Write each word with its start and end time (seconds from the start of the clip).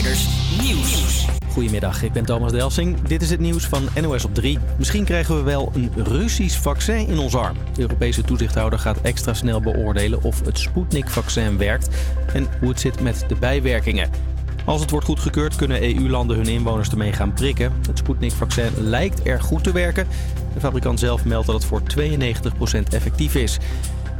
Nieuws. 0.00 1.26
Goedemiddag, 1.52 2.02
ik 2.02 2.12
ben 2.12 2.24
Thomas 2.24 2.52
Delsing. 2.52 3.00
Dit 3.00 3.22
is 3.22 3.30
het 3.30 3.40
nieuws 3.40 3.64
van 3.64 3.88
NOS 4.00 4.24
op 4.24 4.34
3. 4.34 4.58
Misschien 4.78 5.04
krijgen 5.04 5.36
we 5.36 5.42
wel 5.42 5.72
een 5.74 5.90
Russisch 5.96 6.60
vaccin 6.60 7.08
in 7.08 7.18
ons 7.18 7.34
arm. 7.34 7.56
De 7.74 7.80
Europese 7.80 8.22
toezichthouder 8.22 8.78
gaat 8.78 9.00
extra 9.00 9.34
snel 9.34 9.60
beoordelen 9.60 10.22
of 10.22 10.44
het 10.44 10.58
Sputnik-vaccin 10.58 11.58
werkt 11.58 11.88
en 12.34 12.48
hoe 12.60 12.68
het 12.68 12.80
zit 12.80 13.00
met 13.00 13.24
de 13.28 13.34
bijwerkingen. 13.34 14.10
Als 14.64 14.80
het 14.80 14.90
wordt 14.90 15.06
goedgekeurd, 15.06 15.56
kunnen 15.56 15.82
EU-landen 15.82 16.36
hun 16.36 16.48
inwoners 16.48 16.90
ermee 16.90 17.12
gaan 17.12 17.32
prikken. 17.32 17.72
Het 17.86 17.98
Sputnik-vaccin 17.98 18.72
lijkt 18.76 19.22
erg 19.22 19.42
goed 19.42 19.64
te 19.64 19.72
werken. 19.72 20.06
De 20.54 20.60
fabrikant 20.60 20.98
zelf 20.98 21.24
meldt 21.24 21.46
dat 21.46 21.54
het 21.54 21.64
voor 21.64 21.82
92% 21.82 22.88
effectief 22.90 23.34
is. 23.34 23.58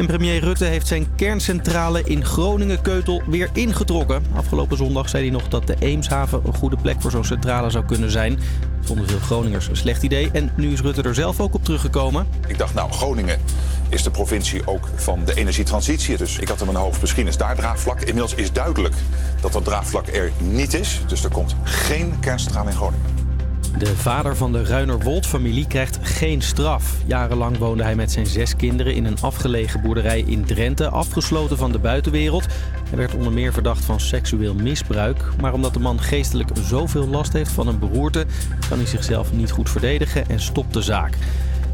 Premier 0.06 0.40
Rutte 0.40 0.64
heeft 0.64 0.86
zijn 0.86 1.14
kerncentrale 1.16 2.02
in 2.04 2.24
Groningen-Keutel 2.24 3.22
weer 3.26 3.50
ingetrokken. 3.52 4.22
Afgelopen 4.34 4.76
zondag 4.76 5.08
zei 5.08 5.22
hij 5.22 5.32
nog 5.32 5.48
dat 5.48 5.66
de 5.66 5.76
Eemshaven 5.78 6.40
een 6.44 6.54
goede 6.54 6.76
plek 6.76 7.00
voor 7.00 7.10
zo'n 7.10 7.24
centrale 7.24 7.70
zou 7.70 7.84
kunnen 7.84 8.10
zijn. 8.10 8.34
Dat 8.34 8.42
vonden 8.86 9.08
veel 9.08 9.18
Groningers 9.18 9.68
een 9.68 9.76
slecht 9.76 10.02
idee. 10.02 10.30
En 10.32 10.52
nu 10.56 10.72
is 10.72 10.80
Rutte 10.80 11.02
er 11.02 11.14
zelf 11.14 11.40
ook 11.40 11.54
op 11.54 11.64
teruggekomen. 11.64 12.26
Ik 12.46 12.58
dacht, 12.58 12.74
nou, 12.74 12.92
Groningen 12.92 13.40
is 13.88 14.02
de 14.02 14.10
provincie 14.10 14.66
ook 14.66 14.88
van 14.94 15.24
de 15.24 15.34
energietransitie. 15.34 16.16
Dus 16.16 16.38
ik 16.38 16.48
had 16.48 16.60
in 16.60 16.66
mijn 16.66 16.78
hoofd, 16.78 17.00
misschien 17.00 17.26
is 17.26 17.36
daar 17.36 17.56
draagvlak. 17.56 18.00
Inmiddels 18.00 18.34
is 18.34 18.52
duidelijk 18.52 18.94
dat 19.40 19.52
dat 19.52 19.64
draagvlak 19.64 20.06
er 20.06 20.32
niet 20.38 20.74
is. 20.74 21.00
Dus 21.06 21.24
er 21.24 21.30
komt 21.30 21.56
geen 21.62 22.20
kerncentrale 22.20 22.70
in 22.70 22.76
Groningen. 22.76 23.29
De 23.78 23.96
vader 23.96 24.36
van 24.36 24.52
de 24.52 24.64
Ruiner-Wold-familie 24.64 25.66
krijgt 25.66 25.98
geen 26.02 26.42
straf. 26.42 26.96
Jarenlang 27.06 27.58
woonde 27.58 27.82
hij 27.82 27.94
met 27.94 28.12
zijn 28.12 28.26
zes 28.26 28.56
kinderen 28.56 28.94
in 28.94 29.04
een 29.04 29.20
afgelegen 29.20 29.80
boerderij 29.80 30.20
in 30.20 30.44
Drenthe, 30.44 30.88
afgesloten 30.88 31.56
van 31.56 31.72
de 31.72 31.78
buitenwereld. 31.78 32.46
Hij 32.88 32.98
werd 32.98 33.14
onder 33.14 33.32
meer 33.32 33.52
verdacht 33.52 33.84
van 33.84 34.00
seksueel 34.00 34.54
misbruik. 34.54 35.22
Maar 35.40 35.52
omdat 35.52 35.74
de 35.74 35.80
man 35.80 36.00
geestelijk 36.00 36.50
zoveel 36.62 37.08
last 37.08 37.32
heeft 37.32 37.52
van 37.52 37.68
een 37.68 37.78
beroerte, 37.78 38.26
kan 38.68 38.78
hij 38.78 38.86
zichzelf 38.86 39.32
niet 39.32 39.50
goed 39.50 39.70
verdedigen 39.70 40.28
en 40.28 40.40
stopt 40.40 40.74
de 40.74 40.82
zaak. 40.82 41.16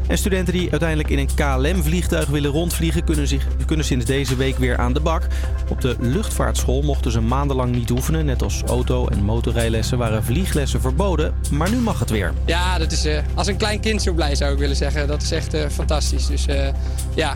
En 0.07 0.17
studenten 0.17 0.53
die 0.53 0.71
uiteindelijk 0.71 1.09
in 1.09 1.17
een 1.17 1.29
KLM-vliegtuig 1.35 2.27
willen 2.27 2.51
rondvliegen, 2.51 3.03
kunnen, 3.03 3.27
zich, 3.27 3.47
kunnen 3.65 3.85
sinds 3.85 4.05
deze 4.05 4.35
week 4.35 4.57
weer 4.57 4.77
aan 4.77 4.93
de 4.93 4.99
bak. 4.99 5.27
Op 5.69 5.81
de 5.81 5.95
luchtvaartschool 5.99 6.81
mochten 6.81 7.11
ze 7.11 7.21
maandenlang 7.21 7.75
niet 7.75 7.91
oefenen. 7.91 8.25
Net 8.25 8.43
als 8.43 8.63
auto- 8.63 9.07
en 9.07 9.23
motorrijlessen 9.23 9.97
waren 9.97 10.23
vlieglessen 10.23 10.81
verboden. 10.81 11.33
Maar 11.51 11.69
nu 11.69 11.77
mag 11.77 11.99
het 11.99 12.09
weer. 12.09 12.33
Ja, 12.45 12.77
dat 12.77 12.91
is 12.91 13.05
uh, 13.05 13.19
als 13.35 13.47
een 13.47 13.57
klein 13.57 13.79
kind 13.79 14.01
zo 14.01 14.13
blij 14.13 14.35
zou 14.35 14.53
ik 14.53 14.59
willen 14.59 14.75
zeggen. 14.75 15.07
Dat 15.07 15.21
is 15.21 15.31
echt 15.31 15.53
uh, 15.53 15.65
fantastisch. 15.69 16.27
Dus 16.27 16.47
uh, 16.47 16.67
ja, 17.15 17.35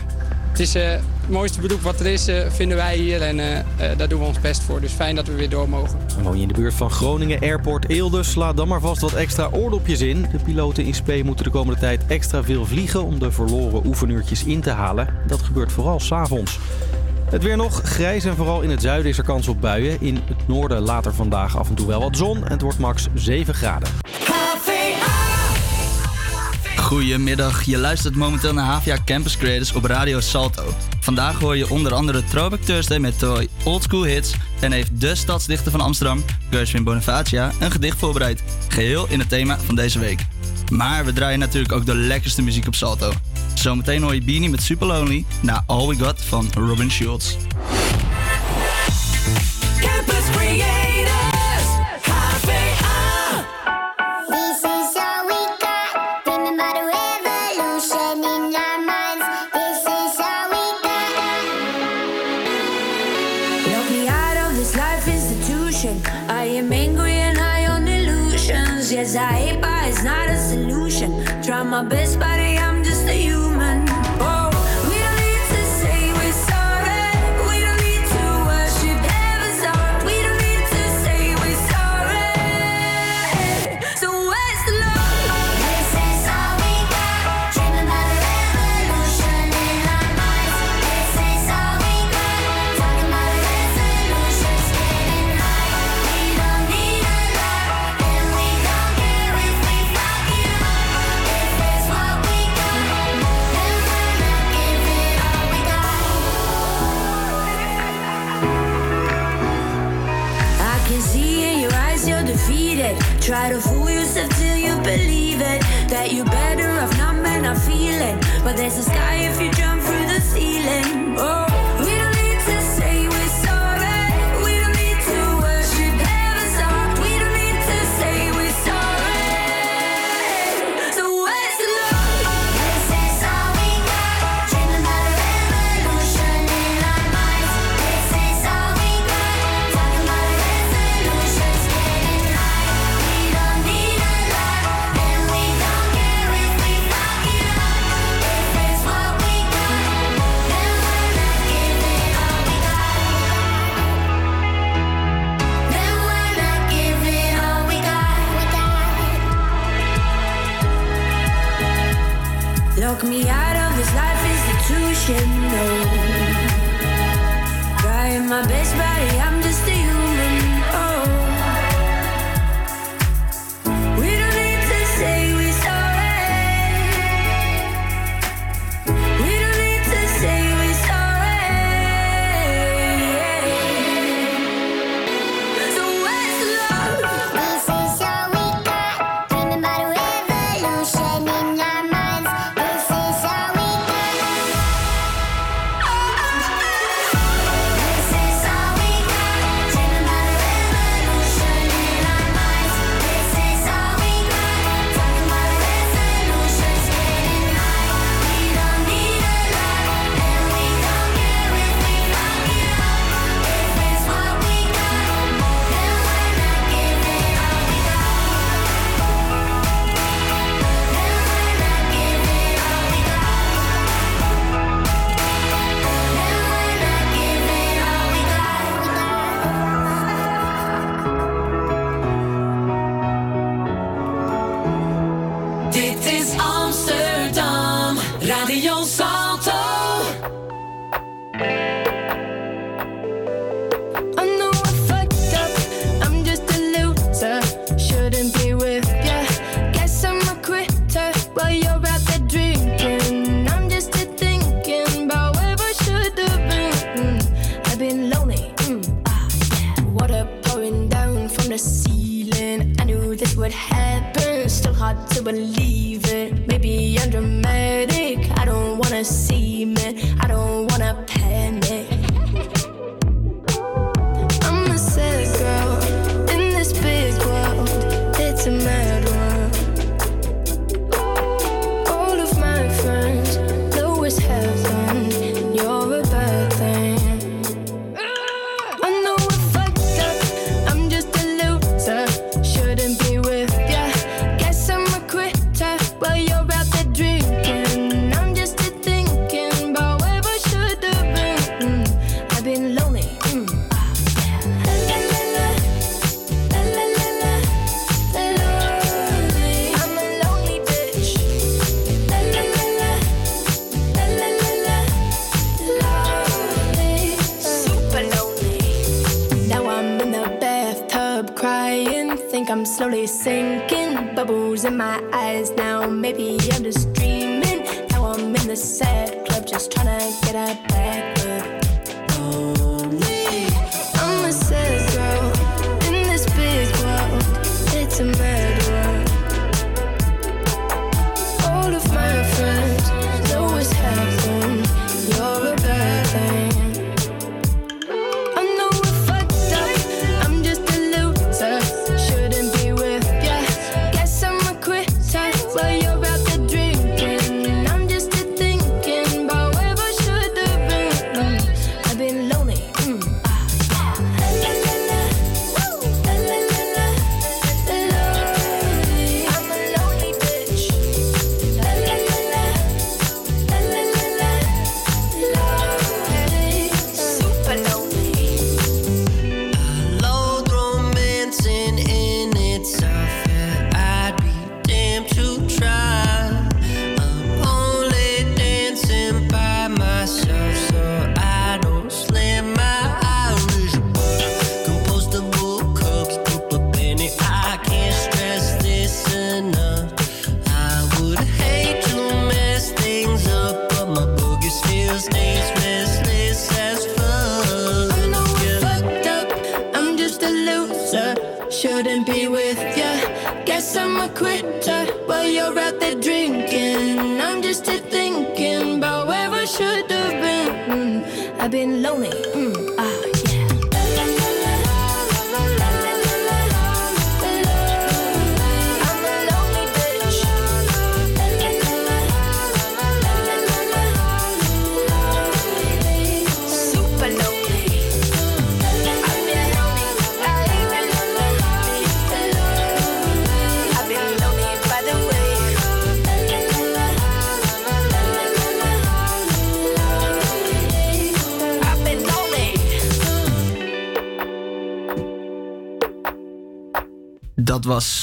het 0.52 0.60
is 0.60 0.74
het 0.74 1.00
mooiste 1.28 1.60
beroep 1.60 1.80
wat 1.80 2.00
er 2.00 2.06
is, 2.06 2.28
vinden 2.48 2.76
wij 2.76 2.96
hier. 2.96 3.22
En 3.22 3.64
daar 3.96 4.08
doen 4.08 4.20
we 4.20 4.26
ons 4.26 4.40
best 4.40 4.62
voor. 4.62 4.80
Dus 4.80 4.92
fijn 4.92 5.14
dat 5.14 5.26
we 5.26 5.34
weer 5.34 5.48
door 5.48 5.68
mogen. 5.68 5.98
En 6.16 6.22
woon 6.22 6.36
je 6.36 6.42
in 6.42 6.48
de 6.48 6.54
buurt 6.54 6.74
van 6.74 6.90
Groningen 6.90 7.40
Airport 7.40 7.88
Eelde, 7.88 8.22
sla 8.22 8.52
dan 8.52 8.68
maar 8.68 8.80
vast 8.80 9.00
wat 9.00 9.12
extra 9.12 9.48
oordopjes 9.52 10.00
in. 10.00 10.26
De 10.32 10.38
piloten 10.38 10.84
in 10.84 10.94
Spee 10.94 11.24
moeten 11.24 11.44
de 11.44 11.50
komende 11.50 11.80
tijd 11.80 12.06
extra 12.06 12.42
veel 12.42 12.66
vliegen 12.66 13.04
om 13.04 13.18
de 13.18 13.32
verloren 13.32 13.86
oefenuurtjes 13.86 14.44
in 14.44 14.60
te 14.60 14.70
halen. 14.70 15.08
Dat 15.26 15.42
gebeurt 15.42 15.72
vooral 15.72 16.00
s'avonds. 16.00 16.58
Het 17.30 17.42
weer 17.42 17.56
nog 17.56 17.80
grijs 17.82 18.24
en 18.24 18.36
vooral 18.36 18.60
in 18.60 18.70
het 18.70 18.82
zuiden 18.82 19.10
is 19.10 19.18
er 19.18 19.24
kans 19.24 19.48
op 19.48 19.60
buien. 19.60 20.00
In 20.00 20.14
het 20.14 20.48
noorden 20.48 20.80
later 20.80 21.14
vandaag 21.14 21.58
af 21.58 21.68
en 21.68 21.74
toe 21.74 21.86
wel 21.86 22.00
wat 22.00 22.16
zon 22.16 22.44
en 22.44 22.52
het 22.52 22.62
wordt 22.62 22.78
max 22.78 23.08
7 23.14 23.54
graden. 23.54 23.88
Goedemiddag, 26.92 27.62
je 27.62 27.78
luistert 27.78 28.14
momenteel 28.14 28.52
naar 28.52 28.64
Havia 28.64 28.98
Campus 29.04 29.36
Creators 29.36 29.72
op 29.72 29.84
Radio 29.84 30.20
Salto. 30.20 30.74
Vandaag 31.00 31.38
hoor 31.38 31.56
je 31.56 31.70
onder 31.70 31.94
andere 31.94 32.24
Throwback 32.24 32.60
Thursday 32.60 32.98
met 32.98 33.18
Toy 33.18 33.48
Old 33.64 33.82
School 33.82 34.04
Hits 34.04 34.34
en 34.60 34.72
heeft 34.72 35.00
de 35.00 35.14
stadsdichter 35.14 35.70
van 35.70 35.80
Amsterdam, 35.80 36.24
Gershwin 36.50 36.84
Bonifacia, 36.84 37.52
een 37.60 37.70
gedicht 37.70 37.98
voorbereid. 37.98 38.42
Geheel 38.68 39.06
in 39.08 39.18
het 39.18 39.28
thema 39.28 39.58
van 39.58 39.74
deze 39.74 39.98
week. 39.98 40.26
Maar 40.70 41.04
we 41.04 41.12
draaien 41.12 41.38
natuurlijk 41.38 41.72
ook 41.72 41.86
de 41.86 41.94
lekkerste 41.94 42.42
muziek 42.42 42.66
op 42.66 42.74
Salto. 42.74 43.12
Zometeen 43.54 44.02
hoor 44.02 44.14
je 44.14 44.22
Beanie 44.22 44.50
met 44.50 44.62
Super 44.62 44.86
Lonely 44.86 45.24
na 45.40 45.64
All 45.66 45.86
We 45.86 45.94
Got 45.94 46.22
van 46.22 46.50
Robin 46.54 46.90
Schultz. 46.90 47.36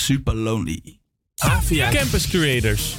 super 0.10 0.36
lonely. 0.36 1.00
Havia 1.36 1.90
Campus 1.92 2.28
Creators. 2.28 2.96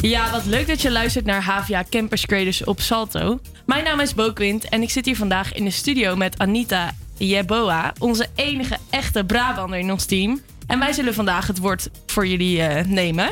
Ja, 0.00 0.30
wat 0.30 0.44
leuk 0.44 0.66
dat 0.66 0.82
je 0.82 0.90
luistert 0.90 1.24
naar 1.24 1.42
Havia 1.42 1.84
Campus 1.90 2.26
Creators 2.26 2.64
op 2.64 2.80
Salto. 2.80 3.40
Mijn 3.66 3.84
naam 3.84 4.00
is 4.00 4.14
Bokwind 4.14 4.68
en 4.68 4.82
ik 4.82 4.90
zit 4.90 5.04
hier 5.04 5.16
vandaag 5.16 5.52
in 5.52 5.64
de 5.64 5.70
studio 5.70 6.16
met 6.16 6.38
Anita 6.38 6.94
Jeboa, 7.16 7.92
onze 7.98 8.26
enige 8.34 8.76
echte 8.90 9.24
Brabander 9.24 9.78
in 9.78 9.90
ons 9.90 10.04
team. 10.04 10.40
En 10.66 10.78
wij 10.78 10.92
zullen 10.92 11.14
vandaag 11.14 11.46
het 11.46 11.58
woord 11.58 11.90
voor 12.06 12.26
jullie 12.26 12.62
eh, 12.62 12.84
nemen. 12.84 13.28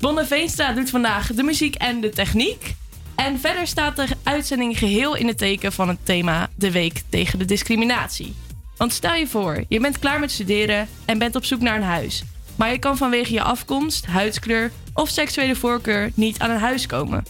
Bonne 0.00 0.26
Veenstra 0.26 0.72
doet 0.72 0.90
vandaag 0.90 1.32
de 1.32 1.42
muziek 1.42 1.74
en 1.74 2.00
de 2.00 2.10
techniek. 2.10 2.74
En 3.14 3.40
verder 3.40 3.66
staat 3.66 3.96
de 3.96 4.06
uitzending 4.22 4.78
geheel 4.78 5.16
in 5.16 5.26
het 5.26 5.38
teken 5.38 5.72
van 5.72 5.88
het 5.88 5.98
thema 6.02 6.50
De 6.56 6.70
Week 6.70 7.02
tegen 7.08 7.38
de 7.38 7.44
Discriminatie. 7.44 8.34
Want 8.76 8.92
stel 8.92 9.14
je 9.14 9.26
voor, 9.26 9.64
je 9.68 9.80
bent 9.80 9.98
klaar 9.98 10.20
met 10.20 10.30
studeren 10.30 10.88
en 11.04 11.18
bent 11.18 11.36
op 11.36 11.44
zoek 11.44 11.60
naar 11.60 11.76
een 11.76 11.82
huis. 11.82 12.24
Maar 12.60 12.72
je 12.72 12.78
kan 12.78 12.96
vanwege 12.96 13.32
je 13.32 13.42
afkomst, 13.42 14.06
huidskleur 14.06 14.70
of 14.94 15.08
seksuele 15.08 15.56
voorkeur 15.56 16.10
niet 16.14 16.38
aan 16.38 16.50
een 16.50 16.58
huis 16.58 16.86
komen. 16.86 17.24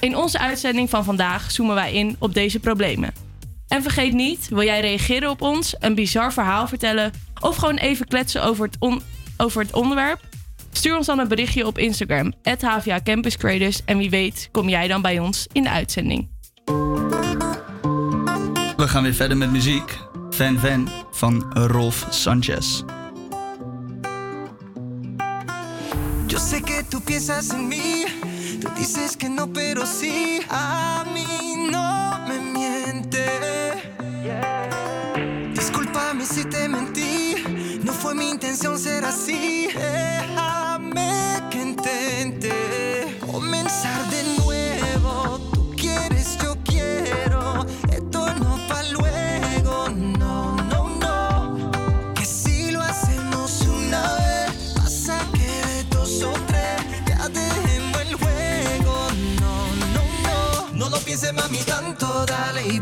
In 0.00 0.16
onze 0.16 0.38
uitzending 0.38 0.90
van 0.90 1.04
vandaag 1.04 1.50
zoomen 1.50 1.74
wij 1.74 1.92
in 1.92 2.16
op 2.18 2.34
deze 2.34 2.60
problemen. 2.60 3.12
En 3.68 3.82
vergeet 3.82 4.12
niet, 4.12 4.48
wil 4.48 4.62
jij 4.62 4.80
reageren 4.80 5.30
op 5.30 5.42
ons, 5.42 5.74
een 5.78 5.94
bizar 5.94 6.32
verhaal 6.32 6.68
vertellen 6.68 7.12
of 7.40 7.56
gewoon 7.56 7.76
even 7.76 8.06
kletsen 8.06 8.44
over 8.44 8.64
het, 8.64 9.02
over 9.36 9.62
het 9.62 9.74
onderwerp? 9.74 10.20
Stuur 10.72 10.96
ons 10.96 11.06
dan 11.06 11.18
een 11.18 11.28
berichtje 11.28 11.66
op 11.66 11.78
Instagram, 11.78 12.32
HVA 12.60 13.00
Campus 13.02 13.36
En 13.84 13.98
wie 13.98 14.10
weet, 14.10 14.48
kom 14.52 14.68
jij 14.68 14.88
dan 14.88 15.02
bij 15.02 15.18
ons 15.18 15.46
in 15.52 15.62
de 15.62 15.70
uitzending. 15.70 16.28
We 18.76 18.88
gaan 18.88 19.02
weer 19.02 19.14
verder 19.14 19.36
met 19.36 19.50
muziek. 19.50 19.98
Van 20.30 20.58
Van 20.58 20.88
van 21.10 21.52
Rolf 21.52 22.06
Sanchez. 22.10 22.82
Yo 26.28 26.38
sé 26.38 26.60
que 26.60 26.84
tú 26.84 27.00
piensas 27.00 27.50
en 27.50 27.68
mí, 27.68 28.04
tú 28.60 28.68
dices 28.76 29.16
que 29.16 29.30
no, 29.30 29.50
pero 29.50 29.86
sí, 29.86 30.40
a 30.50 31.06
mí 31.14 31.68
no 31.70 32.26
me 32.28 32.38
miente. 32.38 33.24
Discúlpame 35.54 36.26
si 36.26 36.44
te 36.44 36.68
mentí, 36.68 37.80
no 37.82 37.94
fue 37.94 38.14
mi 38.14 38.28
intención 38.28 38.78
ser 38.78 39.06
así. 39.06 39.68
Eh. 39.74 40.17
toda 62.18 62.52
la 62.52 62.77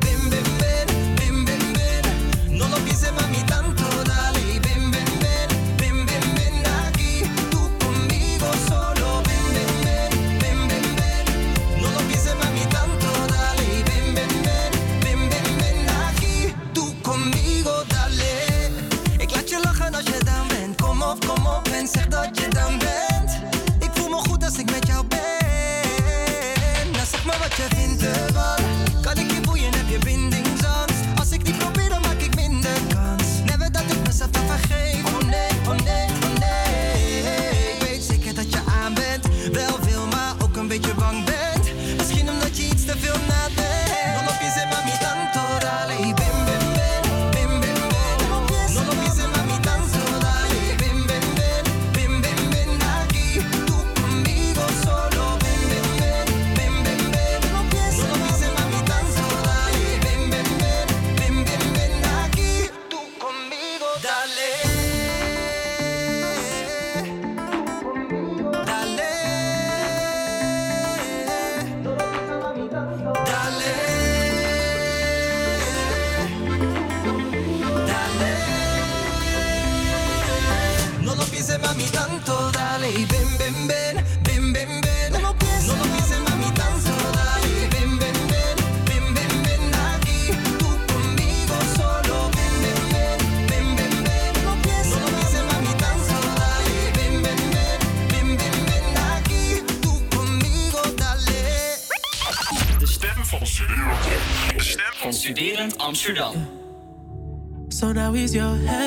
Studerend 106.07 106.19
Amsterdam. 106.19 107.71
So 107.71 107.93
now 107.93 108.13
he's 108.13 108.35
your 108.35 108.57
heaven. 108.57 108.86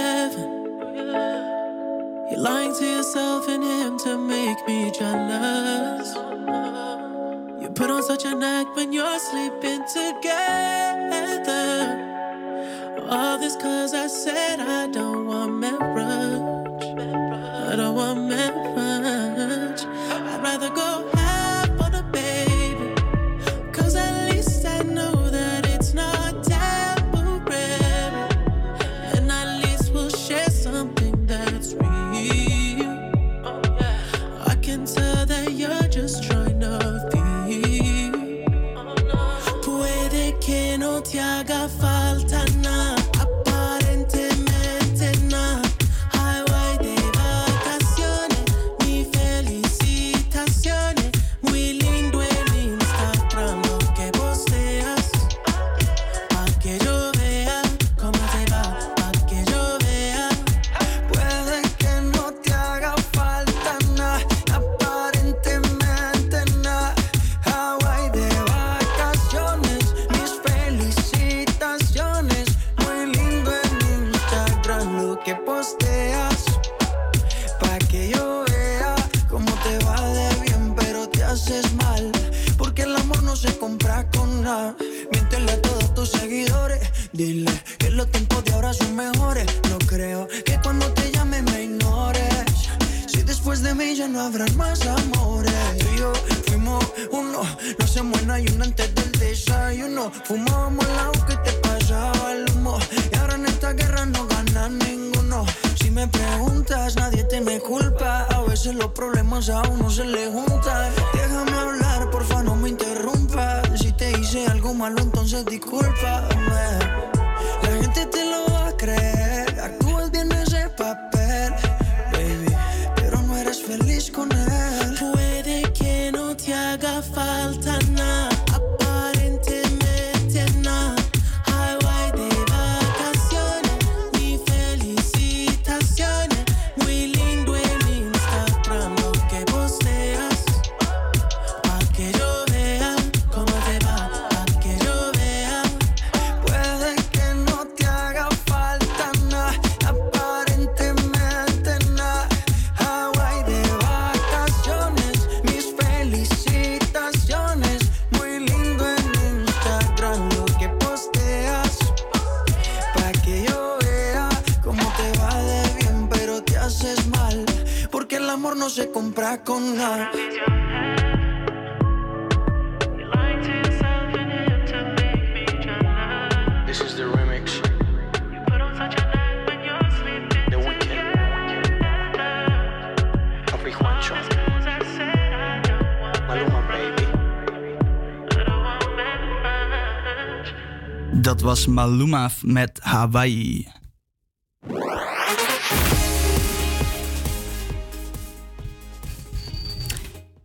Was 191.59 191.67
Maluma 191.67 192.29
met 192.43 192.79
Hawaii. 192.81 193.67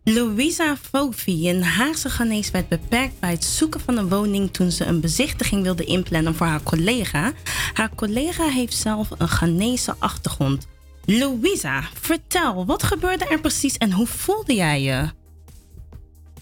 Louisa 0.03 0.75
Fofi, 0.75 1.49
een 1.49 1.63
Haagse 1.63 2.09
Ghanese, 2.09 2.51
werd 2.51 2.67
beperkt 2.67 3.19
bij 3.19 3.31
het 3.31 3.43
zoeken 3.43 3.79
van 3.79 3.97
een 3.97 4.09
woning 4.09 4.51
toen 4.51 4.71
ze 4.71 4.85
een 4.85 5.01
bezichtiging 5.01 5.63
wilde 5.63 5.83
inplannen 5.83 6.35
voor 6.35 6.47
haar 6.47 6.63
collega. 6.63 7.31
Haar 7.73 7.95
collega 7.95 8.47
heeft 8.47 8.73
zelf 8.73 9.09
een 9.17 9.27
Ghanese 9.27 9.95
achtergrond. 9.99 10.67
Louisa, 11.05 11.81
vertel, 11.93 12.65
wat 12.65 12.83
gebeurde 12.83 13.25
er 13.25 13.39
precies 13.39 13.77
en 13.77 13.91
hoe 13.91 14.07
voelde 14.07 14.53
jij 14.55 14.81
je? 14.81 15.09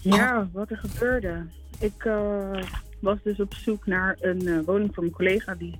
Ja, 0.00 0.48
wat 0.52 0.70
er 0.70 0.76
gebeurde. 0.76 1.46
Ik 1.78 2.04
eh, 2.04 2.62
was 3.04 3.18
dus 3.22 3.40
op 3.40 3.54
zoek 3.54 3.86
naar 3.86 4.16
een 4.20 4.46
eh, 4.46 4.58
woning 4.64 4.94
voor 4.94 5.02
mijn 5.02 5.16
collega 5.16 5.54
die 5.54 5.78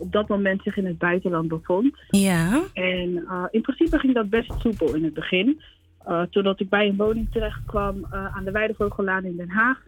op 0.00 0.12
dat 0.12 0.28
moment 0.28 0.62
zich 0.62 0.76
in 0.76 0.86
het 0.86 0.98
buitenland 0.98 1.48
bevond. 1.48 1.96
Ja. 2.10 2.62
En 2.72 3.24
eh, 3.28 3.44
in 3.50 3.60
principe 3.60 3.98
ging 3.98 4.14
dat 4.14 4.30
best 4.30 4.52
soepel 4.58 4.94
in 4.94 5.04
het 5.04 5.14
begin. 5.14 5.60
Eh, 6.04 6.22
totdat 6.22 6.60
ik 6.60 6.68
bij 6.68 6.88
een 6.88 6.96
woning 6.96 7.32
terecht 7.32 7.64
kwam 7.66 8.04
eh, 8.04 8.36
aan 8.36 8.44
de 8.44 8.50
Weidevogellaan 8.50 9.24
in 9.24 9.36
Den 9.36 9.50
Haag. 9.50 9.84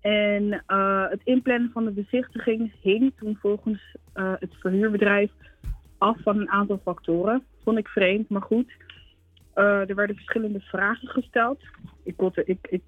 En 0.00 0.62
het 1.10 1.20
inplannen 1.24 1.70
van 1.72 1.84
de 1.84 1.90
bezichtiging 1.90 2.72
hing 2.80 3.12
toen 3.18 3.38
volgens 3.40 3.96
het 4.14 4.54
verhuurbedrijf 4.60 5.30
af 5.98 6.16
van 6.22 6.38
een 6.38 6.50
aantal 6.50 6.80
factoren. 6.84 7.44
Vond 7.64 7.78
ik 7.78 7.88
vreemd, 7.88 8.28
maar 8.28 8.42
goed. 8.42 8.72
Er 9.54 9.94
werden 9.94 10.16
verschillende 10.16 10.60
vragen 10.60 11.08
gesteld. 11.08 11.60
Ik, 12.02 12.16
ik, 12.44 12.58
ik 12.70 12.82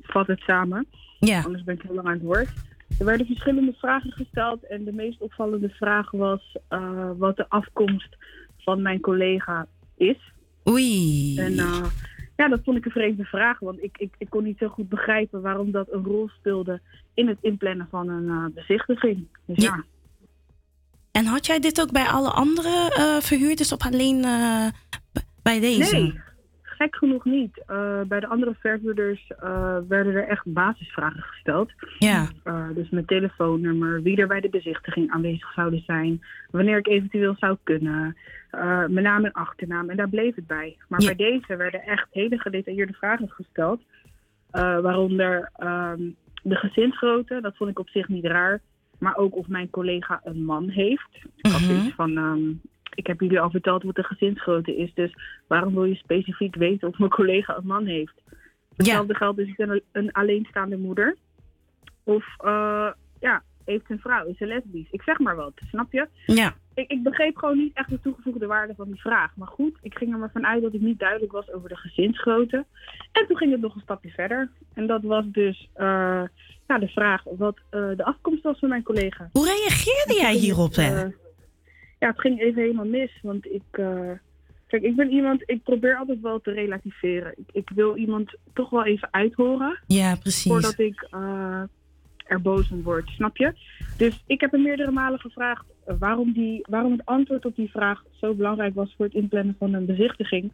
vat 0.00 0.26
het 0.26 0.40
samen, 0.40 0.86
Ja. 1.18 1.42
anders 1.42 1.64
ben 1.64 1.74
ik 1.74 1.82
heel 1.82 1.94
lang 1.94 2.06
aan 2.06 2.12
het 2.12 2.22
woord. 2.22 2.48
Er 2.98 3.04
werden 3.04 3.26
verschillende 3.26 3.72
vragen 3.72 4.12
gesteld 4.12 4.66
en 4.66 4.84
de 4.84 4.92
meest 4.92 5.20
opvallende 5.20 5.68
vraag 5.68 6.10
was 6.10 6.56
eh, 6.68 7.10
wat 7.16 7.36
de 7.36 7.48
afkomst 7.48 8.16
van 8.58 8.82
mijn 8.82 9.00
collega 9.00 9.66
is. 9.96 10.32
Oei. 10.68 11.38
En 11.38 11.58
eh, 11.58 11.84
ja, 12.36 12.48
dat 12.48 12.60
vond 12.64 12.76
ik 12.76 12.84
een 12.84 12.90
vreemde 12.90 13.24
vraag, 13.24 13.58
want 13.58 13.82
ik, 13.82 13.98
ik, 13.98 14.14
ik 14.18 14.30
kon 14.30 14.44
niet 14.44 14.58
zo 14.58 14.68
goed 14.68 14.88
begrijpen 14.88 15.42
waarom 15.42 15.70
dat 15.70 15.92
een 15.92 16.04
rol 16.04 16.28
speelde 16.28 16.80
in 17.14 17.28
het 17.28 17.38
inplannen 17.40 17.88
van 17.90 18.08
een 18.08 18.28
eh, 18.28 18.54
bezichtiging. 18.54 19.26
Dus 19.44 19.64
ja. 19.64 19.84
En 21.12 21.24
had 21.24 21.46
jij 21.46 21.58
dit 21.58 21.80
ook 21.80 21.92
bij 21.92 22.06
alle 22.06 22.30
andere 22.30 22.90
verhuurders 23.22 23.72
of 23.72 23.86
alleen 23.86 24.20
bij 25.42 25.60
deze? 25.60 25.96
Nee, 25.96 26.20
gek 26.76 26.96
genoeg 26.96 27.24
niet. 27.24 27.62
Eh, 27.66 28.00
bij 28.00 28.20
de 28.20 28.26
andere 28.26 28.54
verhuurders 28.58 29.26
eh, 29.38 29.76
werden 29.88 30.14
er 30.14 30.28
echt 30.28 30.52
basisvragen 30.52 31.22
gesteld. 31.22 31.72
Ja. 31.98 32.28
Eh, 32.44 32.68
dus 32.74 32.90
mijn 32.90 33.04
telefoonnummer, 33.06 34.02
wie 34.02 34.16
er 34.16 34.26
bij 34.26 34.40
de 34.40 34.48
bezichtiging 34.48 35.10
aanwezig 35.10 35.52
zouden 35.52 35.82
zijn, 35.86 36.22
wanneer 36.50 36.78
ik 36.78 36.86
eventueel 36.86 37.34
zou 37.38 37.56
kunnen, 37.62 38.16
mijn 38.88 39.02
naam 39.02 39.24
en 39.24 39.32
achternaam. 39.32 39.90
En 39.90 39.96
daar 39.96 40.08
bleef 40.08 40.34
het 40.34 40.46
bij. 40.46 40.76
Maar 40.88 41.00
Ja. 41.00 41.06
bij 41.14 41.30
deze 41.30 41.56
werden 41.56 41.82
echt 41.82 42.06
hele 42.10 42.38
gedetailleerde 42.38 42.92
vragen 42.92 43.28
gesteld. 43.30 43.82
waaronder 44.82 45.50
ehm, 45.56 46.00
de 46.42 46.54
gezinsgrootte, 46.54 47.40
dat 47.40 47.56
vond 47.56 47.70
ik 47.70 47.78
op 47.78 47.88
zich 47.88 48.08
niet 48.08 48.24
raar. 48.24 48.60
Maar 48.98 49.16
ook 49.16 49.36
of 49.36 49.48
mijn 49.48 49.70
collega 49.70 50.20
een 50.24 50.44
man 50.44 50.68
heeft. 50.68 51.08
Ik 51.36 51.46
had 51.50 51.60
Mhm. 51.60 51.70
zoiets 51.70 51.94
van, 51.94 52.16
ehm, 52.16 52.40
ik 52.96 53.06
heb 53.06 53.20
jullie 53.20 53.40
al 53.40 53.50
verteld 53.50 53.82
wat 53.82 53.94
de 53.94 54.02
gezinsgrootte 54.02 54.76
is. 54.76 54.94
Dus 54.94 55.14
waarom 55.46 55.74
wil 55.74 55.84
je 55.84 55.94
specifiek 55.94 56.54
weten 56.54 56.88
of 56.88 56.98
mijn 56.98 57.10
collega 57.10 57.56
een 57.56 57.66
man 57.66 57.86
heeft? 57.86 58.14
Hetzelfde 58.76 59.14
geldt 59.14 59.36
dus 59.36 59.52
een, 59.56 59.82
een 59.92 60.12
alleenstaande 60.12 60.76
moeder. 60.76 61.16
Of 62.04 62.24
eh, 62.38 62.88
ja, 63.20 63.42
heeft 63.64 63.90
een 63.90 63.98
vrouw, 63.98 64.26
is 64.26 64.40
een 64.40 64.48
lesbisch. 64.48 64.90
Ik 64.90 65.02
zeg 65.02 65.18
maar 65.18 65.36
wat, 65.36 65.52
snap 65.68 65.92
je? 65.92 66.08
Ja. 66.26 66.54
Ik, 66.74 66.90
ik 66.90 67.02
begreep 67.02 67.36
gewoon 67.36 67.58
niet 67.58 67.76
echt 67.76 67.90
de 67.90 68.00
toegevoegde 68.00 68.46
waarde 68.46 68.74
van 68.74 68.86
die 68.86 69.00
vraag. 69.00 69.36
Maar 69.36 69.48
goed, 69.48 69.78
ik 69.82 69.96
ging 69.96 70.12
er 70.12 70.18
maar 70.18 70.30
vanuit 70.32 70.62
dat 70.62 70.74
ik 70.74 70.80
niet 70.80 70.98
duidelijk 70.98 71.32
was 71.32 71.52
over 71.52 71.68
de 71.68 71.76
gezinsgrootte. 71.76 72.64
En 73.12 73.26
toen 73.26 73.36
ging 73.36 73.52
het 73.52 73.60
nog 73.60 73.74
een 73.74 73.80
stapje 73.80 74.10
verder. 74.10 74.50
En 74.74 74.86
dat 74.86 75.02
was 75.02 75.24
dus 75.26 75.68
eh, 75.74 76.22
ja, 76.66 76.78
de 76.78 76.88
vraag 76.88 77.22
wat 77.24 77.58
eh, 77.70 77.88
de 77.96 78.04
afkomst 78.04 78.42
was 78.42 78.58
van 78.58 78.68
mijn 78.68 78.82
collega. 78.82 79.28
Hoe 79.32 79.46
reageerde 79.46 80.20
jij 80.20 80.34
hierop, 80.34 80.74
hè? 80.74 81.08
Ja, 81.98 82.08
het 82.08 82.20
ging 82.20 82.40
even 82.40 82.62
helemaal 82.62 82.86
mis. 82.86 83.18
Want 83.22 83.46
ik, 83.46 83.62
eh, 83.70 84.10
kijk, 84.66 84.82
ik 84.82 84.96
ben 84.96 85.10
iemand, 85.10 85.42
ik 85.46 85.62
probeer 85.62 85.96
altijd 85.96 86.20
wel 86.20 86.40
te 86.40 86.50
relativeren. 86.50 87.34
Ik, 87.36 87.48
ik 87.52 87.70
wil 87.74 87.96
iemand 87.96 88.36
toch 88.52 88.70
wel 88.70 88.84
even 88.84 89.08
uithoren. 89.10 89.78
Ja, 89.86 90.16
precies. 90.16 90.52
Voordat 90.52 90.78
ik 90.78 91.06
eh, 91.10 91.62
er 92.26 92.42
boos 92.42 92.70
om 92.70 92.82
word, 92.82 93.08
snap 93.08 93.36
je? 93.36 93.52
Dus 93.96 94.22
ik 94.26 94.40
heb 94.40 94.50
hem 94.50 94.62
meerdere 94.62 94.90
malen 94.90 95.20
gevraagd 95.20 95.64
eh, 95.84 95.94
waarom, 95.98 96.32
die, 96.32 96.66
waarom 96.68 96.92
het 96.92 97.04
antwoord 97.04 97.44
op 97.44 97.56
die 97.56 97.70
vraag 97.70 98.04
zo 98.20 98.34
belangrijk 98.34 98.74
was 98.74 98.94
voor 98.96 99.04
het 99.04 99.14
inplannen 99.14 99.56
van 99.58 99.72
een 99.72 99.86
bezichtiging. 99.86 100.52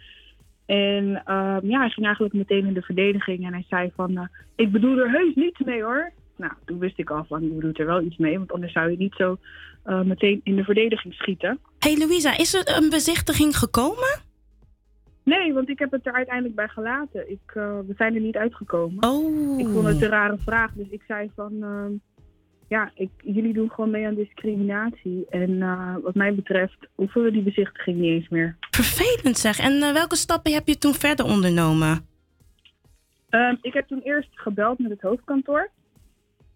En 0.67 1.23
ehm, 1.25 1.67
ja, 1.67 1.79
hij 1.79 1.91
ging 1.91 2.07
eigenlijk 2.07 2.35
meteen 2.35 2.67
in 2.67 2.75
de 2.75 2.83
verdediging 2.83 3.47
en 3.47 3.53
hij 3.53 3.65
zei 3.69 3.91
van, 3.95 4.29
ik 4.57 4.73
bedoel 4.73 4.99
er 4.99 5.11
heus 5.11 5.35
niets 5.35 5.59
mee 5.59 5.83
hoor. 5.83 6.13
Nou, 6.37 6.53
toen 6.65 6.79
wist 6.79 6.99
ik 6.99 7.11
al 7.11 7.25
van, 7.25 7.43
je 7.43 7.49
bedoelt 7.49 7.79
er 7.79 7.87
wel 7.87 8.03
iets 8.03 8.17
mee, 8.17 8.39
want 8.39 8.53
anders 8.53 8.73
zou 8.73 8.91
je 8.91 8.97
niet 8.97 9.15
zo 9.15 9.39
eh, 9.83 10.01
meteen 10.01 10.41
in 10.45 10.57
de 10.57 10.65
verdediging 10.65 11.15
schieten. 11.15 11.59
hey 11.79 11.99
Louisa, 11.99 12.39
is 12.39 12.55
er 12.55 12.77
een 12.77 12.91
bezichtiging 12.91 13.57
gekomen? 13.57 14.21
Nee, 15.25 15.53
want 15.53 15.69
ik 15.69 15.79
heb 15.79 15.91
het 15.91 16.07
er 16.07 16.13
uiteindelijk 16.13 16.55
bij 16.55 16.69
gelaten. 16.69 17.31
Ik, 17.31 17.41
eh, 17.47 17.79
we 17.87 17.95
zijn 17.97 18.15
er 18.15 18.21
niet 18.21 18.37
uitgekomen. 18.37 19.05
Oh. 19.05 19.59
Ik 19.59 19.67
vond 19.67 19.87
het 19.87 20.03
een 20.03 20.09
rare 20.09 20.39
vraag, 20.39 20.73
dus 20.73 20.89
ik 20.91 21.03
zei 21.07 21.31
van... 21.35 21.63
ehm, 21.63 21.93
ja, 22.69 22.91
ik, 22.95 23.11
jullie 23.17 23.53
doen 23.53 23.71
gewoon 23.71 23.91
mee 23.91 24.07
aan 24.07 24.15
discriminatie. 24.15 25.27
En 25.31 25.63
eh, 25.63 25.95
wat 26.03 26.15
mij 26.15 26.35
betreft 26.35 26.89
hoeven 26.95 27.23
we 27.23 27.31
die 27.31 27.43
bezichtiging 27.43 27.99
niet 27.99 28.11
eens 28.11 28.29
meer. 28.29 28.57
Vervelend 28.71 29.39
zeg. 29.39 29.59
En 29.59 29.81
welke 29.81 30.17
stappen 30.17 30.53
heb 30.53 30.67
je 30.67 30.79
toen 30.79 30.95
verder 30.95 31.25
ondernomen? 31.25 32.07
Ehm, 33.29 33.57
ik 33.61 33.73
heb 33.73 33.87
toen 33.87 34.01
eerst 34.01 34.29
gebeld 34.35 34.79
met 34.79 34.91
het 34.91 35.01
hoofdkantoor. 35.01 35.71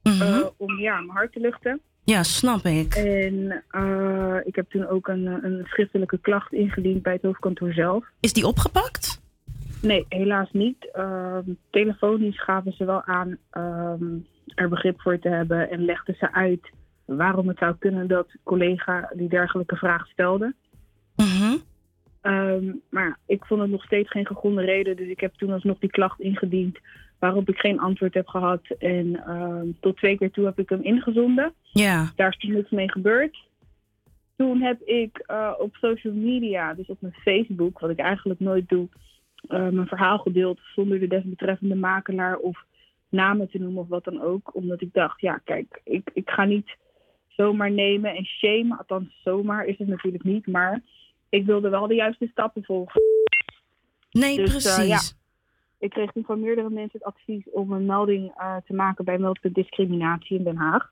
Eh, 0.06 0.46
om 0.56 0.78
ja, 0.78 0.94
mijn 0.94 1.16
hart 1.16 1.32
te 1.32 1.40
luchten. 1.40 1.80
Ja, 2.04 2.22
snap 2.22 2.64
ik. 2.64 2.94
En 2.94 3.64
eh, 3.70 4.36
ik 4.44 4.54
heb 4.54 4.70
toen 4.70 4.86
ook 4.88 5.08
een, 5.08 5.26
een 5.26 5.64
schriftelijke 5.64 6.18
klacht 6.18 6.52
ingediend 6.52 7.02
bij 7.02 7.12
het 7.12 7.22
hoofdkantoor 7.22 7.72
zelf. 7.72 8.04
Is 8.20 8.32
die 8.32 8.46
opgepakt? 8.46 9.20
Nee, 9.82 10.06
helaas 10.08 10.48
niet. 10.52 10.90
Ehm, 10.92 11.42
telefonisch 11.70 12.42
gaven 12.42 12.72
ze 12.72 12.84
wel 12.84 13.02
aan 13.04 13.38
ehm, 13.50 14.04
er 14.54 14.68
begrip 14.68 15.00
voor 15.00 15.18
te 15.18 15.28
hebben 15.28 15.70
en 15.70 15.84
legden 15.84 16.14
ze 16.18 16.32
uit 16.32 16.70
waarom 17.04 17.48
het 17.48 17.58
zou 17.58 17.74
kunnen 17.78 18.08
dat 18.08 18.28
collega 18.42 19.10
die 19.14 19.28
dergelijke 19.28 19.76
vraag 19.76 20.06
stelde. 20.06 20.54
Ehm, 22.26 22.72
maar 22.88 23.18
ik 23.26 23.44
vond 23.44 23.60
het 23.60 23.70
nog 23.70 23.84
steeds 23.84 24.10
geen 24.10 24.26
gegronde 24.26 24.62
reden, 24.62 24.96
dus 24.96 25.08
ik 25.08 25.20
heb 25.20 25.34
toen 25.34 25.52
alsnog 25.52 25.78
die 25.78 25.90
klacht 25.90 26.20
ingediend 26.20 26.78
waarop 27.18 27.48
ik 27.48 27.58
geen 27.58 27.80
antwoord 27.80 28.14
heb 28.14 28.26
gehad. 28.26 28.60
En 28.78 29.22
ehm, 29.26 29.66
tot 29.80 29.96
twee 29.96 30.18
keer 30.18 30.30
toe 30.30 30.44
heb 30.44 30.58
ik 30.58 30.68
hem 30.68 30.82
ingezonden. 30.82 31.52
Ja. 31.62 32.12
Daar 32.16 32.28
is 32.28 32.36
toen 32.36 32.52
niks 32.52 32.70
mee 32.70 32.90
gebeurd. 32.90 33.36
Toen 34.36 34.60
heb 34.60 34.80
ik 34.80 35.18
eh, 35.18 35.52
op 35.58 35.74
social 35.74 36.12
media, 36.12 36.74
dus 36.74 36.86
op 36.86 37.00
mijn 37.00 37.14
Facebook, 37.14 37.78
wat 37.78 37.90
ik 37.90 37.98
eigenlijk 37.98 38.40
nooit 38.40 38.68
doe, 38.68 38.88
eh, 39.48 39.68
mijn 39.68 39.86
verhaal 39.86 40.18
gedeeld 40.18 40.60
zonder 40.74 41.00
de 41.00 41.06
desbetreffende 41.06 41.74
makelaar 41.74 42.36
of 42.36 42.64
namen 43.08 43.50
te 43.50 43.58
noemen 43.58 43.82
of 43.82 43.88
wat 43.88 44.04
dan 44.04 44.22
ook. 44.22 44.54
Omdat 44.54 44.80
ik 44.80 44.92
dacht, 44.92 45.20
ja 45.20 45.40
kijk, 45.44 45.80
ik, 45.84 46.10
ik 46.12 46.30
ga 46.30 46.44
niet 46.44 46.76
zomaar 47.28 47.70
nemen 47.70 48.14
en 48.14 48.24
shamen. 48.24 48.78
Althans, 48.78 49.20
zomaar 49.24 49.64
is 49.64 49.78
het 49.78 49.88
natuurlijk 49.88 50.24
niet, 50.24 50.46
maar 50.46 50.82
ik 51.28 51.46
wilde 51.46 51.68
wel 51.68 51.86
de 51.86 51.94
juiste 51.94 52.28
stappen 52.30 52.64
volgen. 52.64 53.02
Nee, 54.10 54.36
Dus, 54.36 54.46
eh, 54.46 54.74
precies. 54.74 54.88
ja, 54.88 55.16
ik 55.78 55.90
kreeg 55.90 56.12
toen 56.12 56.24
van 56.24 56.40
meerdere 56.40 56.70
mensen 56.70 56.98
het 56.98 57.14
advies 57.14 57.50
om 57.50 57.72
een 57.72 57.86
melding 57.86 58.32
eh, 58.36 58.56
te 58.66 58.74
maken 58.74 59.04
bij 59.04 59.18
Meldpunt 59.18 59.54
Discriminatie 59.54 60.38
in 60.38 60.44
Den 60.44 60.56
Haag. 60.56 60.90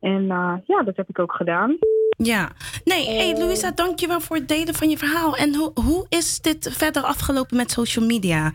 En 0.00 0.30
eh, 0.30 0.54
ja, 0.64 0.82
dat 0.82 0.96
heb 0.96 1.08
ik 1.08 1.18
ook 1.18 1.32
gedaan. 1.32 1.78
Ja. 2.16 2.50
Nee, 2.84 3.08
hey, 3.08 3.38
Louisa, 3.38 3.70
dankjewel 3.70 4.20
voor 4.20 4.36
het 4.36 4.48
delen 4.48 4.74
van 4.74 4.88
je 4.88 4.98
verhaal. 4.98 5.36
En 5.36 5.54
hoe, 5.54 5.70
hoe 5.74 6.06
is 6.08 6.40
dit 6.40 6.76
verder 6.76 7.02
afgelopen 7.02 7.56
met 7.56 7.70
social 7.70 8.06
media? 8.06 8.52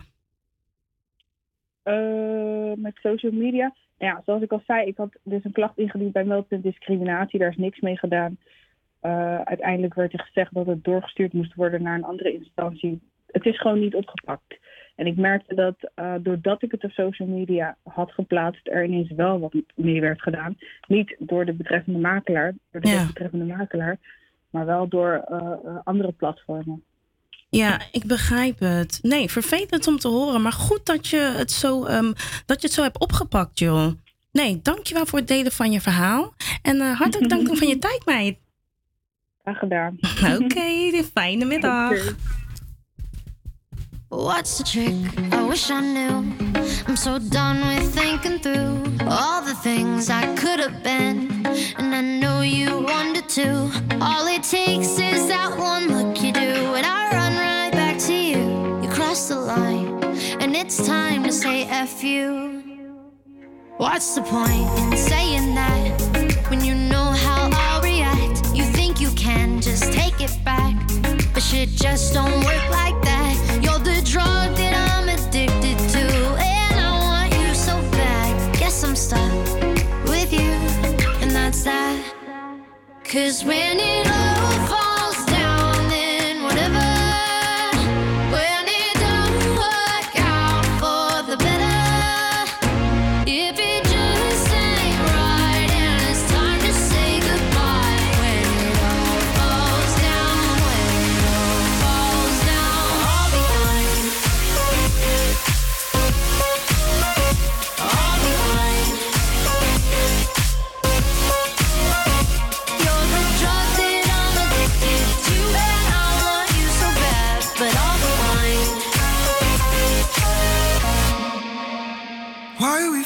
Met 2.76 2.96
social 3.02 3.32
media. 3.32 3.74
Ja, 3.98 4.22
zoals 4.24 4.42
ik 4.42 4.52
al 4.52 4.62
zei, 4.66 4.86
ik 4.86 4.96
had 4.96 5.10
dus 5.22 5.44
een 5.44 5.52
klacht 5.52 5.78
ingediend 5.78 6.12
bij 6.12 6.24
Meldpunt 6.24 6.62
Discriminatie. 6.62 7.38
Daar 7.38 7.50
is 7.50 7.56
niks 7.56 7.80
mee 7.80 7.98
gedaan. 7.98 8.38
Eh, 9.02 9.40
uiteindelijk 9.40 9.94
werd 9.94 10.12
er 10.12 10.20
gezegd 10.20 10.54
dat 10.54 10.66
het 10.66 10.84
doorgestuurd 10.84 11.32
moest 11.32 11.54
worden 11.54 11.82
naar 11.82 11.94
een 11.94 12.04
andere 12.04 12.32
instantie. 12.32 13.00
Het 13.26 13.44
is 13.46 13.60
gewoon 13.60 13.80
niet 13.80 13.94
opgepakt. 13.94 14.58
En 14.96 15.06
ik 15.06 15.16
merkte 15.16 15.54
dat 15.54 15.74
eh, 15.94 16.14
doordat 16.20 16.62
ik 16.62 16.70
het 16.70 16.84
op 16.84 16.90
social 16.90 17.28
media 17.28 17.76
had 17.82 18.12
geplaatst, 18.12 18.68
er 18.68 18.84
ineens 18.84 19.10
wel 19.10 19.40
wat 19.40 19.54
mee 19.74 20.00
werd 20.00 20.22
gedaan. 20.22 20.56
Niet 20.88 21.16
door 21.18 21.44
de 21.44 21.52
betreffende 21.52 21.98
makelaar, 21.98 22.54
door 22.70 22.80
de 22.80 22.88
Ja. 22.88 23.06
betreffende 23.06 23.44
makelaar, 23.44 23.98
maar 24.50 24.66
wel 24.66 24.88
door 24.88 25.12
eh, 25.28 25.50
andere 25.84 26.12
platformen. 26.12 26.82
Ja, 27.48 27.80
ik 27.92 28.04
begrijp 28.06 28.58
het. 28.58 28.98
Nee, 29.02 29.30
vervelend 29.30 29.86
om 29.86 29.98
te 29.98 30.08
horen. 30.08 30.42
Maar 30.42 30.52
goed 30.52 30.86
dat 30.86 31.06
je 31.08 31.34
het 31.36 31.50
zo, 31.50 31.84
ehm, 31.84 32.12
dat 32.46 32.60
je 32.60 32.66
het 32.66 32.72
zo 32.72 32.82
hebt 32.82 32.98
opgepakt, 33.00 33.58
joh. 33.58 33.86
Nee, 34.32 34.60
dankjewel 34.62 35.06
voor 35.06 35.18
het 35.18 35.28
delen 35.28 35.52
van 35.52 35.72
je 35.72 35.80
verhaal. 35.80 36.32
En 36.62 36.80
hartelijk 36.80 37.30
dank 37.30 37.56
van 37.56 37.68
je 37.68 37.78
tijd, 37.88 38.02
meid. 38.06 38.36
Graag 39.42 39.58
gedaan. 39.58 39.98
Oké, 40.38 41.02
fijne 41.14 41.44
middag. 41.44 42.14
What's 44.08 44.56
the 44.56 44.62
trick? 44.64 44.94
I 45.32 45.42
wish 45.48 45.70
I 45.70 45.80
knew. 45.80 46.24
I'm 46.86 46.96
so 46.96 47.18
done 47.18 47.60
with 47.66 47.94
thinking 47.94 48.38
through 48.40 49.08
all 49.08 49.42
the 49.42 49.54
things 49.62 50.10
I 50.10 50.26
could 50.34 50.60
have 50.60 50.82
been. 50.82 51.30
And 51.78 51.94
I 51.94 52.02
know 52.20 52.42
you 52.42 52.82
wanted 52.82 53.28
to. 53.30 53.70
All 54.00 54.26
it 54.26 54.42
takes 54.42 54.98
is 54.98 55.28
that 55.28 55.56
one 55.56 55.88
look 55.88 56.22
you 56.22 56.32
do, 56.32 56.74
and 56.74 56.86
I 56.86 57.10
run 57.10 57.34
right 57.36 57.72
back 57.72 57.98
to 58.06 58.12
you. 58.12 58.80
You 58.82 58.88
cross 58.90 59.28
the 59.28 59.40
line, 59.40 60.04
and 60.40 60.54
it's 60.54 60.86
time 60.86 61.24
to 61.24 61.32
say 61.32 61.64
F 61.64 62.04
you. 62.04 62.62
What's 63.78 64.14
the 64.14 64.22
point 64.22 64.92
in 64.92 64.96
saying 64.98 65.54
that 65.54 66.46
when 66.50 66.62
you 66.62 66.74
know 66.74 67.12
back, 70.38 70.74
but 71.34 71.42
shit 71.42 71.68
just 71.68 72.14
don't 72.14 72.44
work 72.44 72.70
like 72.70 73.00
that. 73.02 73.60
You're 73.62 73.78
the 73.78 74.00
drug 74.04 74.56
that 74.56 74.74
I'm 74.90 75.08
addicted 75.08 75.78
to, 75.94 76.04
and 76.38 76.80
I 76.80 76.90
want 77.08 77.32
you 77.34 77.54
so 77.54 77.74
bad. 77.92 78.58
Guess 78.58 78.84
I'm 78.84 78.96
stuck 78.96 79.32
with 80.08 80.32
you, 80.32 80.52
and 81.22 81.30
that's 81.30 81.64
that. 81.64 81.98
Cause 83.04 83.44
when 83.44 83.78
it 83.78 84.06
all 84.10 84.21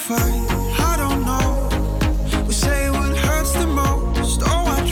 I 0.09 0.95
don't 0.97 1.25
know. 1.25 1.69
We 2.47 2.53
say 2.53 2.91
what 2.91 3.17
hurts 3.17 3.53
the 3.55 3.67
most. 3.67 4.41
Oh, 4.45 4.65
I 4.79 4.87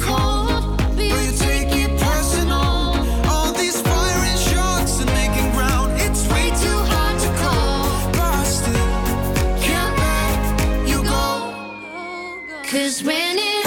cold, 0.00 0.78
but 0.96 1.04
you 1.04 1.32
take 1.38 1.70
it 1.70 2.00
personal. 2.00 2.96
All 3.28 3.52
these 3.52 3.80
firing 3.82 4.36
shots 4.36 4.98
and 4.98 5.10
making 5.12 5.48
ground. 5.52 5.92
It's 6.00 6.26
way 6.28 6.50
too 6.64 6.80
hard 6.92 7.20
to 7.20 7.28
call. 7.42 8.10
Can't 9.62 9.96
let 9.96 10.88
you. 10.88 11.04
Cause 12.68 13.04
when 13.04 13.38
it 13.38 13.63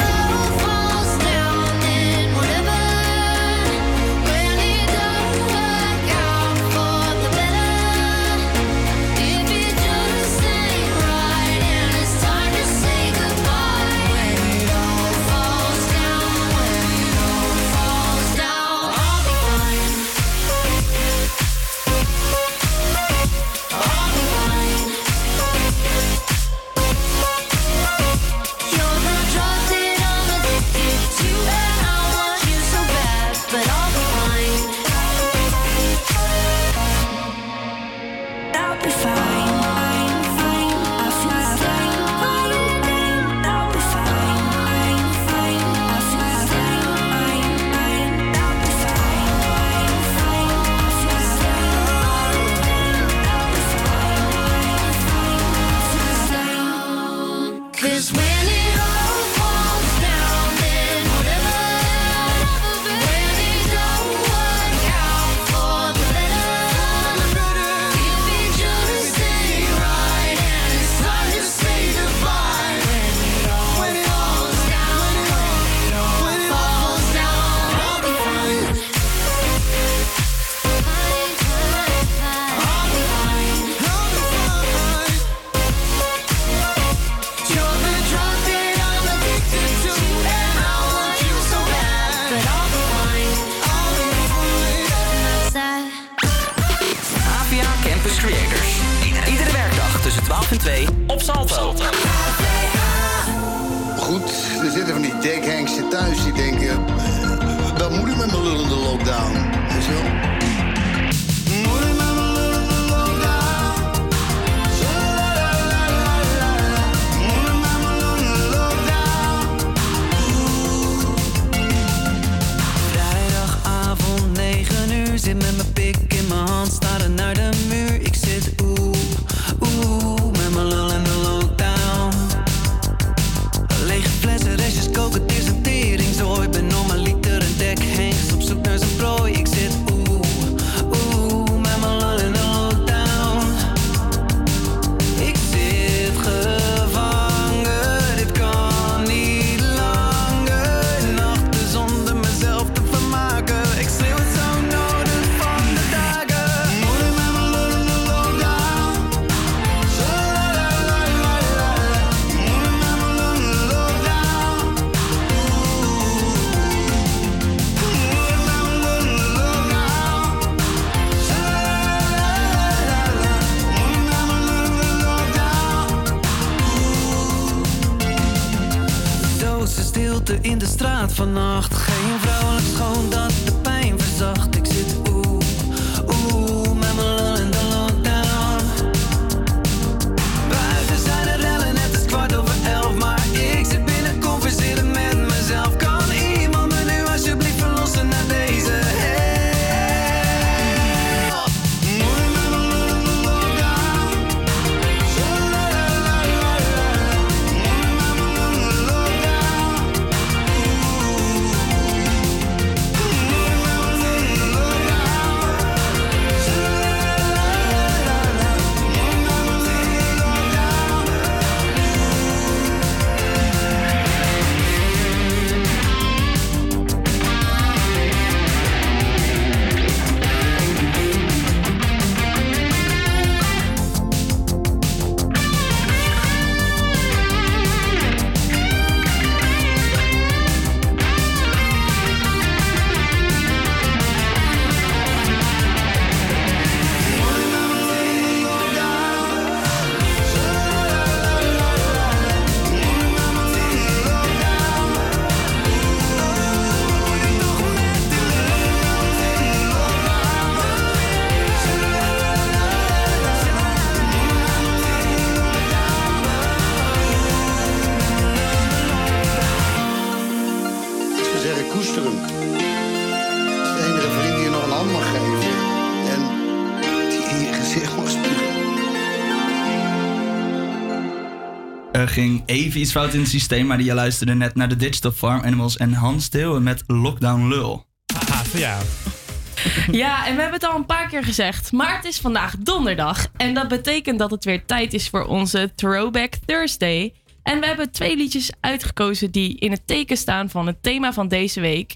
even 282.48 282.80
iets 282.80 282.92
fout 282.92 283.14
in 283.14 283.20
het 283.20 283.30
systeem, 283.30 283.66
maar 283.66 283.82
je 283.82 283.94
luisterde 283.94 284.34
net 284.34 284.56
naar 284.56 284.70
de 284.70 284.76
Digital 284.76 285.12
Farm 285.12 285.42
Animals 285.44 285.78
en 285.78 285.94
Hans 285.94 286.30
Deeuwen 286.30 286.64
met 286.64 286.84
Lockdown 286.88 287.48
Lul. 287.48 287.86
Haha, 288.14 288.44
ja. 288.54 288.78
Ja, 289.92 290.28
en 290.28 290.36
we 290.36 290.42
hebben 290.42 290.60
het 290.60 290.70
al 290.70 290.76
een 290.76 290.86
paar 290.86 291.10
keer 291.10 291.24
gezegd, 291.24 291.72
maar 291.72 291.96
het 291.96 292.06
is 292.06 292.20
vandaag 292.20 292.56
donderdag. 292.58 293.28
En 293.38 293.54
dat 293.54 293.68
betekent 293.68 294.20
dat 294.20 294.32
het 294.32 294.46
weer 294.46 294.66
tijd 294.66 294.94
is 294.94 295.10
voor 295.10 295.24
onze 295.26 295.72
Throwback 295.76 296.34
Thursday. 296.46 297.14
En 297.44 297.60
we 297.60 297.66
hebben 297.66 297.92
twee 297.92 298.18
liedjes 298.18 298.52
uitgekozen 298.60 299.32
die 299.32 299.58
in 299.58 299.72
het 299.72 299.88
teken 299.88 300.18
staan 300.18 300.50
van 300.50 300.68
het 300.68 300.84
thema 300.84 301.14
van 301.14 301.28
deze 301.28 301.60
week: 301.60 301.96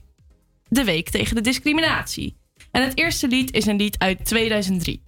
de 0.70 0.84
Week 0.84 1.10
tegen 1.10 1.36
de 1.36 1.42
Discriminatie. 1.42 2.38
En 2.72 2.84
het 2.84 2.98
eerste 2.98 3.28
lied 3.28 3.52
is 3.52 3.66
een 3.66 3.78
lied 3.78 4.00
uit 4.00 4.26
2003. 4.26 5.02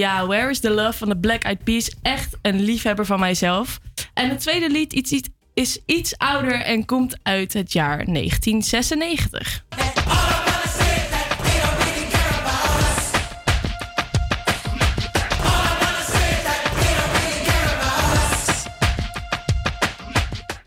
Ja, 0.00 0.26
Where 0.26 0.50
is 0.50 0.60
the 0.60 0.70
Love 0.70 0.98
van 0.98 1.08
de 1.08 1.18
Black 1.18 1.42
Eyed 1.42 1.64
Peas. 1.64 1.90
Echt 2.02 2.36
een 2.42 2.60
liefhebber 2.60 3.06
van 3.06 3.20
mijzelf. 3.20 3.80
En 4.14 4.28
het 4.28 4.40
tweede 4.40 4.70
lied 4.70 4.92
iets, 4.92 5.12
iets- 5.12 5.28
is 5.54 5.78
iets 5.86 6.18
ouder 6.18 6.60
en 6.60 6.84
komt 6.84 7.18
uit 7.22 7.52
het 7.52 7.72
jaar 7.72 8.04
1996. 8.04 9.64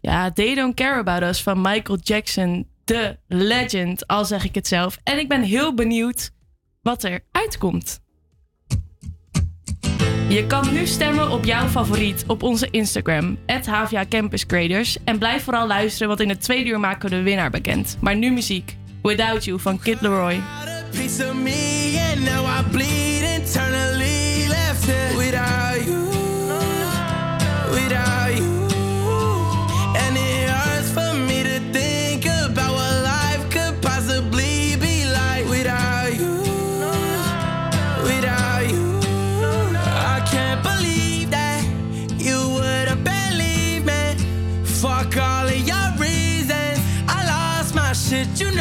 Ja, 0.01 0.31
They 0.31 0.55
Don't 0.55 0.75
Care 0.75 0.99
About 0.99 1.21
Us 1.23 1.41
van 1.41 1.61
Michael 1.61 1.97
Jackson, 2.01 2.67
de 2.83 3.17
legend, 3.27 4.07
al 4.07 4.25
zeg 4.25 4.43
ik 4.43 4.55
het 4.55 4.67
zelf. 4.67 4.97
En 5.03 5.19
ik 5.19 5.27
ben 5.27 5.41
heel 5.41 5.73
benieuwd 5.73 6.31
wat 6.81 7.03
er 7.03 7.19
uitkomt. 7.31 7.99
Je 10.27 10.45
kan 10.47 10.73
nu 10.73 10.85
stemmen 10.85 11.29
op 11.31 11.45
jouw 11.45 11.67
favoriet 11.67 12.23
op 12.27 12.43
onze 12.43 12.67
Instagram, 12.71 13.37
HVA 13.65 14.05
Campus 14.09 14.43
Graders. 14.47 14.97
En 15.03 15.17
blijf 15.17 15.43
vooral 15.43 15.67
luisteren, 15.67 16.07
want 16.07 16.19
in 16.19 16.29
het 16.29 16.41
tweede 16.41 16.69
uur 16.69 16.79
maken 16.79 17.09
we 17.09 17.15
de 17.15 17.21
winnaar 17.21 17.49
bekend. 17.49 17.97
Maar 17.99 18.15
nu 18.15 18.31
muziek. 18.31 18.77
Without 19.01 19.45
You 19.45 19.59
van 19.59 19.79
Kid 19.79 20.01
Leroy. 20.01 20.41
Did 48.13 48.39
you 48.39 48.52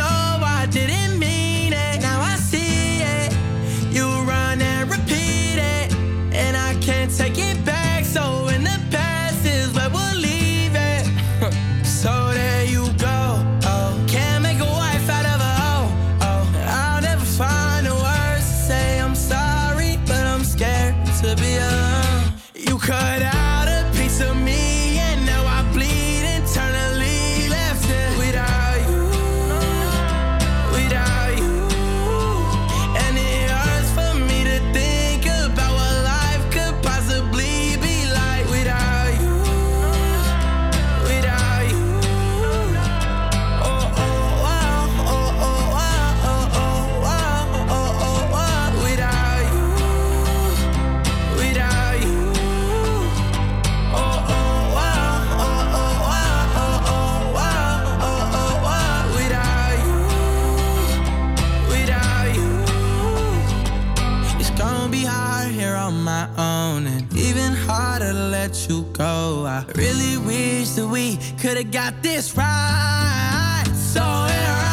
let 68.43 68.69
you 68.69 68.83
go. 68.93 69.45
I 69.47 69.65
really 69.77 70.19
wish 70.19 70.71
that 70.71 70.89
we 70.89 71.17
could 71.41 71.57
have 71.57 71.71
got 71.71 72.03
this 72.03 72.37
right. 72.37 73.65
So 73.73 74.01
here 74.01 74.59
I 74.69 74.72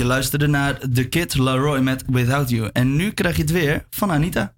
Je 0.00 0.06
luisterde 0.06 0.46
naar 0.46 0.78
The 0.92 1.04
Kid 1.04 1.36
Laroi 1.36 1.80
met 1.80 2.04
Without 2.06 2.50
You. 2.50 2.70
En 2.72 2.96
nu 2.96 3.10
krijg 3.10 3.36
je 3.36 3.42
het 3.42 3.50
weer 3.50 3.86
van 3.90 4.10
Anita. 4.12 4.52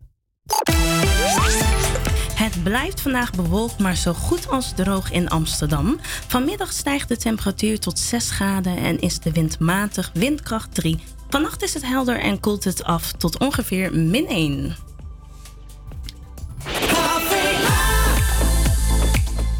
Het 2.35 2.62
blijft 2.62 3.00
vandaag 3.00 3.33
bewolkt, 3.33 3.78
maar 3.78 3.96
zo 3.96 4.12
goed 4.12 4.48
als 4.48 4.72
droog 4.74 5.12
in 5.12 5.28
Amsterdam. 5.28 5.98
Vanmiddag 6.26 6.72
stijgt 6.72 7.09
de 7.09 7.16
temperatuur 7.16 7.78
tot 7.78 7.98
6 7.98 8.31
graden 8.31 8.76
en 8.76 9.00
is 9.00 9.18
de 9.18 9.33
wind 9.33 9.59
matig, 9.59 10.11
windkracht 10.14 10.74
3. 10.74 10.98
Vannacht 11.28 11.62
is 11.62 11.74
het 11.74 11.87
helder 11.87 12.20
en 12.20 12.40
koelt 12.40 12.64
het 12.64 12.85
af 12.85 13.12
tot 13.12 13.38
ongeveer 13.38 13.94
min 13.94 14.26
1. 14.28 14.76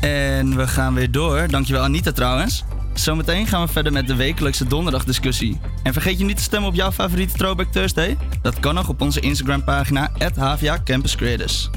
En 0.01 0.57
we 0.57 0.69
gaan 0.69 0.95
weer 0.95 1.11
door. 1.11 1.49
Dankjewel 1.49 1.83
Anita 1.83 2.13
trouwens. 2.13 2.65
Zometeen 2.95 3.47
gaan 3.47 3.67
we 3.67 3.73
verder 3.73 3.93
met 3.93 4.07
de 4.07 4.15
wekelijkse 4.15 4.65
donderdagdiscussie. 4.65 5.61
En 5.83 5.93
vergeet 5.93 6.19
je 6.19 6.25
niet 6.25 6.37
te 6.37 6.43
stemmen 6.43 6.69
op 6.69 6.75
jouw 6.75 6.93
favoriete 6.93 7.37
Throwback 7.37 7.73
Thursday. 7.73 8.17
Dat 8.43 8.61
kan 8.61 8.75
nog 8.75 8.89
op 8.89 9.01
onze 9.01 9.21
Instagram 9.21 9.65
pagina 9.65 10.11
HVA 10.39 10.79
Campus 10.85 11.17
Creators. 11.17 11.71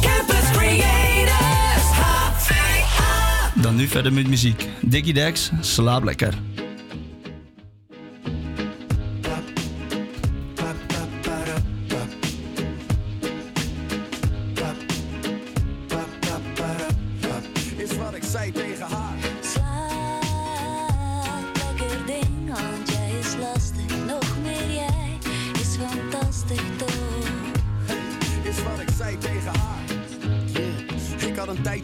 Campus 0.00 0.50
Creators, 0.52 1.90
HVA. 1.90 3.52
Dan 3.54 3.76
nu 3.76 3.86
verder 3.86 4.12
met 4.12 4.28
muziek. 4.28 4.68
Diggy 4.80 5.12
Dex, 5.12 5.50
slaap 5.60 6.04
lekker. 6.04 6.53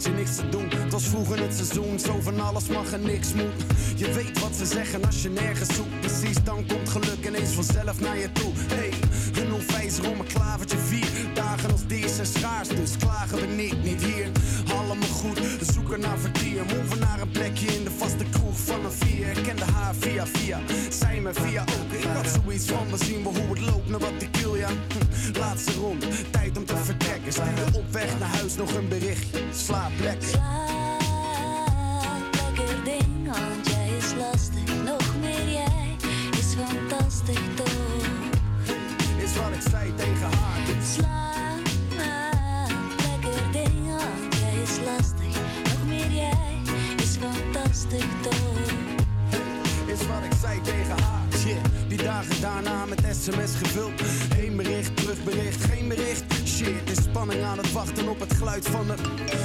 Niks. 0.09 0.37
Het 0.77 0.93
was 0.93 1.09
vroeger 1.09 1.41
het 1.41 1.55
seizoen. 1.55 1.99
Zo 1.99 2.21
van 2.21 2.41
alles 2.41 2.67
mag 2.67 2.93
en 2.93 3.03
niks 3.03 3.33
moet. 3.35 3.65
Je 3.97 4.13
weet 4.13 4.41
wat 4.41 4.55
ze 4.57 4.67
zeggen 4.67 5.05
als 5.05 5.23
je 5.23 5.29
nergens 5.29 5.75
zoekt. 5.75 6.01
Precies, 6.01 6.45
dan 6.45 6.67
komt 6.67 6.89
geluk 6.89 7.27
ineens 7.27 7.51
vanzelf 7.51 8.01
naar 8.01 8.19
je 8.19 8.33
toe. 8.33 8.53
Hey, 8.55 8.93
een 9.43 9.53
onwijzer 9.53 10.11
om 10.11 10.21
een 10.21 10.27
klavertje 10.27 10.79
vier. 10.79 11.09
Dagen 11.35 11.71
als 11.71 11.87
deze 11.87 12.09
zijn 12.15 12.27
schaars, 12.27 12.69
dus 12.69 12.97
klagen 12.97 13.39
we 13.39 13.47
niet, 13.47 13.83
niet 13.83 14.05
hier. 14.05 14.31
Allemaal 14.91 15.09
goed, 15.09 15.39
we 15.39 15.73
zoeken 15.73 16.01
naar 16.01 16.19
vertier. 16.19 16.65
Move 16.65 16.99
naar 16.99 17.21
een 17.21 17.31
plekje 17.31 17.67
in 17.67 17.85
de 17.85 17.91
vaste 17.91 18.25
kroeg 18.31 18.57
van 18.57 18.85
een 18.85 18.93
vier. 18.93 19.27
Ik 19.27 19.43
kende 19.43 19.65
haar 19.65 19.95
via 19.95 20.27
via, 20.27 20.61
zij 20.91 21.21
me 21.21 21.35
via 21.35 21.61
ook. 21.61 21.93
Ik 21.93 22.05
had 22.05 22.41
iets 22.53 22.67
van, 22.67 22.91
we 22.91 23.05
zien 23.05 23.23
wel 23.23 23.35
hoe 23.35 23.49
het 23.49 23.61
loopt 23.61 23.89
naar 23.89 23.99
wat 23.99 24.13
ik 24.19 24.37
wil, 24.37 24.57
ja. 24.57 24.69
Hm, 24.69 25.39
Laatste 25.39 25.73
ronde, 25.73 26.07
tijd 26.31 26.57
om 26.57 26.65
te 26.65 26.77
vertrekken. 26.77 27.33
Stuur 27.33 27.75
op 27.75 27.93
weg 27.93 28.19
naar 28.19 28.29
huis 28.29 28.57
nog 28.57 28.75
een 28.75 28.89
berichtje. 28.89 29.39
Slaap 29.55 29.93
lekker. 30.01 30.29
Lekker 32.33 32.85
ding, 32.85 33.27
want 33.27 33.67
jij 33.67 33.89
is 33.99 34.15
lastig. 34.19 34.85
Nog 34.85 35.15
meer 35.21 35.53
jij 35.53 35.97
is 36.39 36.55
fantastisch 36.55 37.70
toch? 47.99 48.59
Is 49.87 50.07
wat 50.07 50.25
ik 50.25 50.33
zei 50.41 50.61
tegen 50.61 51.03
haar. 51.03 51.21
Shit, 51.39 51.59
die 51.89 52.03
dagen 52.03 52.41
daarna 52.41 52.85
met 52.85 53.01
sms 53.11 53.55
gevuld. 53.63 54.01
Heen 54.35 54.57
bericht, 54.57 54.97
terugbericht, 54.97 55.65
geen 55.65 55.89
bericht. 55.89 56.25
Shit, 56.45 56.91
is 56.91 57.03
spanning 57.03 57.43
aan 57.43 57.59
het 57.59 57.73
wachten 57.73 58.09
op 58.09 58.21
het 58.21 58.33
geluid 58.35 58.67
van 58.69 58.87
de... 58.87 58.95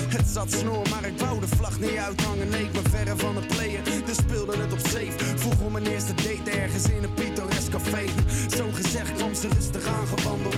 Het 0.07 0.27
zat 0.27 0.51
snor, 0.51 0.89
maar 0.89 1.05
ik 1.05 1.19
wou 1.19 1.39
de 1.39 1.47
vlag 1.47 1.79
niet 1.79 1.97
uithangen. 1.97 2.49
Nee, 2.49 2.63
ik 2.63 2.71
ben 2.71 2.89
verre 2.89 3.17
van 3.17 3.35
het 3.35 3.47
player, 3.47 3.81
dus 4.05 4.15
speelde 4.15 4.57
het 4.57 4.73
op 4.73 4.79
safe. 4.79 5.13
Vroeg 5.35 5.59
om 5.59 5.71
mijn 5.71 5.85
eerste 5.85 6.13
date 6.13 6.51
ergens 6.51 6.89
in 6.89 7.03
een 7.03 7.13
pittoresk 7.13 7.71
café. 7.71 8.05
Zo 8.57 8.65
gezegd 8.71 9.13
kwam 9.13 9.33
ze 9.33 9.47
rustig 9.47 9.85
aangewandeld. 9.85 10.57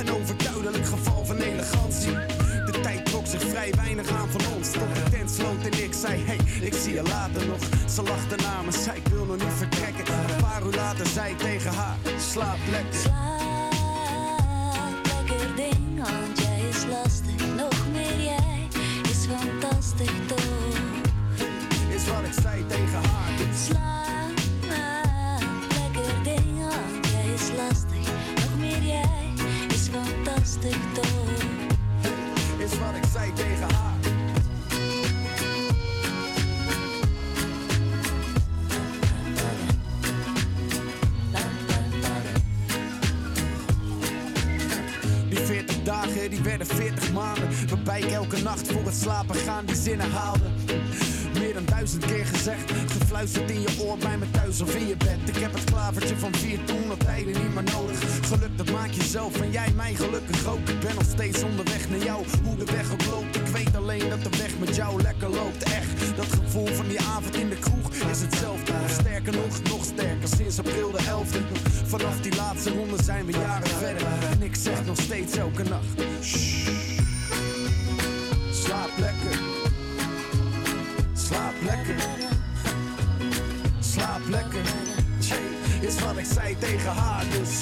Een 0.00 0.10
overduidelijk 0.10 0.86
geval 0.86 1.24
van 1.24 1.36
elegantie. 1.36 2.12
De 2.66 2.80
tijd 2.82 3.04
trok 3.04 3.26
zich 3.26 3.42
vrij 3.42 3.72
weinig 3.76 4.08
aan 4.08 4.30
van 4.30 4.40
ons. 4.56 4.70
Tot 4.70 4.94
de 4.94 5.10
tent 5.10 5.30
sloot 5.30 5.64
en 5.64 5.84
ik 5.84 5.92
zei, 5.92 6.22
hey, 6.24 6.38
ik 6.64 6.74
zie 6.74 6.94
je 6.94 7.02
later 7.02 7.46
nog. 7.46 7.58
Ze 7.94 8.02
lachte 8.02 8.36
na 8.36 8.62
me, 8.62 8.72
zei 8.72 8.96
ik 8.96 9.06
wil 9.06 9.24
nog 9.24 9.36
niet 9.36 9.52
vertrekken. 9.56 10.04
Een 10.14 10.42
paar 10.42 10.62
uur 10.66 10.74
later 10.74 11.06
zei 11.06 11.30
ik 11.30 11.38
tegen 11.38 11.72
haar, 11.72 11.96
slaap 12.32 12.58
lekker. 12.70 13.12
Lekker 15.02 15.56
ding, 15.56 15.96
want 15.96 16.38
jij 16.38 16.68
is 16.68 16.84
lastig. 16.84 17.54
Nog 17.56 17.86
meer 17.92 18.20
jij 18.22 18.68
is 19.02 19.26
fantastisch 19.26 20.26
toch? 20.26 20.76
Is 21.94 22.08
wat 22.08 22.24
ik 22.24 22.42
zei 22.42 22.66
tegen 22.66 23.02
haar. 23.08 23.32
Slaap, 23.66 24.30
lekker 25.68 26.22
ding, 26.22 26.58
want 26.58 27.06
jij 27.06 27.34
is 27.34 27.50
lastig. 27.56 28.12
Nog 28.34 28.58
meer 28.58 28.82
jij 28.82 29.32
is 29.68 29.88
fantastisch 29.88 30.76
toch? 30.94 31.63
Voor 48.62 48.84
het 48.84 48.94
slapen 48.94 49.34
gaan 49.34 49.64
die 49.64 49.76
zinnen 49.76 50.10
haalde. 50.10 50.44
Meer 51.38 51.54
dan 51.54 51.64
duizend 51.64 52.04
keer 52.04 52.26
gezegd, 52.26 52.70
gefluisterd 52.86 53.50
in 53.50 53.60
je 53.60 53.68
oor 53.80 53.98
bij 53.98 54.18
me 54.18 54.30
thuis 54.30 54.60
of 54.60 54.74
in 54.74 54.86
je 54.86 54.96
bed. 54.96 55.18
Ik 55.24 55.36
heb 55.36 55.52
het 55.52 55.64
klavertje 55.64 56.16
van 56.16 56.34
vier 56.34 56.64
toen 56.64 56.90
al 56.90 56.96
tijden 56.96 57.42
niet 57.42 57.54
meer 57.54 57.72
nodig. 57.72 57.98
Geluk 58.26 58.56
dat 58.58 58.70
maak 58.70 58.90
je 58.90 59.02
zelf 59.02 59.40
en 59.40 59.50
jij 59.50 59.72
mij 59.76 59.94
gelukkig 59.94 60.46
ook. 60.46 60.68
Ik 60.68 60.80
ben 60.80 60.94
nog 60.94 61.04
steeds 61.04 61.42
onderweg 61.42 61.88
naar 61.88 61.98
jou, 61.98 62.24
hoe 62.44 62.56
de 62.56 62.64
weg 62.64 62.92
ook 62.92 63.04
loopt. 63.06 63.36
Ik 63.36 63.46
weet 63.46 63.76
alleen 63.76 64.08
dat 64.08 64.22
de 64.22 64.30
weg 64.38 64.58
met 64.58 64.76
jou 64.76 65.02
lekker 65.02 65.28
loopt. 65.28 65.62
Echt, 65.62 66.16
dat 66.16 66.26
gevoel 66.26 66.66
van 66.66 66.88
die 66.88 67.00
avond 67.00 67.36
in 67.36 67.48
de 67.48 67.58
kroeg 67.58 67.92
is 68.10 68.20
hetzelfde. 68.20 68.72
Sterker 68.88 69.32
nog, 69.32 69.62
nog 69.62 69.84
sterker, 69.84 70.28
sinds 70.36 70.58
april 70.58 70.90
de 70.90 70.98
11e. 70.98 71.42
Vanaf 71.86 72.20
die 72.20 72.36
laatste 72.36 72.70
ronde 72.70 73.02
zijn 73.02 73.26
we 73.26 73.32
jaren 73.32 73.68
verder. 73.68 74.06
En 74.30 74.42
ik 74.42 74.54
zeg 74.54 74.84
nog 74.84 75.00
steeds 75.00 75.36
elke 75.36 75.62
nacht. 75.62 76.00
"Shh, 76.22 76.73
ik 86.24 86.30
zei 86.32 86.58
tegen 86.58 86.90
haar, 86.90 87.24
dus. 87.30 87.60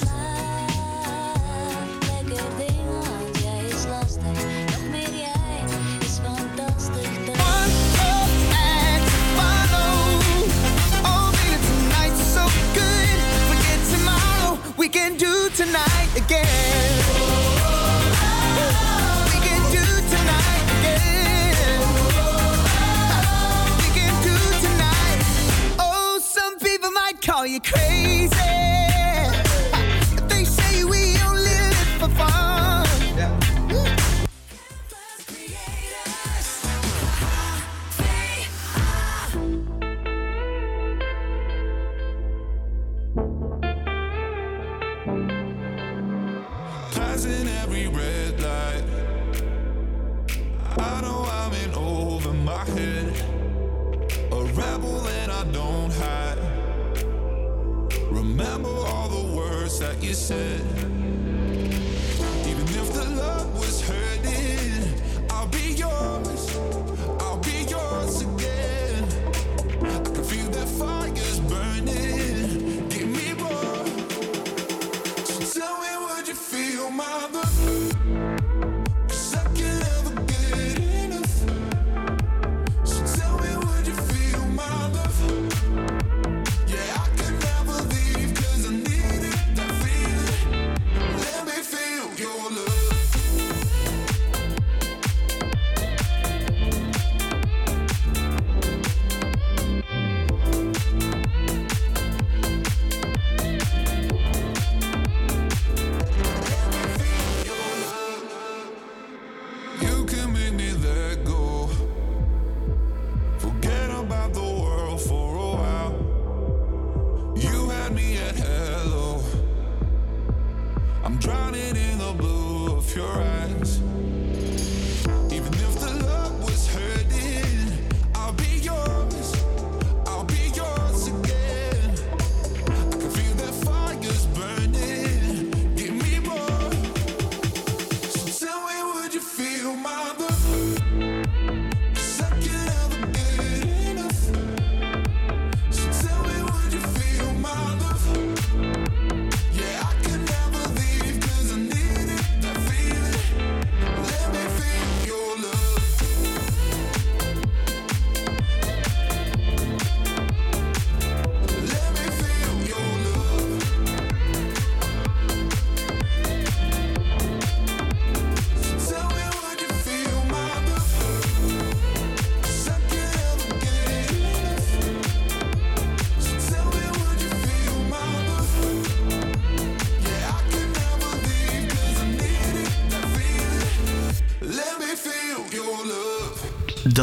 Lekker 2.06 2.44
ding, 2.58 2.86
want 2.88 3.38
jij 3.42 3.64
is 3.68 3.84
lastig. 3.86 4.60
We 14.76 14.88
can 14.88 15.16
do 15.16 15.48
tonight 15.54 16.16
again. 16.16 16.91
Crazy. 27.62 28.71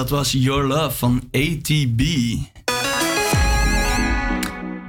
Dat 0.09 0.17
was 0.17 0.31
Your 0.31 0.63
Love 0.63 0.97
van 0.97 1.23
ATB. 1.31 2.01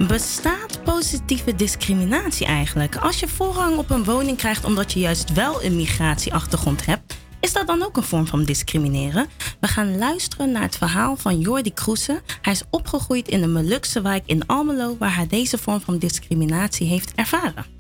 Bestaat 0.09 0.85
positieve 0.85 1.55
discriminatie 1.55 2.47
eigenlijk? 2.47 2.97
Als 2.97 3.21
je 3.21 3.29
voorrang 3.29 3.77
op 3.77 3.91
een 3.91 4.05
woning 4.05 4.37
krijgt 4.37 4.65
omdat 4.65 4.93
je 4.93 5.01
juist 5.01 5.33
wel 5.33 5.65
een 5.65 5.77
migratieachtergrond 5.77 6.87
hebt, 6.87 7.17
is 7.41 7.53
dat 7.53 7.67
dan 7.67 7.83
ook 7.83 7.97
een 7.97 8.03
vorm 8.03 8.27
van 8.27 8.45
discrimineren? 8.45 9.27
We 9.61 9.67
gaan 9.67 9.99
luisteren 9.99 10.53
naar 10.53 10.63
het 10.63 10.77
verhaal 10.77 11.17
van 11.17 11.41
Jordi 11.41 11.73
Kroese. 11.73 12.23
Hij 12.43 12.53
is 12.53 12.63
opgegroeid 12.71 13.29
in 13.29 13.43
een 13.43 13.53
Molukse 13.53 14.01
wijk 14.01 14.23
in 14.27 14.47
Almelo, 14.47 14.97
waar 14.99 15.17
hij 15.17 15.27
deze 15.27 15.59
vorm 15.59 15.81
van 15.81 15.99
discriminatie 15.99 16.87
heeft 16.87 17.13
ervaren. 17.15 17.80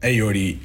Hey 0.00 0.14
Jordi. 0.14 0.60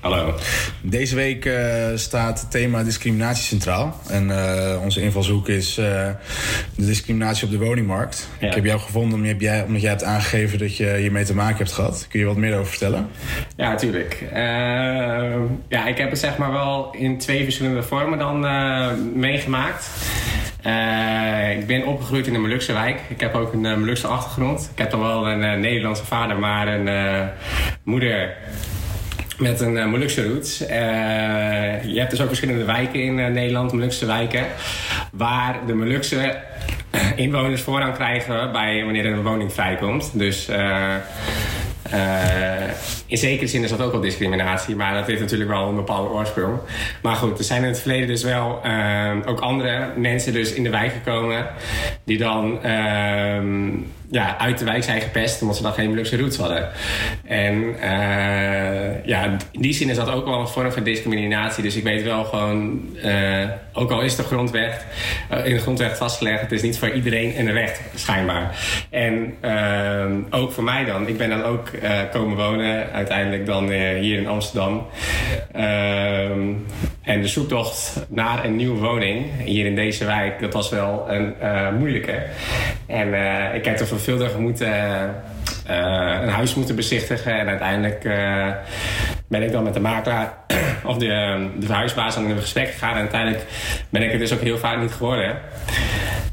Hallo. 0.00 0.34
Deze 0.82 1.14
week 1.14 1.44
eh, 1.44 1.86
staat 1.94 2.40
het 2.40 2.50
thema 2.50 2.82
discriminatie 2.82 3.44
centraal. 3.44 4.00
En 4.08 4.30
eh, 4.30 4.82
onze 4.82 5.00
invalshoek 5.00 5.48
is 5.48 5.78
eh, 5.78 6.08
de 6.74 6.86
discriminatie 6.86 7.44
op 7.44 7.50
de 7.50 7.58
woningmarkt. 7.58 8.28
Ik 8.38 8.54
heb 8.54 8.64
jou 8.64 8.80
gevonden 8.80 9.18
omdat 9.18 9.40
jij, 9.40 9.64
omdat 9.64 9.80
jij 9.80 9.90
hebt 9.90 10.04
aangegeven 10.04 10.58
dat 10.58 10.76
je 10.76 10.96
hiermee 10.96 11.24
te 11.24 11.34
maken 11.34 11.56
hebt 11.56 11.72
gehad. 11.72 12.06
Kun 12.08 12.20
je 12.20 12.26
wat 12.26 12.36
meer 12.36 12.54
over 12.54 12.66
vertellen? 12.66 13.08
Ja, 13.56 13.68
natuurlijk. 13.68 14.24
ja, 15.68 15.86
ik 15.86 15.98
heb 15.98 16.10
het 16.10 16.18
zeg 16.18 16.36
maar 16.36 16.52
wel 16.52 16.94
in 16.98 17.18
twee 17.18 17.44
verschillende 17.44 17.82
vormen 17.82 18.18
dan 18.18 18.40
meegemaakt. 19.18 19.88
Ik 21.58 21.66
ben 21.66 21.86
opgegroeid 21.86 22.26
in 22.26 22.34
een 22.34 22.40
Molukse 22.40 22.72
wijk. 22.72 23.00
Ik 23.08 23.20
heb 23.20 23.34
ook 23.34 23.52
een 23.52 23.64
uh, 23.64 23.76
Molukse 23.76 24.06
achtergrond. 24.06 24.70
Ik 24.72 24.78
heb 24.78 24.90
dan 24.90 25.00
wel 25.00 25.28
een 25.28 25.60
Nederlandse 25.60 26.04
vader, 26.04 26.38
maar 26.38 26.68
een 26.68 27.28
moeder 27.82 28.36
met 29.38 29.60
een 29.60 29.76
uh, 29.76 29.86
Molukse 29.86 30.28
roots. 30.28 30.66
Eh, 30.66 30.78
je 31.84 31.98
hebt 31.98 32.10
dus 32.10 32.20
ook 32.20 32.26
verschillende 32.26 32.64
wijken 32.64 33.02
in 33.02 33.18
eh, 33.18 33.26
Nederland, 33.26 33.72
Molukse 33.72 34.06
wijken, 34.06 34.46
waar 35.12 35.66
de 35.66 35.74
Molukse 35.74 36.38
inwoners 37.16 37.62
voorrang 37.62 37.94
krijgen 37.94 38.52
bij 38.52 38.84
wanneer 38.84 39.04
er 39.04 39.12
een 39.12 39.22
woning 39.22 39.52
vrijkomt. 39.52 40.10
Dus 40.18 40.48
in 43.06 43.18
zekere 43.18 43.46
zin 43.46 43.62
is 43.62 43.70
dat 43.70 43.82
ook 43.82 43.92
wel 43.92 44.00
discriminatie, 44.00 44.76
maar 44.76 44.94
dat 44.94 45.06
heeft 45.06 45.20
natuurlijk 45.20 45.50
wel 45.50 45.68
een 45.68 45.74
bepaalde 45.74 46.10
oorsprong. 46.10 46.58
Maar 47.02 47.16
goed, 47.16 47.38
er 47.38 47.44
zijn 47.44 47.62
in 47.62 47.68
het 47.68 47.80
verleden 47.80 48.06
dus 48.06 48.22
wel 48.22 48.60
ook 49.26 49.40
andere 49.40 49.92
mensen 49.96 50.32
dus 50.32 50.52
in 50.52 50.62
de 50.62 50.70
wijk 50.70 50.92
gekomen 50.92 51.46
die 52.04 52.18
dan 52.18 52.62
ehm, 52.62 53.68
ja, 54.10 54.38
uit 54.38 54.58
de 54.58 54.64
wijk 54.64 54.82
zijn 54.82 55.00
gepest 55.00 55.40
omdat 55.40 55.56
ze 55.56 55.62
dan 55.62 55.72
geen 55.72 55.88
Molukse 55.88 56.16
roots 56.16 56.36
hadden. 56.36 56.68
En 57.24 57.80
eh, 57.80 59.04
ja, 59.06 59.36
in 59.50 59.60
die 59.60 59.74
zin 59.74 59.88
is 59.88 59.96
dat 59.96 60.10
ook 60.10 60.24
wel 60.24 60.40
een 60.40 60.48
vorm 60.48 60.72
van 60.72 60.82
discriminatie. 60.82 61.62
Dus 61.62 61.76
ik 61.76 61.82
weet 61.82 62.02
wel 62.02 62.24
gewoon, 62.24 62.82
eh, 63.02 63.44
ook 63.72 63.90
al 63.90 64.00
is 64.00 64.16
de 64.16 64.22
grondwet, 64.22 64.86
eh, 65.28 65.46
in 65.46 65.54
de 65.54 65.60
grondwet 65.60 65.96
vastgelegd, 65.96 66.40
het 66.40 66.52
is 66.52 66.62
niet 66.62 66.78
voor 66.78 66.90
iedereen 66.90 67.38
een 67.38 67.52
recht, 67.52 67.80
schijnbaar. 67.94 68.58
En 68.90 69.34
ehm, 69.40 70.20
ook 70.30 70.52
voor 70.52 70.64
mij 70.64 70.84
dan. 70.84 71.08
Ik 71.08 71.16
ben 71.16 71.28
dan 71.28 71.42
ook 71.42 71.68
eh, 71.68 72.00
komen 72.12 72.36
wonen, 72.36 72.92
uiteindelijk 72.92 73.46
dan 73.46 73.70
hier 73.70 74.18
in 74.18 74.26
Amsterdam. 74.26 74.86
En 77.06 77.20
de 77.20 77.28
zoektocht 77.28 78.06
naar 78.08 78.44
een 78.44 78.56
nieuwe 78.56 78.80
woning 78.80 79.26
hier 79.44 79.66
in 79.66 79.74
deze 79.74 80.04
wijk, 80.04 80.40
dat 80.40 80.52
was 80.52 80.68
wel 80.70 81.04
een 81.08 81.40
eh, 81.40 81.72
moeilijke. 81.72 82.22
En 82.86 83.14
eh, 83.14 83.54
ik 83.54 83.64
heb 83.64 83.80
er 83.80 83.86
veelvuldig 83.86 84.38
moeten, 84.38 84.72
eh, 85.66 86.18
een 86.22 86.28
huis 86.28 86.54
moeten 86.54 86.76
bezichtigen. 86.76 87.38
En 87.38 87.48
uiteindelijk 87.48 88.02
ben 89.28 89.42
ik 89.42 89.52
dan 89.52 89.62
met 89.62 89.74
de 89.74 89.80
makelaar 89.80 90.32
of 90.84 90.96
de, 90.96 91.46
de 91.58 91.72
huisbaas 91.72 92.16
aan 92.16 92.28
in 92.28 92.38
gesprek 92.38 92.68
gegaan. 92.68 92.92
En 92.92 93.00
uiteindelijk 93.00 93.44
ben 93.90 94.02
ik 94.02 94.10
het 94.10 94.20
dus 94.20 94.32
ook 94.32 94.40
heel 94.40 94.58
vaak 94.58 94.80
niet 94.80 94.92
geworden. 94.92 95.38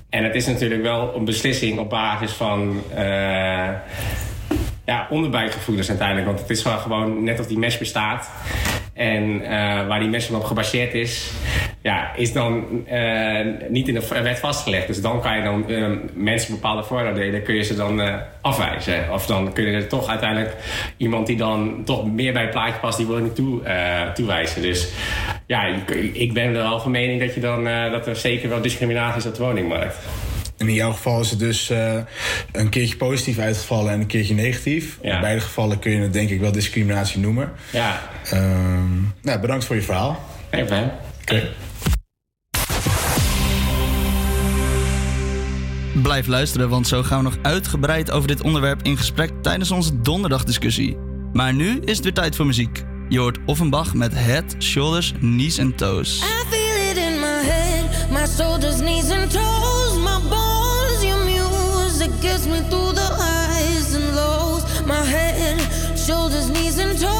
En 0.09 0.23
het 0.23 0.35
is 0.35 0.47
natuurlijk 0.47 0.81
wel 0.81 1.15
een 1.15 1.25
beslissing 1.25 1.79
op 1.79 1.89
basis 1.89 2.31
van 2.31 2.83
ja, 4.85 5.07
onderbuikgevoelens 5.09 5.89
uiteindelijk. 5.89 6.27
Want 6.27 6.39
het 6.39 6.49
is 6.49 6.61
gewoon 6.61 7.23
net 7.23 7.39
of 7.39 7.47
die 7.47 7.59
mes 7.59 7.77
bestaat. 7.77 8.29
En 8.93 9.41
eh, 9.41 9.87
waar 9.87 9.99
die 9.99 10.09
mes 10.09 10.27
dan 10.27 10.39
op 10.39 10.45
gebaseerd 10.45 10.93
is, 10.93 11.31
ja, 11.81 12.15
is 12.15 12.33
dan 12.33 12.65
eh, 12.87 13.45
niet 13.69 13.87
in 13.87 13.93
de 13.93 14.21
wet 14.23 14.39
vastgelegd. 14.39 14.87
Dus 14.87 15.01
dan 15.01 15.21
kan 15.21 15.37
je 15.37 15.43
dan 15.43 15.69
eh, 15.69 15.89
mensen 16.13 16.53
bepaalde 16.53 16.83
vooroordelen, 16.83 17.43
kun 17.43 17.55
je 17.55 17.63
ze 17.63 17.75
dan 17.75 18.01
afwijzen. 18.41 19.11
Of 19.11 19.25
dan 19.25 19.53
kun 19.53 19.65
je 19.65 19.71
er 19.71 19.87
toch 19.87 20.09
uiteindelijk 20.09 20.55
iemand 20.97 21.27
die 21.27 21.37
dan 21.37 21.81
toch 21.85 22.11
meer 22.11 22.33
bij 22.33 22.41
het 22.41 22.51
plaatje 22.51 22.79
past, 22.79 22.97
die 22.97 23.07
wil 23.07 23.17
je 23.17 23.23
niet 23.23 23.35
toe, 23.35 23.61
toewijzen. 24.13 24.61
Dus 24.61 24.89
ja, 25.45 25.63
ik, 25.63 25.89
ik 26.13 26.33
ben 26.33 26.53
wel 26.53 26.79
van 26.79 26.91
mening 26.91 27.19
dat, 27.19 27.33
je 27.33 27.39
dan, 27.39 27.63
dat 27.91 28.07
er 28.07 28.15
zeker 28.15 28.49
wel 28.49 28.61
discriminatie 28.61 29.17
is 29.17 29.25
op 29.25 29.35
de 29.35 29.43
woningmarkt. 29.43 29.97
En 30.63 30.69
in 30.69 30.75
jouw 30.75 30.91
geval 30.91 31.21
is 31.21 31.29
het 31.29 31.39
dus 31.39 31.69
eh, 31.69 31.95
een 32.51 32.69
keertje 32.69 32.95
positief 32.95 33.37
uitgevallen 33.37 33.91
en 33.91 33.99
een 33.99 34.07
keertje 34.07 34.33
negatief. 34.33 34.97
In 35.01 35.19
beide 35.19 35.41
gevallen 35.41 35.79
kun 35.79 35.91
je 35.91 36.01
het 36.01 36.13
denk 36.13 36.29
ik 36.29 36.39
wel 36.39 36.51
discriminatie 36.51 37.19
noemen. 37.19 37.51
Ja. 37.71 38.09
Ehm, 38.29 39.01
nou, 39.21 39.39
bedankt 39.39 39.65
voor 39.65 39.75
je 39.75 39.81
verhaal. 39.81 40.23
Hey, 40.49 40.65
Ben. 40.65 40.91
Oké. 41.21 41.49
Blijf 46.01 46.27
luisteren, 46.27 46.69
want 46.69 46.87
zo 46.87 47.03
gaan 47.03 47.17
we 47.17 47.23
nog 47.23 47.37
uitgebreid 47.41 48.11
over 48.11 48.27
dit 48.27 48.41
onderwerp 48.41 48.81
in 48.81 48.97
gesprek 48.97 49.31
tijdens 49.41 49.71
onze 49.71 50.01
donderdagdiscussie. 50.01 50.97
Maar 51.33 51.53
nu 51.53 51.79
is 51.79 51.95
het 51.95 52.03
weer 52.03 52.13
tijd 52.13 52.35
voor 52.35 52.45
muziek. 52.45 52.83
Je 53.09 53.19
hoort 53.19 53.37
Offenbach 53.45 53.93
met 53.93 54.11
Head, 54.13 54.55
Shoulders, 54.59 55.13
Knees 55.19 55.57
en 55.57 55.75
Toes. 55.75 56.17
I 56.17 56.45
feel 56.49 56.91
it 56.91 56.97
in 56.97 57.19
my 57.19 57.43
head, 57.45 58.09
my 58.11 58.27
shoulders, 58.27 58.75
knees, 58.75 59.11
and 59.11 59.31
toes, 59.31 59.97
my 59.97 60.29
music 62.07 62.21
gets 62.21 62.47
me 62.47 62.59
through 62.69 62.91
the 62.93 63.09
highs 63.17 63.93
and 63.95 64.15
lows. 64.15 64.63
My 64.85 65.03
head, 65.03 65.59
shoulders, 65.97 66.49
knees, 66.49 66.77
and 66.77 66.99
toes, 66.99 67.12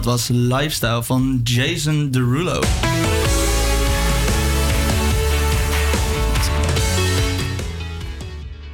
Dat 0.00 0.08
was 0.08 0.28
Lifestyle 0.32 1.02
van 1.02 1.40
Jason 1.44 2.10
Derulo. 2.10 2.60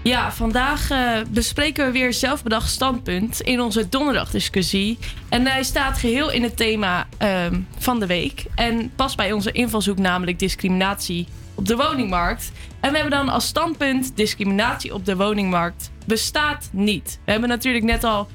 Ja, 0.03 0.33
vandaag 0.33 0.91
eh, 0.91 1.21
bespreken 1.31 1.87
we 1.87 1.93
weer 1.93 2.13
zelfbedacht 2.13 2.71
standpunt 2.71 3.41
in 3.41 3.61
onze 3.61 3.89
donderdagdiscussie. 3.89 4.99
En 5.29 5.47
hij 5.47 5.63
staat 5.63 5.99
geheel 5.99 6.31
in 6.31 6.43
het 6.43 6.57
thema 6.57 7.07
ehm, 7.19 7.61
van 7.79 8.01
de 8.01 8.07
week. 8.07 8.45
En 8.55 8.93
past 8.97 9.17
bij 9.17 9.33
onze 9.33 9.53
invalshoek, 9.53 9.99
namelijk 9.99 10.39
discriminatie 10.39 11.27
op 11.55 11.67
de 11.67 11.77
woningmarkt. 11.77 12.53
En 12.81 12.91
we 12.91 12.99
hebben 12.99 13.19
dan 13.19 13.29
als 13.29 13.47
standpunt: 13.47 14.17
discriminatie 14.17 14.95
op 14.95 15.05
de 15.05 15.17
woningmarkt 15.17 15.91
bestaat 16.05 16.69
niet. 16.73 17.19
We 17.25 17.31
hebben 17.31 17.49
natuurlijk 17.49 17.85
net 17.85 18.05
al 18.05 18.29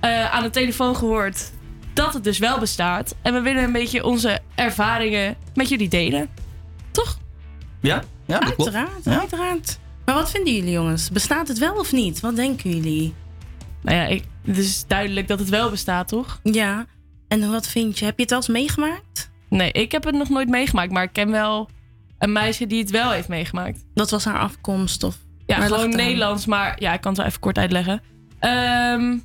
eh, 0.00 0.30
aan 0.30 0.42
de 0.42 0.50
telefoon 0.50 0.96
gehoord 0.96 1.50
dat 1.92 2.14
het 2.14 2.24
dus 2.24 2.38
wel 2.38 2.58
bestaat. 2.58 3.14
En 3.22 3.32
we 3.34 3.40
willen 3.40 3.62
een 3.62 3.72
beetje 3.72 4.04
onze 4.04 4.38
ervaringen 4.54 5.36
met 5.54 5.68
jullie 5.68 5.88
delen. 5.88 6.28
Ja, 7.80 8.02
ja 8.26 8.38
dat 8.38 8.54
klopt. 8.54 8.74
Uiteraard, 8.74 9.04
Ja. 9.04 9.18
uiteraard. 9.20 9.78
Maar 10.04 10.14
wat 10.14 10.30
vinden 10.30 10.54
jullie 10.54 10.70
jongens? 10.72 11.10
Bestaat 11.10 11.48
het 11.48 11.58
wel 11.58 11.74
of 11.74 11.92
niet? 11.92 12.20
Wat 12.20 12.36
denken 12.36 12.70
jullie? 12.70 13.14
Nou 13.82 13.96
ja, 13.96 14.04
ik, 14.06 14.24
het 14.44 14.56
is 14.58 14.84
duidelijk 14.86 15.28
dat 15.28 15.38
het 15.38 15.48
wel 15.48 15.70
bestaat, 15.70 16.08
toch? 16.08 16.40
Ja. 16.42 16.86
En 17.28 17.50
wat 17.50 17.66
vind 17.66 17.98
je? 17.98 18.04
Heb 18.04 18.14
je 18.16 18.20
het 18.22 18.30
wel 18.30 18.38
eens 18.40 18.48
meegemaakt? 18.48 19.30
Nee, 19.48 19.72
ik 19.72 19.92
heb 19.92 20.04
het 20.04 20.14
nog 20.14 20.28
nooit 20.28 20.48
meegemaakt, 20.48 20.92
maar 20.92 21.02
ik 21.02 21.12
ken 21.12 21.30
wel 21.30 21.68
een 22.18 22.32
meisje 22.32 22.66
die 22.66 22.80
het 22.80 22.90
wel 22.90 23.10
heeft 23.10 23.28
meegemaakt. 23.28 23.84
Dat 23.94 24.10
was 24.10 24.24
haar 24.24 24.38
afkomst 24.38 25.02
of? 25.02 25.16
Ja, 25.46 25.60
gewoon? 25.60 25.90
Nederlands, 25.90 26.46
maar 26.46 26.76
ja, 26.80 26.92
ik 26.92 27.00
kan 27.00 27.10
het 27.10 27.20
wel 27.20 27.28
even 27.28 27.40
kort 27.40 27.58
uitleggen. 27.58 28.02
Ehm, 28.38 29.16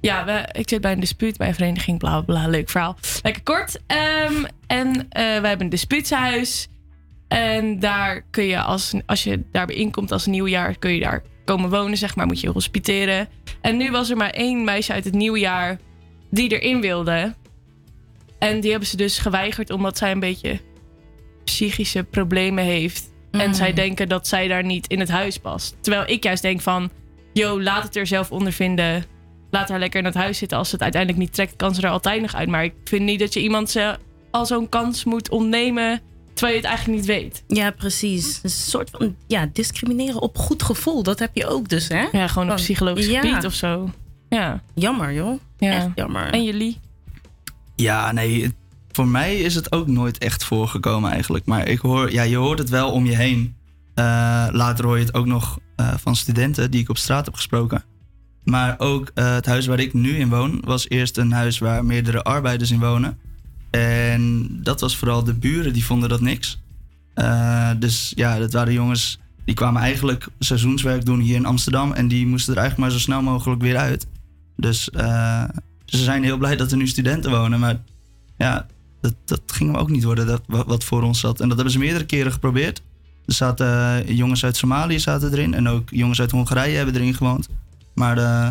ja, 0.00 0.24
we, 0.24 0.48
ik 0.52 0.68
zit 0.68 0.80
bij 0.80 0.92
een 0.92 1.00
dispuut 1.00 1.36
bij 1.36 1.48
een 1.48 1.54
vereniging, 1.54 1.98
bla 1.98 2.20
bla 2.20 2.38
bla, 2.40 2.48
leuk 2.48 2.68
verhaal. 2.70 2.96
Lekker 3.22 3.42
kort. 3.42 3.80
Ehm, 3.86 4.44
en 4.66 4.96
eh, 4.96 5.22
wij 5.22 5.48
hebben 5.48 5.60
een 5.60 5.68
dispuutshuis. 5.68 6.68
En 7.28 7.78
daar 7.78 8.22
kun 8.30 8.44
je, 8.44 8.60
als, 8.60 8.94
als 9.06 9.24
je 9.24 9.42
daarbij 9.52 9.76
inkomt 9.76 10.12
als 10.12 10.26
nieuwjaar, 10.26 10.76
kun 10.78 10.94
je 10.94 11.00
daar 11.00 11.22
komen 11.44 11.70
wonen, 11.70 11.96
zeg 11.96 12.16
maar, 12.16 12.26
moet 12.26 12.40
je 12.40 12.48
hospiteren. 12.48 13.28
En 13.60 13.76
nu 13.76 13.90
was 13.90 14.10
er 14.10 14.16
maar 14.16 14.30
één 14.30 14.64
meisje 14.64 14.92
uit 14.92 15.04
het 15.04 15.14
nieuwjaar 15.14 15.78
die 16.30 16.58
erin 16.60 16.80
wilde. 16.80 17.34
En 18.38 18.60
die 18.60 18.70
hebben 18.70 18.88
ze 18.88 18.96
dus 18.96 19.18
geweigerd 19.18 19.70
omdat 19.70 19.98
zij 19.98 20.10
een 20.10 20.20
beetje 20.20 20.60
psychische 21.44 22.04
problemen 22.04 22.64
heeft. 22.64 23.08
En 23.30 23.46
Mm. 23.46 23.54
zij 23.54 23.72
denken 23.72 24.08
dat 24.08 24.26
zij 24.28 24.48
daar 24.48 24.64
niet 24.64 24.86
in 24.86 25.00
het 25.00 25.08
huis 25.08 25.38
past. 25.38 25.76
Terwijl 25.80 26.08
ik 26.10 26.24
juist 26.24 26.42
denk 26.42 26.60
van, 26.60 26.90
yo, 27.32 27.62
laat 27.62 27.82
het 27.82 27.96
er 27.96 28.06
zelf 28.06 28.30
onder 28.30 28.52
vinden. 28.52 29.04
Laat 29.50 29.68
haar 29.68 29.78
lekker 29.78 29.98
in 30.00 30.04
het 30.06 30.14
huis 30.14 30.38
zitten. 30.38 30.58
Als 30.58 30.68
ze 30.68 30.74
het 30.74 30.82
uiteindelijk 30.82 31.22
niet 31.22 31.32
trekt, 31.34 31.56
kan 31.56 31.74
ze 31.74 31.82
er 31.82 31.90
altijd 31.90 32.20
nog 32.20 32.34
uit. 32.34 32.48
Maar 32.48 32.64
ik 32.64 32.74
vind 32.84 33.02
niet 33.02 33.20
dat 33.20 33.34
je 33.34 33.42
iemand 33.42 33.70
ze 33.70 33.98
al 34.30 34.46
zo'n 34.46 34.68
kans 34.68 35.04
moet 35.04 35.28
ontnemen, 35.30 36.00
terwijl 36.34 36.52
je 36.56 36.60
het 36.60 36.68
eigenlijk 36.70 36.98
niet 36.98 37.08
weet. 37.08 37.44
Ja, 37.48 37.70
precies. 37.70 38.26
Is 38.26 38.42
een 38.42 38.50
soort 38.70 38.90
van 38.90 39.16
ja, 39.26 39.48
discrimineren 39.52 40.20
op 40.22 40.38
goed 40.38 40.62
gevoel. 40.62 41.02
Dat 41.02 41.18
heb 41.18 41.30
je 41.34 41.46
ook 41.46 41.68
dus, 41.68 41.88
hè? 41.88 42.06
Ja, 42.12 42.26
gewoon 42.26 42.50
op 42.50 42.56
psychologisch 42.56 43.06
Ja. 43.06 43.20
gebied 43.20 43.46
of 43.46 43.52
zo. 43.54 43.90
Ja. 44.28 44.62
Jammer, 44.74 45.12
joh. 45.12 45.40
Ja. 45.58 45.72
Echt 45.72 45.88
jammer. 45.94 46.30
En 46.32 46.44
jullie? 46.44 46.80
Ja, 47.76 48.12
nee, 48.12 48.54
voor 48.92 49.06
mij 49.06 49.36
is 49.38 49.54
het 49.54 49.72
ook 49.72 49.86
nooit 49.86 50.18
echt 50.18 50.44
voorgekomen 50.44 51.10
eigenlijk. 51.10 51.44
Maar 51.46 51.68
ik 51.68 51.78
hoor, 51.78 52.12
ja, 52.12 52.22
je 52.22 52.36
hoort 52.36 52.58
het 52.58 52.68
wel 52.68 52.90
om 52.92 53.06
je 53.06 53.16
heen. 53.16 53.54
Eh, 53.94 54.04
later 54.50 54.84
hoor 54.84 54.98
je 54.98 55.04
het 55.04 55.14
ook 55.14 55.26
nog 55.26 55.58
eh, 55.76 55.94
van 55.96 56.16
studenten 56.16 56.70
die 56.70 56.80
ik 56.80 56.88
op 56.88 56.96
straat 56.98 57.24
heb 57.24 57.34
gesproken. 57.34 57.84
Maar 58.50 58.74
ook 58.78 59.10
eh, 59.14 59.34
het 59.34 59.46
huis 59.46 59.66
waar 59.66 59.80
ik 59.80 59.92
nu 59.92 60.16
in 60.16 60.28
woon 60.28 60.60
was 60.64 60.88
eerst 60.88 61.16
een 61.16 61.32
huis 61.32 61.58
waar 61.58 61.84
meerdere 61.84 62.22
arbeiders 62.22 62.70
in 62.70 62.80
wonen. 62.80 63.18
En 63.70 64.48
dat 64.62 64.80
was 64.80 64.96
vooral 64.96 65.24
de 65.24 65.34
buren 65.34 65.72
die 65.72 65.84
vonden 65.84 66.08
dat 66.08 66.20
niks. 66.20 66.60
Eh, 67.14 67.70
dus 67.78 68.12
ja, 68.14 68.38
dat 68.38 68.52
waren 68.52 68.72
jongens 68.72 69.18
die 69.44 69.54
kwamen 69.54 69.82
eigenlijk 69.82 70.26
seizoenswerk 70.38 71.04
doen 71.04 71.20
hier 71.20 71.36
in 71.36 71.46
Amsterdam. 71.46 71.92
En 71.92 72.08
die 72.08 72.26
moesten 72.26 72.54
er 72.54 72.60
eigenlijk 72.60 72.90
maar 72.90 72.98
zo 72.98 73.04
snel 73.04 73.22
mogelijk 73.22 73.62
weer 73.62 73.76
uit. 73.76 74.06
Dus 74.56 74.90
eh, 74.90 75.44
ze 75.84 76.04
zijn 76.04 76.22
heel 76.22 76.38
blij 76.38 76.56
dat 76.56 76.70
er 76.70 76.76
nu 76.76 76.86
studenten 76.86 77.30
wonen. 77.30 77.60
Maar 77.60 77.76
ja, 78.36 78.66
dat, 79.00 79.14
dat 79.24 79.42
ging 79.46 79.70
hem 79.70 79.80
ook 79.80 79.90
niet 79.90 80.04
worden 80.04 80.26
dat, 80.26 80.42
wat, 80.46 80.84
voor 80.84 81.02
ons 81.02 81.20
zat. 81.20 81.40
En 81.40 81.46
dat 81.46 81.56
hebben 81.56 81.74
ze 81.74 81.78
meerdere 81.78 82.06
keren 82.06 82.32
geprobeerd. 82.32 82.82
Er 83.26 83.34
zaten 83.34 84.14
jongens 84.14 84.44
uit 84.44 84.56
Somalië 84.56 85.00
zaten 85.00 85.32
erin. 85.32 85.54
En 85.54 85.68
ook 85.68 85.90
jongens 85.90 86.20
uit 86.20 86.30
Hongarije 86.30 86.76
hebben 86.76 86.94
erin 86.94 87.14
gewoond. 87.14 87.48
Maar 88.00 88.18
eh, 88.18 88.50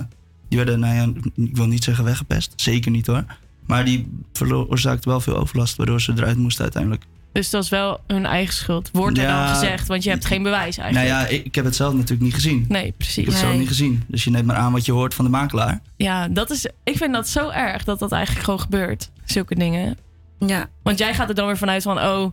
die 0.49 0.57
werden, 0.57 0.79
nou 0.79 0.95
ja, 0.95 1.31
ik 1.35 1.55
wil 1.55 1.67
niet 1.67 1.83
zeggen 1.83 2.03
weggepest. 2.03 2.53
Zeker 2.55 2.91
niet 2.91 3.07
hoor. 3.07 3.23
Maar 3.65 3.85
die 3.85 4.07
veroorzaakte 4.33 5.09
wel 5.09 5.19
veel 5.19 5.37
overlast, 5.37 5.75
waardoor 5.75 6.01
ze 6.01 6.11
eruit 6.15 6.37
moesten 6.37 6.63
uiteindelijk. 6.63 7.03
Dus 7.31 7.49
dat 7.49 7.63
is 7.63 7.69
wel 7.69 7.99
hun 8.07 8.25
eigen 8.25 8.53
schuld. 8.53 8.89
Wordt 8.93 9.17
er 9.17 9.23
Ja. 9.23 9.45
dan 9.45 9.55
gezegd, 9.55 9.87
want 9.87 10.03
je 10.03 10.09
hebt 10.09 10.25
geen 10.25 10.43
bewijs 10.43 10.77
eigenlijk. 10.77 11.09
Nou 11.13 11.21
ja, 11.23 11.27
ik, 11.29 11.45
ik 11.45 11.55
heb 11.55 11.65
het 11.65 11.75
zelf 11.75 11.93
natuurlijk 11.93 12.21
niet 12.21 12.33
gezien. 12.33 12.65
Nee, 12.67 12.91
precies. 12.97 13.17
Ik 13.17 13.23
heb 13.25 13.33
het 13.33 13.43
zelf 13.43 13.57
niet 13.57 13.67
gezien. 13.67 14.03
Dus 14.07 14.23
je 14.23 14.29
neemt 14.29 14.45
maar 14.45 14.55
aan 14.55 14.71
wat 14.71 14.85
je 14.85 14.91
hoort 14.91 15.13
van 15.13 15.25
de 15.25 15.31
makelaar. 15.31 15.81
Ja, 15.97 16.27
dat 16.27 16.49
is, 16.49 16.67
ik 16.83 16.97
vind 16.97 17.13
dat 17.13 17.27
zo 17.27 17.49
erg 17.49 17.83
dat 17.83 17.99
dat 17.99 18.11
eigenlijk 18.11 18.45
gewoon 18.45 18.59
gebeurt. 18.59 19.09
Zulke 19.25 19.55
dingen. 19.55 19.97
Ja. 20.39 20.69
Want 20.83 20.97
jij 20.97 21.13
gaat 21.13 21.29
er 21.29 21.35
dan 21.35 21.45
weer 21.47 21.57
vanuit 21.57 21.83
van, 21.83 21.97
oh, 21.99 22.31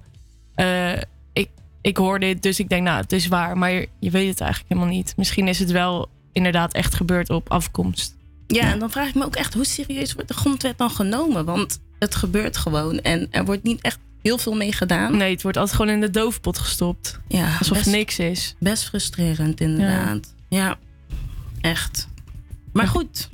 eh, 0.55 0.93
ik, 1.33 1.49
ik 1.81 1.97
hoor 1.97 2.19
dit, 2.21 2.43
dus 2.43 2.59
ik 2.59 2.69
denk, 2.69 2.83
nou, 2.83 3.01
het 3.01 3.13
is 3.13 3.27
waar. 3.29 3.59
Maar 3.59 3.71
je, 3.71 3.89
je 4.01 4.11
weet 4.11 4.29
het 4.29 4.41
eigenlijk 4.41 4.73
helemaal 4.73 4.95
niet. 4.95 5.15
Misschien 5.17 5.49
is 5.49 5.59
het 5.59 5.71
wel 5.71 6.09
inderdaad 6.37 6.73
echt 6.73 6.95
gebeurd 6.95 7.31
op 7.31 7.51
afkomst. 7.51 8.15
Ja, 8.47 8.73
en 8.73 8.79
dan 8.79 8.91
vraag 8.91 9.09
ik 9.09 9.15
me 9.15 9.25
ook 9.25 9.37
echt 9.37 9.55
hoe 9.55 9.65
serieus 9.67 10.13
wordt 10.15 10.29
de 10.29 10.35
grondwet 10.35 10.79
dan 10.79 10.91
genomen? 10.91 11.45
Want 11.45 11.81
het 11.99 12.15
gebeurt 12.15 12.57
gewoon 12.57 13.01
en 13.01 13.29
er 13.31 13.45
wordt 13.45 13.63
niet 13.63 13.81
echt 13.81 13.99
heel 14.23 14.39
veel 14.39 14.55
mee 14.55 14.73
gedaan. 14.73 15.17
Nee, 15.17 15.33
het 15.33 15.43
wordt 15.43 15.57
altijd 15.57 15.77
gewoon 15.77 15.93
in 15.95 16.01
de 16.01 16.11
doofpot 16.11 16.59
gestopt. 16.59 17.21
Ja, 17.29 17.57
Alsof 17.59 17.77
best- 17.77 17.91
niks 17.91 18.19
is. 18.19 18.55
Best 18.59 18.85
frustrerend 18.85 19.61
inderdaad. 19.61 20.35
Ja, 20.49 20.79
echt. 21.61 22.09
Maar 22.73 22.89
goed. 22.89 23.29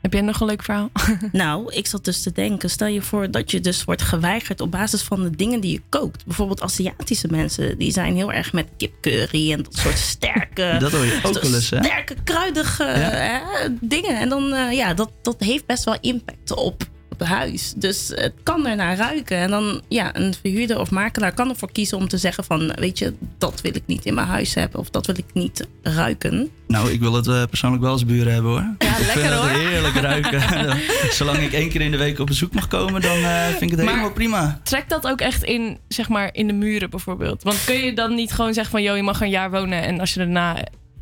Heb 0.00 0.12
jij 0.12 0.22
nog 0.22 0.40
een 0.40 0.46
leuk 0.46 0.62
verhaal? 0.62 0.90
Nou, 1.32 1.72
ik 1.74 1.86
zat 1.86 2.04
dus 2.04 2.22
te 2.22 2.32
denken, 2.32 2.70
stel 2.70 2.86
je 2.86 3.02
voor 3.02 3.30
dat 3.30 3.50
je 3.50 3.60
dus 3.60 3.84
wordt 3.84 4.02
geweigerd 4.02 4.60
op 4.60 4.70
basis 4.70 5.02
van 5.02 5.22
de 5.22 5.30
dingen 5.30 5.60
die 5.60 5.72
je 5.72 5.82
kookt. 5.88 6.24
Bijvoorbeeld 6.26 6.62
Aziatische 6.62 7.28
mensen, 7.30 7.78
die 7.78 7.92
zijn 7.92 8.14
heel 8.14 8.32
erg 8.32 8.52
met 8.52 8.68
kipcurry 8.76 9.52
en 9.52 9.62
dat 9.62 9.74
soort 9.74 9.98
sterke, 9.98 10.76
Dat 10.80 10.92
hoor 10.92 11.04
je 11.04 11.20
ook 11.22 11.40
wel 11.42 11.54
eens, 11.54 11.70
hè? 11.70 11.84
sterke 11.84 12.14
kruidige 12.24 12.84
hè, 12.84 13.40
dingen. 13.80 14.18
En 14.18 14.28
dan, 14.28 14.52
eh, 14.52 14.72
ja, 14.72 14.94
dat, 14.94 15.10
dat 15.22 15.40
heeft 15.40 15.66
best 15.66 15.84
wel 15.84 15.96
impact 16.00 16.54
op 16.54 16.86
huis. 17.24 17.72
Dus 17.76 18.12
het 18.14 18.32
kan 18.42 18.66
er 18.66 18.76
naar 18.76 18.96
ruiken. 18.96 19.36
En 19.36 19.50
dan, 19.50 19.80
ja, 19.88 20.16
een 20.16 20.34
verhuurder 20.40 20.78
of 20.80 20.90
makelaar 20.90 21.32
kan 21.34 21.48
ervoor 21.48 21.72
kiezen 21.72 21.98
om 21.98 22.08
te 22.08 22.18
zeggen 22.18 22.44
van, 22.44 22.72
weet 22.74 22.98
je, 22.98 23.14
dat 23.38 23.60
wil 23.60 23.74
ik 23.76 23.82
niet 23.86 24.04
in 24.04 24.14
mijn 24.14 24.26
huis 24.26 24.54
hebben 24.54 24.80
of 24.80 24.90
dat 24.90 25.06
wil 25.06 25.16
ik 25.18 25.24
niet 25.32 25.66
ruiken. 25.82 26.50
Nou, 26.66 26.90
ik 26.90 27.00
wil 27.00 27.12
het 27.12 27.26
eh, 27.26 27.42
persoonlijk 27.48 27.82
wel 27.82 27.92
als 27.92 28.04
buren 28.04 28.32
hebben 28.32 28.50
hoor. 28.50 28.60
Ja, 28.60 28.96
ik 28.98 28.98
lekker, 28.98 29.06
vind 29.06 29.24
het 29.24 29.34
hoor. 29.34 29.48
heerlijk 29.48 29.94
ruiken. 29.94 30.42
Zolang 31.18 31.38
ik 31.38 31.52
één 31.52 31.68
keer 31.68 31.80
in 31.80 31.90
de 31.90 31.96
week 31.96 32.18
op 32.18 32.26
bezoek 32.26 32.54
mag 32.54 32.68
komen, 32.68 33.00
dan 33.00 33.16
eh, 33.18 33.46
vind 33.46 33.62
ik 33.62 33.70
het 33.70 33.78
Maar- 33.78 33.88
helemaal 33.88 34.12
prima. 34.12 34.60
Trek 34.62 34.88
dat 34.88 35.06
ook 35.06 35.20
echt 35.20 35.42
in, 35.42 35.78
zeg 35.88 36.08
maar, 36.08 36.28
in 36.32 36.46
de 36.46 36.52
muren 36.52 36.90
bijvoorbeeld. 36.90 37.42
Want 37.42 37.64
kun 37.64 37.76
je 37.84 37.92
dan 37.94 38.14
niet 38.14 38.32
gewoon 38.32 38.52
zeggen 38.54 38.72
van... 38.72 38.82
joh, 38.82 38.96
je 38.96 39.02
mag 39.02 39.20
een 39.20 39.30
jaar 39.30 39.50
wonen 39.50 39.82
en 39.82 40.00
als 40.00 40.12
je 40.12 40.18
daarna... 40.18 40.56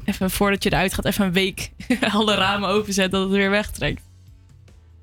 even 0.05 0.31
voordat 0.31 0.63
je 0.63 0.71
eruit 0.73 0.95
gaat, 0.95 1.05
even 1.05 1.25
een 1.25 1.33
week 1.33 1.71
alle 2.13 2.35
ramen 2.35 2.69
openzet... 2.69 3.11
dat 3.11 3.23
het 3.23 3.31
weer 3.31 3.51
wegtrekt? 3.51 4.03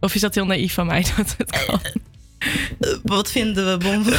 Of 0.03 0.15
is 0.15 0.21
dat 0.21 0.35
heel 0.35 0.45
naïef 0.45 0.73
van 0.73 0.85
mij 0.85 1.05
dat 1.17 1.35
het 1.37 1.65
kan? 1.65 1.79
Wat 3.03 3.31
vinden 3.31 3.71
we, 3.71 3.77
Bom? 3.85 4.03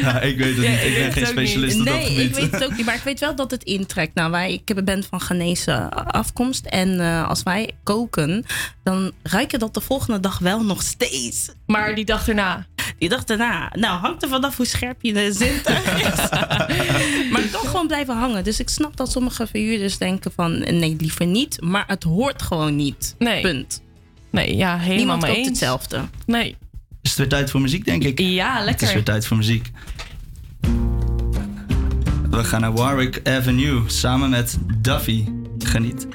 Ja, 0.00 0.20
ik 0.20 0.38
weet 0.38 0.56
het 0.56 0.64
Ja, 0.64 0.70
niet. 0.70 0.80
ik 0.82 0.94
ben 0.94 1.12
geen 1.12 1.26
specialist 1.26 1.78
op 1.78 1.84
dat 1.86 1.94
Nee, 1.94 2.06
gebied. 2.06 2.24
ik 2.28 2.34
weet 2.34 2.50
het 2.50 2.64
ook 2.64 2.76
niet. 2.76 2.86
Maar 2.86 2.94
ik 2.94 3.02
weet 3.02 3.20
wel 3.20 3.34
dat 3.36 3.50
het 3.50 3.62
intrekt. 3.62 4.14
Nou, 4.14 4.30
wij, 4.30 4.52
ik 4.64 4.84
ben 4.84 5.04
van 5.10 5.20
Ghanese 5.20 5.90
afkomst. 5.90 6.66
En 6.66 7.00
eh, 7.00 7.28
als 7.28 7.42
wij 7.42 7.70
koken, 7.82 8.44
dan 8.82 9.12
ruiken 9.22 9.58
dat 9.58 9.74
de 9.74 9.80
volgende 9.80 10.20
dag 10.20 10.38
wel 10.38 10.64
nog 10.64 10.82
steeds. 10.82 11.48
Maar 11.66 11.94
die 11.94 12.04
dag 12.04 12.28
erna? 12.28 12.66
Die 12.98 13.08
dag 13.08 13.24
erna. 13.24 13.70
Nou, 13.72 14.00
hangt 14.00 14.22
er 14.22 14.28
vanaf 14.28 14.56
hoe 14.56 14.66
scherp 14.66 15.02
je 15.02 15.12
de 15.12 15.32
zintuig 15.32 15.94
is. 16.00 16.28
maar 17.30 17.42
het 17.42 17.50
kan 17.50 17.66
gewoon 17.66 17.86
blijven 17.86 18.16
hangen. 18.16 18.44
Dus 18.44 18.60
ik 18.60 18.68
snap 18.68 18.96
dat 18.96 19.10
sommige 19.10 19.46
verhuurders 19.46 19.98
denken 19.98 20.32
van... 20.36 20.58
nee, 20.58 20.96
liever 20.98 21.26
niet. 21.26 21.56
Maar 21.60 21.84
het 21.86 22.02
hoort 22.02 22.42
gewoon 22.42 22.76
niet. 22.76 23.14
Nee. 23.18 23.40
Punt. 23.40 23.82
Nee, 24.34 24.56
ja, 24.56 24.76
helemaal 24.78 24.96
Niemand 24.96 25.22
mee 25.22 25.36
eens. 25.36 25.48
hetzelfde. 25.48 26.00
Nee. 26.26 26.56
Is 27.02 27.10
het 27.10 27.18
weer 27.18 27.28
tijd 27.28 27.50
voor 27.50 27.60
muziek, 27.60 27.84
denk 27.84 28.04
ik? 28.04 28.18
Ja, 28.20 28.56
Het 28.56 28.64
lekker. 28.64 28.86
is 28.86 28.94
weer 28.94 29.04
tijd 29.04 29.26
voor 29.26 29.36
muziek. 29.36 29.70
We 32.30 32.44
gaan 32.44 32.60
naar 32.60 32.72
Warwick 32.72 33.20
Avenue 33.28 33.82
samen 33.86 34.30
met 34.30 34.58
Duffy. 34.80 35.24
Geniet. 35.58 36.06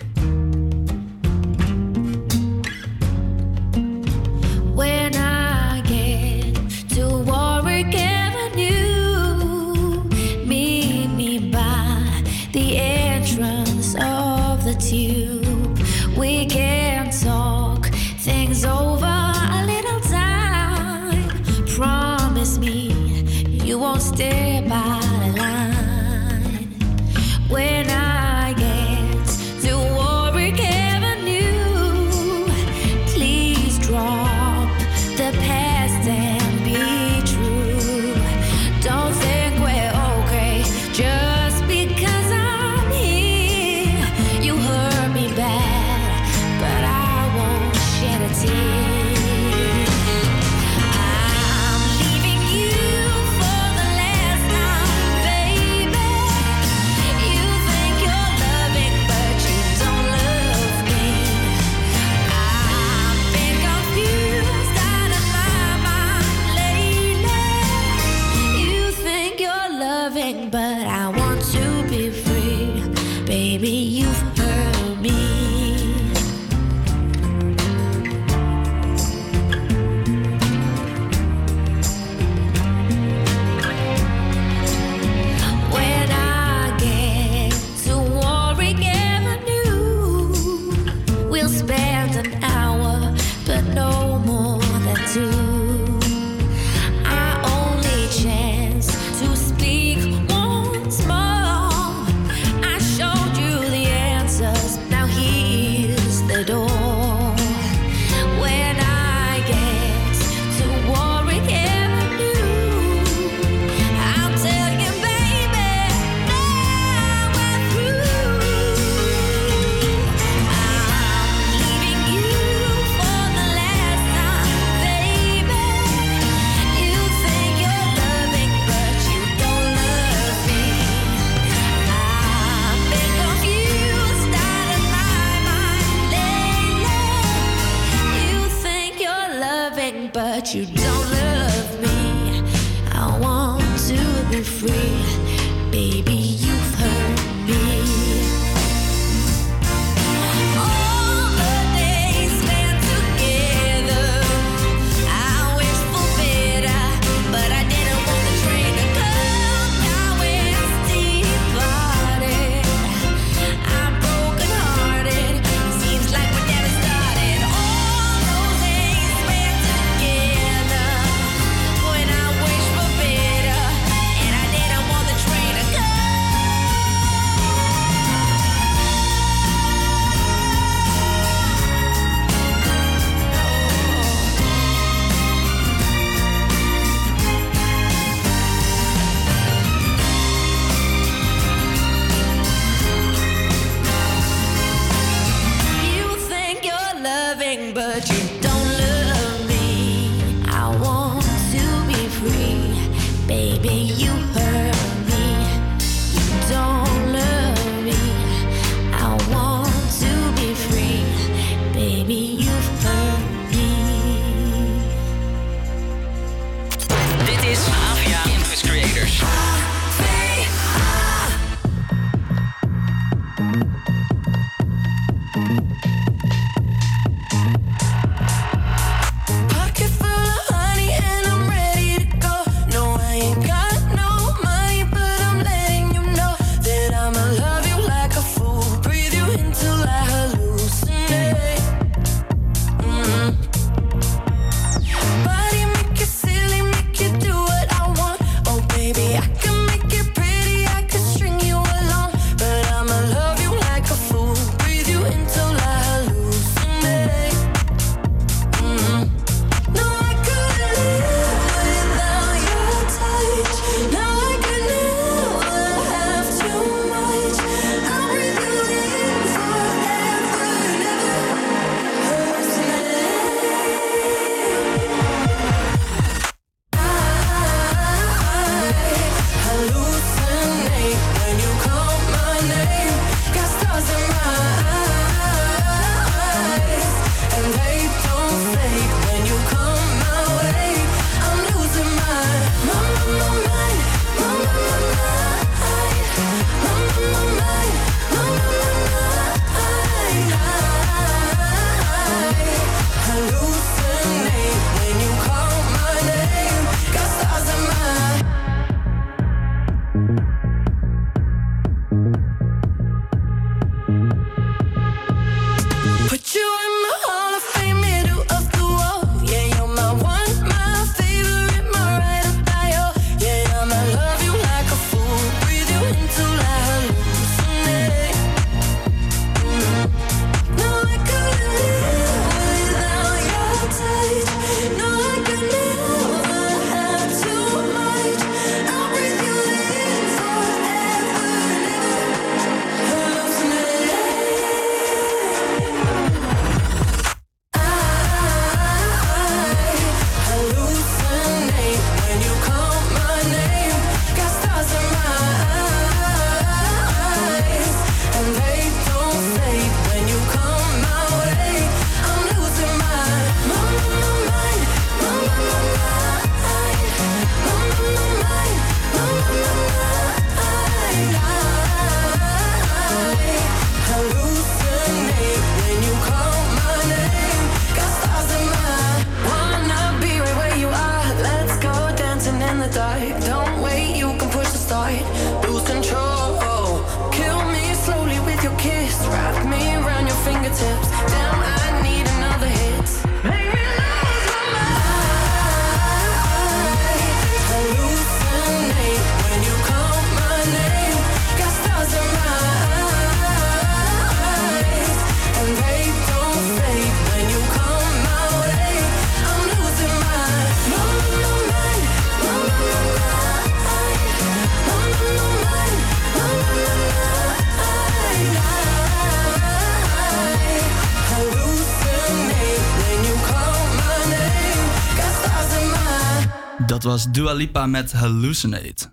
Dua 427.07 427.33
Lipa 427.33 427.65
met 427.65 427.91
Hallucinate. 427.91 428.91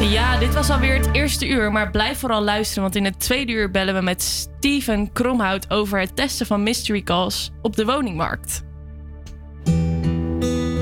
Ja, 0.00 0.38
dit 0.38 0.54
was 0.54 0.70
alweer 0.70 0.96
het 0.96 1.08
eerste 1.12 1.48
uur, 1.48 1.72
maar 1.72 1.90
blijf 1.90 2.18
vooral 2.18 2.42
luisteren, 2.42 2.82
want 2.82 2.96
in 2.96 3.04
het 3.04 3.20
tweede 3.20 3.52
uur 3.52 3.70
bellen 3.70 3.94
we 3.94 4.00
met 4.00 4.22
Steven 4.22 5.12
Kromhout 5.12 5.70
over 5.70 6.00
het 6.00 6.16
testen 6.16 6.46
van 6.46 6.62
mystery 6.62 7.02
calls 7.02 7.50
op 7.62 7.76
de 7.76 7.84
woningmarkt. 7.84 8.62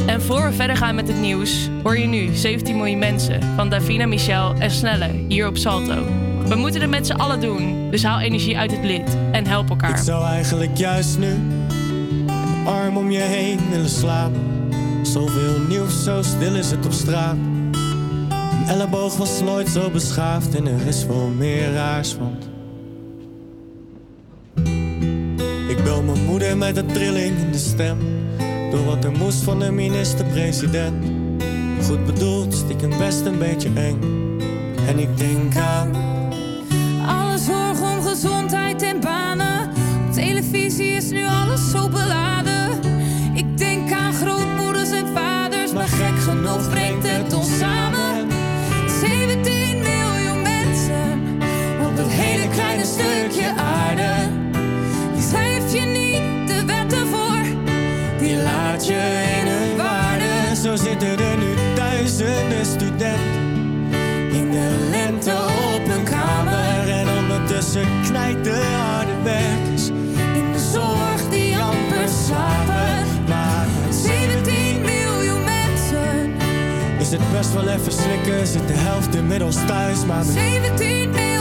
En 0.07 0.23
voor 0.23 0.43
we 0.43 0.53
verder 0.53 0.77
gaan 0.77 0.95
met 0.95 1.09
het 1.09 1.17
nieuws, 1.17 1.69
hoor 1.83 1.99
je 1.99 2.07
nu 2.07 2.35
17 2.35 2.77
miljoen 2.77 2.99
mensen 2.99 3.43
van 3.57 3.71
Davina 3.71 4.07
Michel 4.07 4.55
en 4.55 4.71
Snelle 4.71 5.25
hier 5.29 5.47
op 5.47 5.57
Salto. 5.57 6.05
We 6.47 6.55
moeten 6.55 6.81
het 6.81 6.91
met 6.91 7.07
z'n 7.07 7.13
allen 7.13 7.41
doen, 7.41 7.91
dus 7.91 8.03
haal 8.03 8.21
energie 8.21 8.59
uit 8.59 8.71
het 8.71 8.85
lid 8.85 9.17
en 9.33 9.47
help 9.47 9.69
elkaar. 9.71 9.91
Ik 9.91 9.97
zou 9.97 10.25
eigenlijk 10.25 10.77
juist 10.77 11.19
nu, 11.19 11.41
arm 12.65 12.97
om 12.97 13.11
je 13.11 13.21
heen 13.21 13.71
willen 13.71 13.91
slapen 13.91 14.52
Zoveel 15.03 15.59
nieuws, 15.69 16.05
zo 16.05 16.23
stil 16.23 16.55
is 16.55 16.71
het 16.71 16.87
op 16.87 16.93
straat. 16.93 17.37
Een 17.37 18.65
elleboog 18.69 19.17
was 19.17 19.41
nooit 19.41 19.69
zo 19.69 19.91
beschaafd 19.91 20.55
en 20.55 20.67
er 20.67 20.87
is 20.87 21.05
veel 21.05 21.31
meer 21.37 21.73
raars, 21.73 22.17
want... 22.17 22.49
Ik 25.69 25.85
bel 25.85 26.03
mijn 26.03 26.25
moeder 26.25 26.57
met 26.57 26.77
een 26.77 26.87
trilling 26.87 27.39
in 27.39 27.53
de 27.53 27.59
stem. 27.59 27.99
Door 28.71 28.85
wat 28.85 29.05
er 29.05 29.13
moest 29.13 29.43
van 29.43 29.59
de 29.59 29.71
minister-president. 29.71 31.05
Goed 31.85 32.07
bedoeld, 32.07 32.55
stiekem 32.55 32.99
best 32.99 33.25
een 33.25 33.39
beetje 33.39 33.71
eng. 33.75 34.01
En 34.87 34.99
ik 34.99 35.17
denk 35.17 35.57
aan... 35.57 35.91
alles 37.07 37.45
zorg 37.45 37.81
om 37.81 38.03
gezondheid 38.03 38.83
en 38.83 39.01
banen. 39.01 39.71
Op 40.07 40.13
televisie 40.13 40.91
is 40.91 41.11
nu 41.11 41.27
alles 41.27 41.71
zo 41.71 41.89
beladen. 41.89 42.42
stukje 52.93 53.55
aarde. 53.57 54.13
Die 55.15 55.23
schrijf 55.23 55.73
je 55.73 55.81
niet 55.81 56.49
de 56.49 56.65
wetten 56.65 57.07
voor, 57.07 57.45
die 58.19 58.37
laat 58.37 58.87
je 58.87 59.03
in 59.41 59.47
hun 59.47 59.77
waarde. 59.77 60.57
Zo 60.63 60.77
zitten 60.77 61.09
er 61.09 61.39
nu 61.39 61.55
duizenden 61.75 62.67
studenten 62.67 63.43
in 64.33 64.51
de 64.51 64.89
lente 64.91 65.35
op 65.75 65.85
een 65.97 66.05
kamer. 66.05 66.89
En 66.89 67.09
ondertussen 67.09 67.87
knijt 68.03 68.45
de 68.45 68.61
harde 68.77 69.23
werkers 69.23 69.89
in 70.35 70.53
de 70.53 70.69
zorg 70.73 71.29
die 71.31 71.59
amper 71.59 72.09
slapen. 72.27 73.07
Maar 73.29 73.67
17 73.91 74.81
miljoen 74.81 75.45
mensen 75.45 76.33
is 76.99 77.11
het 77.11 77.33
best 77.33 77.53
wel 77.53 77.69
even 77.69 77.93
slikken, 77.93 78.47
zit 78.47 78.69
de 78.69 78.75
helft 78.77 79.15
inmiddels 79.15 79.57
thuis. 79.67 80.05
Maar 80.07 80.25
17 80.25 81.11
miljoen 81.11 81.32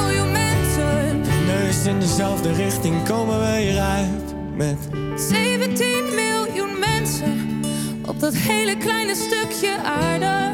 in 1.86 2.00
dezelfde 2.00 2.54
richting 2.54 3.04
komen 3.04 3.40
we 3.40 3.58
hieruit. 3.58 4.34
Met 4.56 4.78
17 5.16 6.16
miljoen 6.16 6.80
mensen 6.80 7.62
op 8.06 8.20
dat 8.20 8.36
hele 8.36 8.78
kleine 8.78 9.16
stukje 9.16 9.78
aarde. 9.84 10.52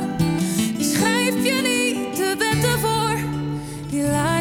Die 0.78 0.86
schrijf 0.86 1.44
je 1.44 1.54
niet 1.54 2.18
de 2.18 2.36
wetten 2.38 2.80
voor, 2.80 3.18
die 3.90 4.04
laat 4.04 4.37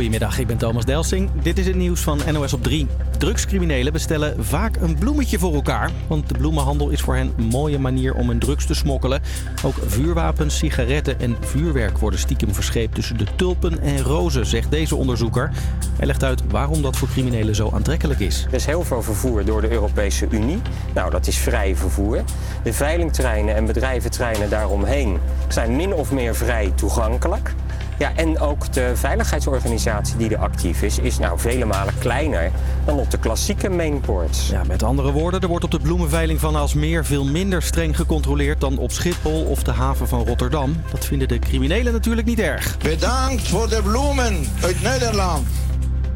Goedemiddag, 0.00 0.38
ik 0.38 0.46
ben 0.46 0.56
Thomas 0.56 0.84
Delsing. 0.84 1.30
Dit 1.42 1.58
is 1.58 1.66
het 1.66 1.76
nieuws 1.76 2.00
van 2.00 2.20
NOS 2.32 2.52
op 2.52 2.62
3. 2.62 2.86
Drugscriminelen 3.18 3.92
bestellen 3.92 4.44
vaak 4.44 4.76
een 4.76 4.98
bloemetje 4.98 5.38
voor 5.38 5.54
elkaar. 5.54 5.90
Want 6.06 6.28
de 6.28 6.38
bloemenhandel 6.38 6.88
is 6.88 7.00
voor 7.00 7.16
hen 7.16 7.32
een 7.36 7.44
mooie 7.44 7.78
manier 7.78 8.14
om 8.14 8.28
hun 8.28 8.38
drugs 8.38 8.66
te 8.66 8.74
smokkelen. 8.74 9.22
Ook 9.64 9.74
vuurwapens, 9.86 10.58
sigaretten 10.58 11.20
en 11.20 11.36
vuurwerk 11.40 11.98
worden 11.98 12.20
stiekem 12.20 12.54
verscheept 12.54 12.94
tussen 12.94 13.18
de 13.18 13.26
tulpen 13.36 13.80
en 13.80 14.02
rozen, 14.02 14.46
zegt 14.46 14.70
deze 14.70 14.96
onderzoeker. 14.96 15.50
Hij 15.96 16.06
legt 16.06 16.24
uit 16.24 16.42
waarom 16.50 16.82
dat 16.82 16.96
voor 16.96 17.08
criminelen 17.08 17.54
zo 17.54 17.70
aantrekkelijk 17.74 18.20
is. 18.20 18.46
Er 18.46 18.54
is 18.54 18.66
heel 18.66 18.84
veel 18.84 19.02
vervoer 19.02 19.44
door 19.44 19.60
de 19.60 19.70
Europese 19.70 20.26
Unie. 20.30 20.60
Nou, 20.94 21.10
dat 21.10 21.26
is 21.26 21.36
vrij 21.36 21.76
vervoer. 21.76 22.24
De 22.62 22.72
veilingterreinen 22.72 23.54
en 23.54 23.66
bedrijventerreinen 23.66 24.50
daaromheen 24.50 25.18
zijn 25.48 25.76
min 25.76 25.94
of 25.94 26.12
meer 26.12 26.34
vrij 26.34 26.72
toegankelijk. 26.74 27.54
Ja, 28.00 28.12
en 28.16 28.38
ook 28.38 28.72
de 28.72 28.92
veiligheidsorganisatie 28.94 30.16
die 30.16 30.30
er 30.30 30.38
actief 30.38 30.82
is, 30.82 30.98
is 30.98 31.18
nou 31.18 31.38
vele 31.38 31.64
malen 31.64 31.94
kleiner 31.98 32.50
dan 32.84 32.98
op 32.98 33.10
de 33.10 33.18
klassieke 33.18 33.68
mainports. 33.68 34.48
Ja, 34.48 34.62
met 34.66 34.82
andere 34.82 35.12
woorden, 35.12 35.40
er 35.40 35.48
wordt 35.48 35.64
op 35.64 35.70
de 35.70 35.80
bloemenveiling 35.80 36.40
van 36.40 36.56
Aalsmeer 36.56 37.04
veel 37.04 37.24
minder 37.24 37.62
streng 37.62 37.96
gecontroleerd 37.96 38.60
dan 38.60 38.78
op 38.78 38.92
Schiphol 38.92 39.44
of 39.44 39.62
de 39.62 39.70
haven 39.70 40.08
van 40.08 40.26
Rotterdam. 40.26 40.76
Dat 40.90 41.04
vinden 41.04 41.28
de 41.28 41.38
criminelen 41.38 41.92
natuurlijk 41.92 42.26
niet 42.26 42.38
erg. 42.38 42.78
Bedankt 42.78 43.48
voor 43.48 43.68
de 43.68 43.80
bloemen 43.82 44.44
uit 44.62 44.82
Nederland. 44.82 45.46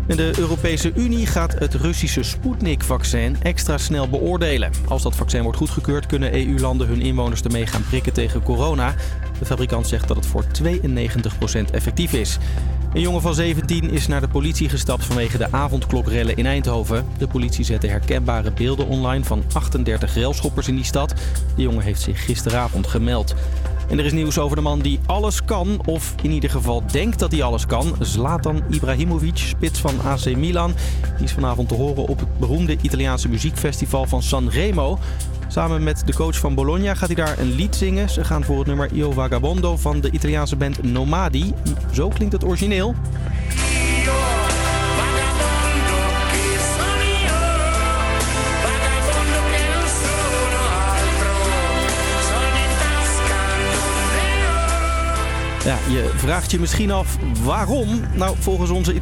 En 0.06 0.16
de 0.16 0.32
Europese 0.38 0.92
Unie 0.94 1.26
gaat 1.26 1.54
het 1.58 1.74
Russische 1.74 2.22
Sputnik-vaccin 2.22 3.36
extra 3.42 3.78
snel 3.78 4.08
beoordelen. 4.08 4.70
Als 4.88 5.02
dat 5.02 5.16
vaccin 5.16 5.42
wordt 5.42 5.58
goedgekeurd, 5.58 6.06
kunnen 6.06 6.34
EU-landen 6.34 6.86
hun 6.86 7.00
inwoners 7.00 7.42
ermee 7.42 7.66
gaan 7.66 7.84
prikken 7.88 8.12
tegen 8.12 8.42
corona. 8.42 8.94
De 9.38 9.44
fabrikant 9.44 9.86
zegt 9.86 10.08
dat 10.08 10.16
het 10.16 10.26
voor 10.26 10.44
92% 10.44 11.70
effectief 11.72 12.12
is. 12.12 12.38
Een 12.94 13.00
jongen 13.00 13.20
van 13.20 13.34
17 13.34 13.90
is 13.90 14.06
naar 14.06 14.20
de 14.20 14.28
politie 14.28 14.68
gestapt 14.68 15.04
vanwege 15.04 15.38
de 15.38 15.52
avondklokrellen 15.52 16.36
in 16.36 16.46
Eindhoven. 16.46 17.06
De 17.18 17.26
politie 17.26 17.64
zette 17.64 17.86
herkenbare 17.86 18.50
beelden 18.50 18.86
online 18.86 19.24
van 19.24 19.42
38 19.52 20.14
relschoppers 20.14 20.68
in 20.68 20.74
die 20.74 20.84
stad. 20.84 21.14
De 21.56 21.62
jongen 21.62 21.82
heeft 21.82 22.00
zich 22.00 22.24
gisteravond 22.24 22.86
gemeld. 22.86 23.34
En 23.88 23.98
er 23.98 24.04
is 24.04 24.12
nieuws 24.12 24.38
over 24.38 24.56
de 24.56 24.62
man 24.62 24.80
die 24.80 25.00
alles 25.06 25.44
kan, 25.44 25.80
of 25.84 26.14
in 26.22 26.30
ieder 26.30 26.50
geval 26.50 26.82
denkt 26.92 27.18
dat 27.18 27.32
hij 27.32 27.42
alles 27.42 27.66
kan. 27.66 27.96
Zlatan 28.00 28.62
Ibrahimovic, 28.70 29.36
spits 29.36 29.80
van 29.80 30.00
AC 30.00 30.36
Milan. 30.36 30.74
Die 31.16 31.24
is 31.24 31.32
vanavond 31.32 31.68
te 31.68 31.74
horen 31.74 32.06
op 32.06 32.18
het 32.20 32.38
beroemde 32.38 32.76
Italiaanse 32.80 33.28
muziekfestival 33.28 34.06
van 34.06 34.22
Sanremo. 34.22 34.98
Samen 35.54 35.82
met 35.82 36.02
de 36.06 36.14
coach 36.14 36.38
van 36.38 36.54
Bologna 36.54 36.94
gaat 36.94 37.06
hij 37.06 37.24
daar 37.24 37.38
een 37.38 37.54
lied 37.54 37.76
zingen. 37.76 38.10
Ze 38.10 38.24
gaan 38.24 38.44
voor 38.44 38.58
het 38.58 38.66
nummer 38.66 38.92
Io 38.92 39.10
Vagabondo 39.10 39.76
van 39.76 40.00
de 40.00 40.10
Italiaanse 40.10 40.56
band 40.56 40.82
Nomadi. 40.82 41.54
Zo 41.92 42.08
klinkt 42.08 42.32
het 42.32 42.44
origineel. 42.44 42.94
Ja, 55.64 55.78
je 55.88 56.10
vraagt 56.16 56.50
je 56.50 56.60
misschien 56.60 56.90
af 56.90 57.16
waarom. 57.42 57.88
Nou, 58.14 58.36
volgens 58.38 58.70
onze 58.70 58.94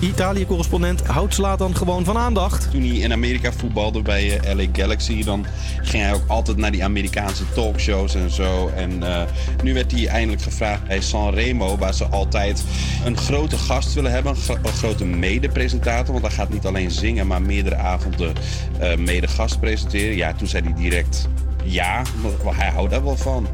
Italië-correspondent 0.00 1.06
houdt 1.06 1.34
Zlatan 1.34 1.76
gewoon 1.76 2.04
van 2.04 2.18
aandacht. 2.18 2.70
Toen 2.70 2.80
hij 2.80 2.96
in 2.96 3.12
Amerika 3.12 3.52
voetbalde 3.52 4.02
bij 4.02 4.38
eh, 4.38 4.54
LA 4.56 4.64
Galaxy, 4.72 5.24
dan 5.24 5.46
ging 5.82 6.02
hij 6.02 6.14
ook 6.14 6.24
altijd 6.26 6.56
naar 6.56 6.70
die 6.70 6.84
Amerikaanse 6.84 7.44
talkshows 7.54 8.14
en 8.14 8.30
zo. 8.30 8.68
En 8.68 9.02
eh, 9.02 9.22
nu 9.62 9.74
werd 9.74 9.92
hij 9.92 10.06
eindelijk 10.06 10.42
gevraagd 10.42 10.86
bij 10.86 11.00
Sanremo, 11.00 11.76
waar 11.78 11.94
ze 11.94 12.04
altijd 12.04 12.64
een 13.04 13.16
grote 13.16 13.56
gast 13.58 13.92
willen 13.94 14.12
hebben, 14.12 14.32
een, 14.32 14.38
gro- 14.42 14.58
een 14.62 14.72
grote 14.72 15.04
mede-presentator. 15.04 16.12
Want 16.12 16.26
hij 16.26 16.34
gaat 16.34 16.52
niet 16.52 16.66
alleen 16.66 16.90
zingen, 16.90 17.26
maar 17.26 17.42
meerdere 17.42 17.76
avonden 17.76 18.32
eh, 18.78 18.96
mede-gast 18.96 19.60
presenteren. 19.60 20.16
Ja, 20.16 20.32
toen 20.32 20.46
zei 20.48 20.62
hij 20.64 20.74
direct 20.74 21.28
ja, 21.64 22.02
want 22.42 22.56
hij 22.56 22.70
houdt 22.70 22.90
daar 22.90 23.04
wel 23.04 23.16
van. 23.16 23.46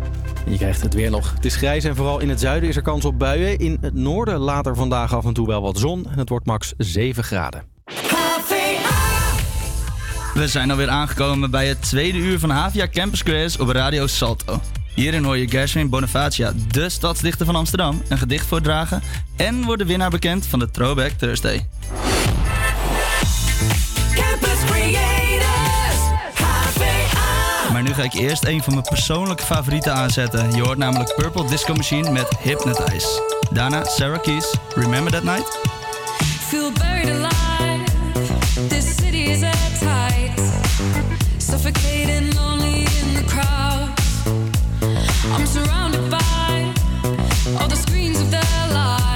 Je 0.46 0.56
krijgt 0.56 0.82
het 0.82 0.94
weer 0.94 1.10
nog. 1.10 1.32
Het 1.34 1.44
is 1.44 1.56
grijs 1.56 1.84
en 1.84 1.96
vooral 1.96 2.18
in 2.20 2.28
het 2.28 2.40
zuiden 2.40 2.68
is 2.68 2.76
er 2.76 2.82
kans 2.82 3.04
op 3.04 3.18
buien. 3.18 3.58
In 3.58 3.78
het 3.80 3.94
noorden 3.94 4.38
later 4.38 4.76
vandaag 4.76 5.14
af 5.14 5.24
en 5.24 5.32
toe 5.32 5.46
wel 5.46 5.62
wat 5.62 5.78
zon. 5.78 6.06
En 6.10 6.18
het 6.18 6.28
wordt 6.28 6.46
max 6.46 6.72
7 6.76 7.24
graden. 7.24 7.62
We 10.34 10.48
zijn 10.48 10.70
alweer 10.70 10.88
aangekomen 10.88 11.50
bij 11.50 11.68
het 11.68 11.82
tweede 11.82 12.18
uur 12.18 12.38
van 12.38 12.50
Havia 12.50 12.88
Campus 12.88 13.22
Quiz 13.22 13.56
op 13.56 13.68
Radio 13.68 14.06
Salto. 14.06 14.60
Hierin 14.94 15.24
hoor 15.24 15.36
je 15.36 15.48
Gershwin 15.48 15.88
Bonifacia, 15.88 16.52
de 16.68 16.88
stadsdichter 16.88 17.46
van 17.46 17.56
Amsterdam, 17.56 18.02
een 18.08 18.18
gedicht 18.18 18.46
voordragen. 18.46 19.02
En 19.36 19.64
wordt 19.64 19.82
de 19.82 19.88
winnaar 19.88 20.10
bekend 20.10 20.46
van 20.46 20.58
de 20.58 20.70
Throwback 20.70 21.10
Thursday. 21.10 21.66
Maar 27.78 27.86
nu 27.86 27.94
ga 27.94 28.02
ik 28.02 28.12
eerst 28.12 28.44
een 28.44 28.62
van 28.62 28.72
mijn 28.72 28.84
persoonlijke 28.84 29.44
favorieten 29.44 29.94
aanzetten. 29.94 30.50
Je 30.50 30.62
hoort 30.62 30.78
namelijk 30.78 31.14
Purple 31.16 31.46
Disco 31.46 31.74
Machine 31.74 32.10
met 32.10 32.28
Hypnotize. 32.42 33.22
Daarna 33.50 33.84
Sarah 33.84 34.22
Keys, 34.22 34.56
Remember 34.74 35.12
That 35.12 35.22
Night. 35.22 35.58
Feel 36.48 36.72
buried 36.72 37.08
alive. 37.08 37.84
This 38.68 38.94
city 38.94 39.22
is 39.22 39.42
at 39.42 39.78
tight. 39.78 40.42
Suffocating, 41.36 42.34
lonely 42.34 42.78
in 42.78 43.14
the 43.14 43.24
crowd. 43.26 43.88
I'm 45.36 45.46
surrounded 45.46 46.10
by 46.10 46.72
all 47.60 47.68
the 47.68 47.76
screens 47.76 48.20
of 48.20 48.30
their 48.30 48.72
lives, 48.72 49.07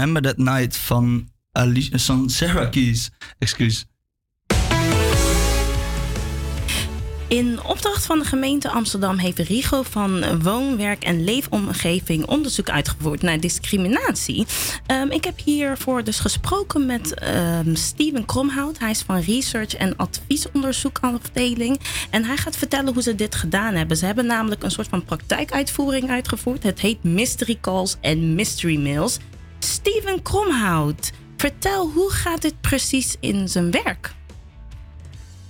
Remember 0.00 0.22
That 0.22 0.38
Night 0.38 0.76
van, 0.76 1.28
Alicia. 1.52 2.70
Excuus. 3.38 3.84
In 7.28 7.64
opdracht 7.64 8.06
van 8.06 8.18
de 8.18 8.24
gemeente 8.24 8.70
Amsterdam 8.70 9.18
heeft 9.18 9.38
Rigo 9.38 9.82
van 9.82 10.42
Woon, 10.42 10.76
Werk 10.76 11.04
en 11.04 11.24
Leefomgeving 11.24 12.26
onderzoek 12.26 12.70
uitgevoerd 12.70 13.22
naar 13.22 13.40
discriminatie. 13.40 14.46
Ehm, 14.86 15.10
ik 15.10 15.24
heb 15.24 15.40
hiervoor 15.44 16.04
dus 16.04 16.18
gesproken 16.18 16.86
met 16.86 17.14
ehm, 17.14 17.74
Steven 17.74 18.24
Kromhout. 18.24 18.78
Hij 18.78 18.90
is 18.90 19.02
van 19.02 19.20
Research 19.20 19.74
en 19.74 19.96
Adviesonderzoekafdeling. 19.96 21.80
En 22.10 22.24
hij 22.24 22.36
gaat 22.36 22.56
vertellen 22.56 22.92
hoe 22.92 23.02
ze 23.02 23.14
dit 23.14 23.34
gedaan 23.34 23.74
hebben. 23.74 23.96
Ze 23.96 24.06
hebben 24.06 24.26
namelijk 24.26 24.62
een 24.62 24.70
soort 24.70 24.88
van 24.88 25.04
praktijkuitvoering 25.04 26.10
uitgevoerd. 26.10 26.62
Het 26.62 26.80
heet 26.80 27.02
Mystery 27.02 27.58
Calls 27.60 27.96
en 28.00 28.34
Mystery 28.34 28.82
Mails. 28.82 29.18
Steven 29.64 30.22
Kromhout, 30.22 31.12
vertel 31.36 31.90
hoe 31.90 32.12
gaat 32.12 32.42
dit 32.42 32.60
precies 32.60 33.16
in 33.20 33.48
zijn 33.48 33.70
werk? 33.70 34.10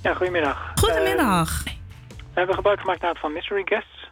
Ja, 0.03 0.15
goedemiddag. 0.15 0.73
Goedemiddag. 0.75 1.65
Eh, 1.65 1.73
we 2.17 2.39
hebben 2.39 2.55
gebruik 2.55 2.81
gemaakt 2.81 3.19
van 3.19 3.33
mystery 3.33 3.63
guests. 3.65 4.11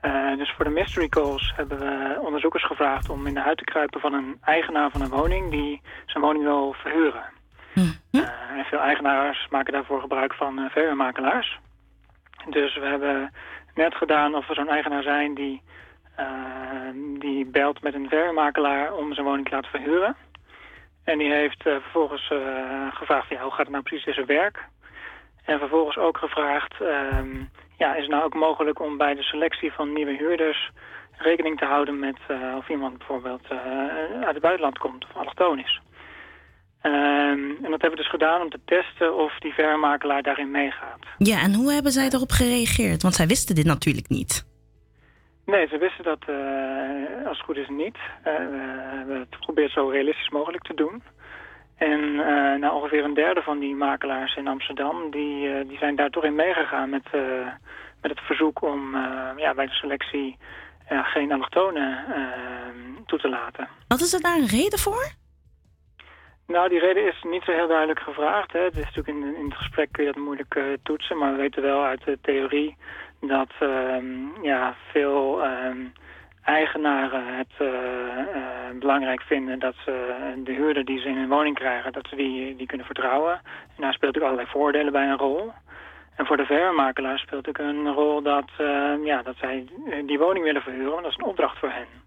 Eh, 0.00 0.36
dus 0.36 0.52
voor 0.56 0.64
de 0.64 0.70
mystery 0.70 1.08
calls 1.08 1.52
hebben 1.56 1.78
we 1.78 2.18
onderzoekers 2.20 2.66
gevraagd 2.66 3.08
om 3.08 3.26
in 3.26 3.34
de 3.34 3.40
huid 3.40 3.58
te 3.58 3.64
kruipen 3.64 4.00
van 4.00 4.12
een 4.12 4.38
eigenaar 4.40 4.90
van 4.90 5.00
een 5.00 5.08
woning 5.08 5.50
die 5.50 5.80
zijn 6.06 6.24
woning 6.24 6.44
wil 6.44 6.74
verhuren. 6.78 7.24
Eh, 7.74 8.22
en 8.58 8.64
veel 8.64 8.78
eigenaars 8.78 9.46
maken 9.50 9.72
daarvoor 9.72 10.00
gebruik 10.00 10.34
van 10.34 10.68
verhuurmakelaars. 10.70 11.58
Dus 12.50 12.74
we 12.74 12.86
hebben 12.86 13.32
net 13.74 13.94
gedaan 13.94 14.34
of 14.34 14.46
we 14.46 14.54
zo'n 14.54 14.68
eigenaar 14.68 15.02
zijn 15.02 15.34
die, 15.34 15.62
die 17.18 17.46
belt 17.46 17.82
met 17.82 17.94
een 17.94 18.08
verhuurmakelaar 18.08 18.94
om 18.94 19.14
zijn 19.14 19.26
woning 19.26 19.48
te 19.48 19.54
laten 19.54 19.70
verhuren. 19.70 20.16
En 21.10 21.18
die 21.18 21.32
heeft 21.32 21.66
eh, 21.66 21.72
vervolgens 21.72 22.30
eh, 22.30 22.38
gevraagd, 22.90 23.28
ja, 23.28 23.42
hoe 23.42 23.50
gaat 23.50 23.66
het 23.66 23.70
nou 23.70 23.82
precies 23.82 24.06
in 24.06 24.12
zijn 24.12 24.26
werk? 24.26 24.64
En 25.44 25.58
vervolgens 25.58 25.96
ook 25.96 26.18
gevraagd, 26.18 26.74
ehm, 26.80 27.34
ja, 27.78 27.94
is 27.94 28.02
het 28.02 28.10
nou 28.10 28.24
ook 28.24 28.34
mogelijk 28.34 28.80
om 28.80 28.96
bij 28.96 29.14
de 29.14 29.22
selectie 29.22 29.72
van 29.72 29.92
nieuwe 29.92 30.16
huurders 30.16 30.70
rekening 31.16 31.58
te 31.58 31.64
houden 31.64 31.98
met 31.98 32.18
eh, 32.28 32.54
of 32.56 32.68
iemand 32.68 32.98
bijvoorbeeld 32.98 33.48
uit 34.20 34.34
het 34.34 34.40
buitenland 34.40 34.78
komt 34.78 35.04
of 35.04 35.16
allochtoon 35.16 35.58
is. 35.58 35.80
Ehm, 36.80 37.50
en 37.64 37.70
dat 37.70 37.80
hebben 37.80 37.90
we 37.90 37.96
dus 38.04 38.10
gedaan 38.10 38.40
om 38.40 38.50
te 38.50 38.60
testen 38.64 39.16
of 39.16 39.38
die 39.38 39.54
vermakelaar 39.54 40.22
daarin 40.22 40.50
meegaat. 40.50 41.00
Ja, 41.18 41.40
en 41.42 41.54
hoe 41.54 41.72
hebben 41.72 41.92
zij 41.92 42.08
erop 42.10 42.30
gereageerd? 42.30 43.02
Want 43.02 43.14
zij 43.14 43.26
wisten 43.26 43.54
dit 43.54 43.64
natuurlijk 43.64 44.08
niet. 44.08 44.55
Nee, 45.46 45.66
ze 45.66 45.78
wisten 45.78 46.04
dat 46.04 46.22
eh, 46.26 47.26
als 47.26 47.36
het 47.36 47.46
goed 47.46 47.56
is 47.56 47.68
niet. 47.68 47.96
Eh, 48.22 48.32
we 48.34 48.88
hebben 48.96 49.18
het 49.18 49.34
geprobeerd 49.34 49.72
zo 49.72 49.88
realistisch 49.88 50.28
mogelijk 50.28 50.64
te 50.64 50.74
doen. 50.74 51.02
En 51.76 52.14
nou, 52.60 52.74
ongeveer 52.74 53.04
een 53.04 53.14
derde 53.14 53.42
van 53.42 53.58
die 53.58 53.74
makelaars 53.74 54.36
in 54.36 54.48
Amsterdam... 54.48 55.10
die, 55.10 55.66
die 55.66 55.78
zijn 55.78 55.96
daar 55.96 56.10
toch 56.10 56.24
in 56.24 56.34
meegegaan 56.34 56.90
met, 56.90 57.08
met 58.00 58.10
het 58.10 58.20
verzoek 58.20 58.62
om 58.62 58.96
ja, 59.36 59.54
bij 59.54 59.66
de 59.66 59.72
selectie 59.72 60.36
geen 60.88 61.32
allochtonen 61.32 62.04
toe 63.06 63.18
te 63.18 63.28
laten. 63.28 63.68
Hadden 63.88 64.06
ze 64.06 64.20
daar 64.20 64.36
een 64.36 64.46
reden 64.46 64.78
voor? 64.78 65.12
Nou, 66.46 66.68
die 66.68 66.78
reden 66.78 67.06
is 67.06 67.22
niet 67.22 67.42
zo 67.42 67.52
heel 67.52 67.68
duidelijk 67.68 68.00
gevraagd. 68.00 68.52
Hè. 68.52 68.60
Het 68.60 68.76
is 68.76 68.84
natuurlijk 68.84 69.08
in, 69.08 69.36
in 69.36 69.44
het 69.44 69.58
gesprek 69.58 69.88
kun 69.92 70.04
je 70.04 70.12
dat 70.12 70.22
moeilijk 70.22 70.78
toetsen, 70.82 71.18
maar 71.18 71.32
we 71.32 71.38
weten 71.38 71.62
wel 71.62 71.84
uit 71.84 72.04
de 72.04 72.18
theorie 72.22 72.76
dat 73.20 73.50
ehm, 73.58 74.42
ja, 74.42 74.74
veel 74.92 75.42
ehm, 75.42 75.78
eigenaren 76.42 77.36
het 77.36 77.52
eh, 77.58 77.66
eh, 77.68 78.78
belangrijk 78.78 79.22
vinden 79.22 79.58
dat 79.58 79.74
ze 79.84 80.14
de 80.44 80.52
huurder 80.52 80.84
die 80.84 81.00
ze 81.00 81.08
in 81.08 81.16
hun 81.16 81.28
woning 81.28 81.54
krijgen, 81.54 81.92
dat 81.92 82.06
ze 82.08 82.16
die, 82.16 82.56
die 82.56 82.66
kunnen 82.66 82.86
vertrouwen. 82.86 83.32
En 83.32 83.82
daar 83.82 83.92
speelt 83.92 84.14
natuurlijk 84.14 84.24
allerlei 84.24 84.50
voordelen 84.50 84.92
bij 84.92 85.08
een 85.08 85.18
rol. 85.18 85.52
En 86.16 86.26
voor 86.26 86.36
de 86.36 86.44
verhuurmakelaar 86.44 87.18
speelt 87.18 87.46
natuurlijk 87.46 87.76
een 87.76 87.92
rol 87.92 88.22
dat, 88.22 88.50
ehm, 88.58 89.04
ja, 89.04 89.22
dat 89.22 89.36
zij 89.36 89.66
die 90.06 90.18
woning 90.18 90.44
willen 90.44 90.62
verhuren, 90.62 90.90
want 90.90 91.02
dat 91.02 91.10
is 91.10 91.18
een 91.18 91.30
opdracht 91.30 91.58
voor 91.58 91.70
hen. 91.70 92.04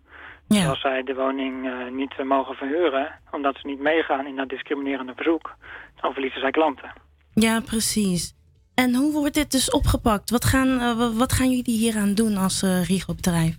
Dus 0.48 0.68
als 0.68 0.82
zij 0.82 1.04
de 1.04 1.16
woning 1.16 1.68
eh, 1.68 1.92
niet 1.92 2.24
mogen 2.24 2.56
verhuren, 2.56 3.20
omdat 3.32 3.56
ze 3.56 3.68
niet 3.68 3.80
meegaan 3.80 4.28
in 4.28 4.36
dat 4.36 4.50
discriminerende 4.50 5.14
verzoek, 5.16 5.56
dan 6.02 6.14
verliezen 6.14 6.42
zij 6.42 6.52
klanten. 6.52 6.92
Ja, 7.34 7.60
precies. 7.60 8.39
En 8.84 8.96
hoe 8.96 9.12
wordt 9.14 9.34
dit 9.34 9.52
dus 9.52 9.72
opgepakt? 9.72 10.30
Wat 10.30 10.46
gaan, 10.46 10.80
eh, 10.80 10.98
wa- 10.98 11.14
wat 11.24 11.34
gaan 11.34 11.50
jullie 11.50 11.78
hier 11.78 11.98
aan 11.98 12.14
doen 12.14 12.38
als 12.38 12.64
uh, 12.64 12.84
Riegopbedrijf? 12.84 13.54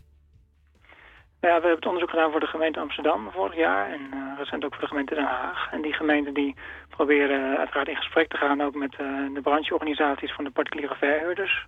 Nou 1.40 1.54
ja, 1.54 1.60
we 1.60 1.66
hebben 1.66 1.70
het 1.70 1.86
onderzoek 1.86 2.10
gedaan 2.10 2.30
voor 2.30 2.40
de 2.40 2.46
gemeente 2.54 2.80
Amsterdam 2.80 3.30
vorig 3.32 3.56
jaar 3.56 3.90
en 3.92 4.00
eh, 4.12 4.18
recent 4.38 4.64
ook 4.64 4.72
voor 4.74 4.82
de 4.82 4.88
gemeente 4.88 5.14
Den 5.14 5.24
Haag. 5.24 5.68
En 5.72 5.82
die 5.82 5.92
gemeenten 5.92 6.34
die 6.34 6.54
proberen 6.88 7.56
uiteraard 7.58 7.88
in 7.88 7.96
gesprek 7.96 8.28
te 8.28 8.36
gaan 8.36 8.60
ook 8.60 8.74
met 8.74 8.92
eh, 8.92 9.06
de 9.34 9.40
brancheorganisaties 9.42 10.32
van 10.32 10.44
de 10.44 10.50
particuliere 10.50 10.94
verhuurders. 10.94 11.66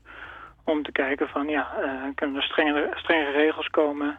Om 0.65 0.83
te 0.83 0.93
kijken 0.93 1.29
van 1.29 1.49
ja, 1.49 1.65
eh, 1.83 1.91
kunnen 2.15 2.37
er 2.37 2.43
strengere, 2.43 2.91
strengere 2.95 3.31
regels 3.31 3.69
komen 3.69 4.19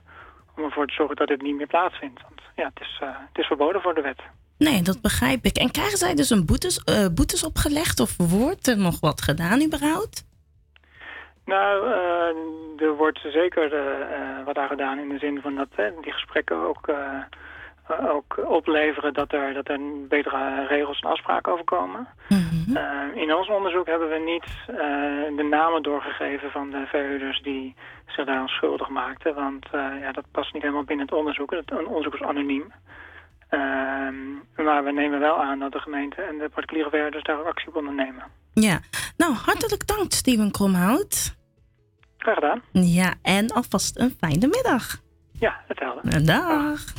om 0.55 0.64
ervoor 0.64 0.88
te 0.88 0.93
zorgen 0.93 1.15
dat 1.15 1.27
dit 1.27 1.41
niet 1.41 1.55
meer 1.55 1.68
plaatsvindt. 1.68 2.22
Want 2.22 2.41
ja, 2.55 2.65
het 2.73 2.80
is, 2.81 2.97
eh, 3.01 3.07
het 3.30 3.38
is 3.38 3.45
verboden 3.47 3.81
voor 3.81 3.93
de 3.95 4.01
wet. 4.01 4.22
Nee, 4.57 4.81
dat 4.81 5.01
begrijp 5.01 5.45
ik. 5.45 5.57
En 5.57 5.71
krijgen 5.71 5.97
zij 5.97 6.15
dus 6.15 6.30
een 6.30 6.45
boetes, 6.45 6.84
eh, 6.84 7.05
boetes 7.13 7.45
opgelegd 7.45 7.99
of 7.99 8.17
wordt 8.17 8.67
er 8.67 8.77
nog 8.77 8.99
wat 8.99 9.21
gedaan 9.21 9.63
überhaupt? 9.63 10.23
Nou, 11.45 11.88
eh, 11.88 12.85
er 12.85 12.95
wordt 12.95 13.19
zeker 13.19 13.73
eh, 13.73 14.45
wat 14.45 14.57
aan 14.57 14.67
gedaan 14.67 14.99
in 14.99 15.09
de 15.09 15.17
zin 15.17 15.41
van 15.41 15.55
dat 15.55 15.67
die 16.01 16.11
gesprekken 16.11 16.57
ook, 16.57 16.91
ook 18.09 18.39
opleveren 18.47 19.13
dat 19.13 19.34
er, 19.34 19.53
dat 19.53 19.67
er 19.67 19.80
betere 20.07 20.67
regels 20.67 20.99
en 20.99 21.09
afspraken 21.09 21.51
over 21.51 21.65
komen. 21.65 22.07
Eh, 22.73 23.21
in 23.21 23.35
ons 23.35 23.49
onderzoek 23.49 23.85
hebben 23.88 24.09
we 24.09 24.19
niet 24.25 24.75
de 25.38 25.47
namen 25.49 25.84
doorgegeven 25.84 26.51
van 26.51 26.69
de 26.69 26.84
verhuurders 26.85 27.41
die 27.41 27.75
zich 28.07 28.25
daaraan 28.25 28.47
schuldig 28.47 28.89
maakten. 28.89 29.35
Want 29.35 29.65
ja, 29.71 30.11
dat 30.11 30.25
past 30.31 30.53
niet 30.53 30.61
helemaal 30.61 30.84
binnen 30.84 31.05
het 31.05 31.15
onderzoek. 31.15 31.51
Het 31.51 31.85
onderzoek 31.85 32.13
is 32.13 32.21
anoniem. 32.21 32.73
Ehm, 33.53 34.65
maar 34.65 34.84
we 34.84 34.91
nemen 34.91 35.19
wel 35.19 35.41
aan 35.41 35.59
dat 35.59 35.71
de 35.71 35.80
gemeente 35.80 36.21
en 36.21 36.38
de 36.38 36.49
particuliere 36.53 36.89
verhuurders 36.89 37.23
daar 37.23 37.39
ook 37.39 37.45
actie 37.45 37.67
op 37.67 37.75
ondernemen. 37.75 38.23
Ja. 38.53 38.80
Nou, 39.17 39.34
hartelijk 39.34 39.88
dank 39.88 40.11
Steven 40.11 40.51
Kromhout. 40.51 41.35
Graag 42.17 42.35
gedaan. 42.35 42.61
Ja, 42.71 43.13
en 43.21 43.51
alvast 43.51 43.99
een 43.99 44.15
fijne 44.19 44.47
middag. 44.47 45.01
Ja, 45.39 45.61
hetzelfde. 45.67 46.23
Dag. 46.23 46.93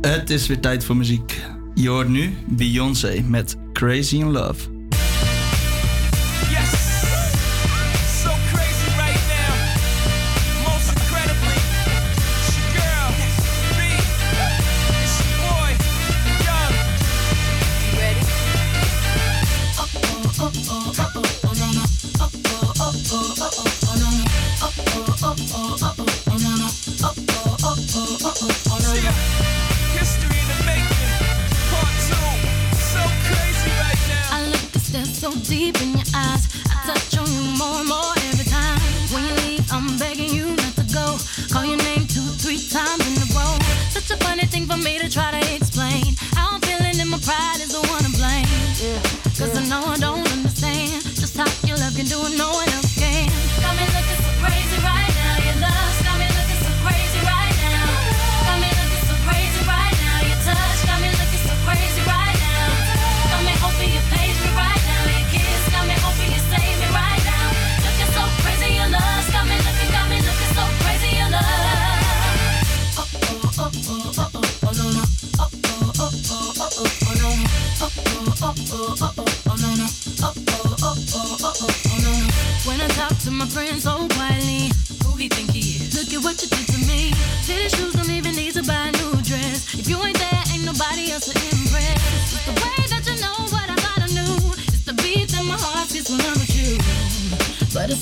Het 0.00 0.30
is 0.30 0.46
weer 0.46 0.60
tijd 0.60 0.84
voor 0.84 0.96
muziek. 0.96 1.40
Je 1.74 1.88
hoort 1.88 2.08
nu 2.08 2.36
Beyoncé 2.46 3.22
met 3.22 3.56
Crazy 3.72 4.16
in 4.16 4.30
Love. 4.30 4.73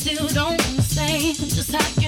Still 0.03 0.27
don't 0.27 0.61
understand. 0.69 1.37
Just 1.37 1.73
how 1.73 2.02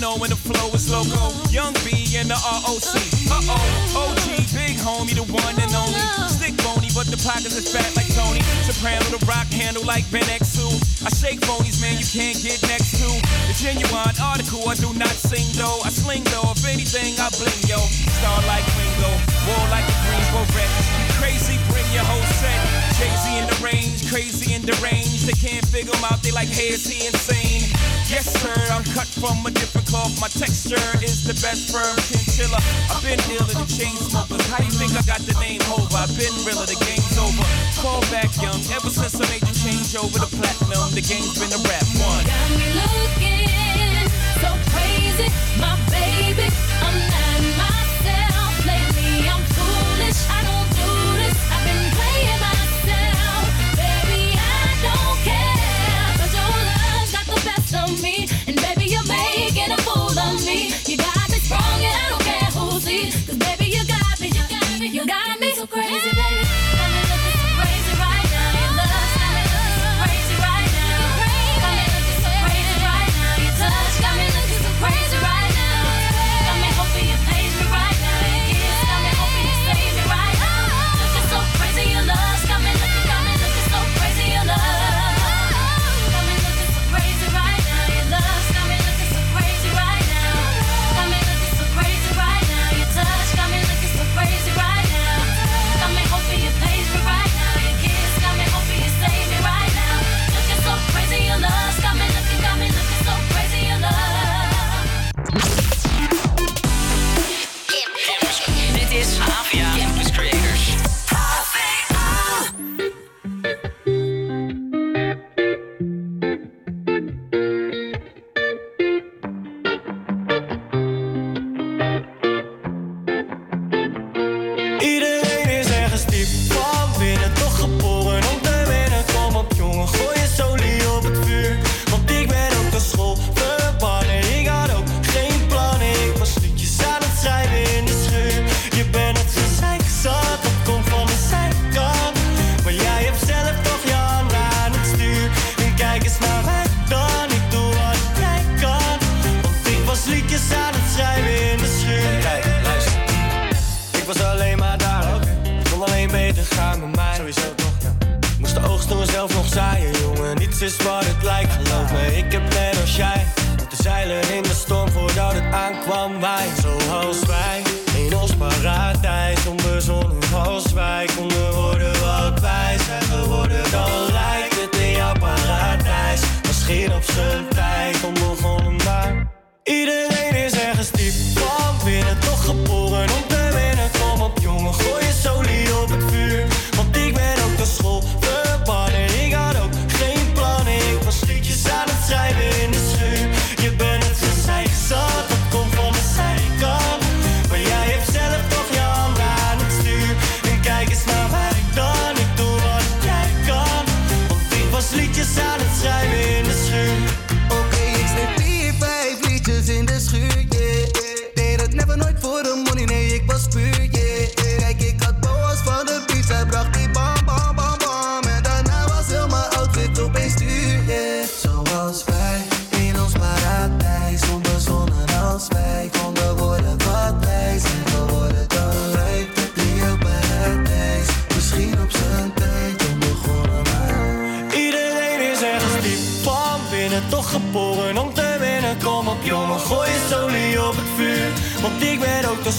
know 0.00 0.16
when 0.16 0.30
the 0.30 0.36
flow 0.36 0.68
is 0.72 0.90
loco. 0.90 1.32
Young 1.50 1.72
B 1.84 2.16
and 2.16 2.28
the 2.28 2.36
ROC. 2.36 2.96
Uh 3.28 3.52
oh, 3.52 4.08
OG, 4.08 4.26
big 4.52 4.76
homie, 4.80 5.14
the 5.14 5.24
one 5.28 5.56
and 5.56 5.72
only. 5.72 6.00
Stick 6.28 6.56
bony, 6.64 6.88
but 6.96 7.06
the 7.06 7.18
pockets 7.20 7.56
is 7.56 7.68
fat 7.70 7.88
like 7.96 8.08
Tony. 8.12 8.40
Soprano, 8.64 9.04
the 9.12 9.20
rock 9.26 9.46
handle 9.52 9.84
like 9.84 10.08
Ben 10.10 10.26
X2. 10.26 11.06
I 11.06 11.10
shake 11.12 11.40
phonies, 11.44 11.80
man, 11.80 11.96
you 12.00 12.08
can't 12.08 12.36
get 12.42 12.58
next 12.66 12.98
to. 12.98 13.08
The 13.48 13.54
genuine 13.56 14.16
article, 14.18 14.66
I 14.68 14.74
do 14.74 14.90
not 14.96 15.12
sing 15.12 15.46
though. 15.54 15.80
I 15.84 15.90
sling 15.90 16.24
though, 16.34 16.50
if 16.50 16.64
anything, 16.66 17.14
I 17.20 17.30
bling 17.38 17.62
yo. 17.68 17.78
Star 18.18 18.40
like 18.50 18.66
Ringo, 18.74 19.12
war 19.46 19.64
like 19.70 19.86
a 19.86 19.96
Greensboro 20.08 20.44
wreck. 20.56 20.72
Crazy, 21.20 21.56
bring 21.70 21.86
your 21.92 22.04
whole 22.04 22.26
set. 22.42 22.58
Jay-Z 22.98 23.24
in 23.38 23.46
the 23.46 23.58
range, 23.60 23.85
crazy 24.06 24.54
and 24.54 24.64
deranged. 24.64 25.26
They 25.26 25.36
can't 25.36 25.64
figure 25.66 25.94
him 25.94 26.04
out, 26.04 26.22
they 26.22 26.30
like, 26.30 26.48
hey, 26.48 26.74
is 26.74 26.86
he 26.86 27.06
insane? 27.06 27.66
Yes, 28.06 28.30
sir, 28.38 28.54
I'm 28.70 28.84
cut 28.94 29.06
from 29.18 29.44
a 29.46 29.50
different 29.50 29.86
cloth. 29.88 30.14
My 30.20 30.28
texture 30.28 30.78
is 31.02 31.26
the 31.26 31.34
best 31.42 31.74
firm 31.74 31.96
chinchilla. 32.06 32.62
I've 32.90 33.02
been 33.02 33.18
dealing 33.26 33.58
the 33.58 33.66
chain 33.66 33.94
smokers. 33.98 34.46
How 34.46 34.62
you 34.62 34.70
think 34.70 34.94
I 34.94 35.02
got 35.02 35.20
the 35.26 35.34
name 35.42 35.62
over? 35.74 35.90
I've 35.90 36.14
been 36.14 36.32
realer, 36.46 36.66
the 36.66 36.78
game's 36.86 37.18
over. 37.18 37.42
Fall 37.82 38.00
back 38.14 38.30
young, 38.38 38.62
ever 38.70 38.90
since 38.90 39.18
I 39.18 39.26
made 39.26 39.42
the 39.42 39.54
change 39.58 39.98
over 39.98 40.22
to 40.22 40.28
platinum, 40.38 40.94
the 40.94 41.02
game's 41.02 41.34
been 41.34 41.50
a 41.50 41.60
rap 41.66 41.86
one. 41.98 42.24
Got 42.26 42.50
me 42.54 42.66
looking 42.78 44.06
so 44.38 44.50
crazy, 44.70 45.28
my 45.58 45.74
baby. 45.90 46.46
I'm 46.78 46.94
not 47.10 47.55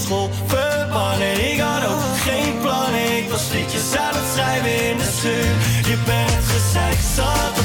school 0.07 0.29
verbannen. 0.45 1.51
Ik 1.51 1.59
had 1.59 1.83
ook 1.91 2.17
geen 2.27 2.59
plannen, 2.61 3.17
ik 3.17 3.29
was 3.29 3.51
liedjes 3.51 3.95
aan 3.95 4.15
het 4.15 4.27
schrijven 4.33 4.89
in 4.89 4.97
de 4.97 5.09
schuur. 5.17 5.53
Je 5.89 5.97
bent 6.05 6.43
gezeik 6.53 6.99
zat, 7.15 7.56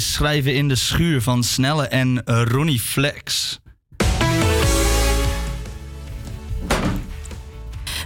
Schrijven 0.00 0.54
in 0.54 0.68
de 0.68 0.74
schuur 0.74 1.22
van 1.22 1.42
Snelle 1.44 1.86
en 1.86 2.22
Ronnie 2.24 2.80
Flex. 2.80 3.58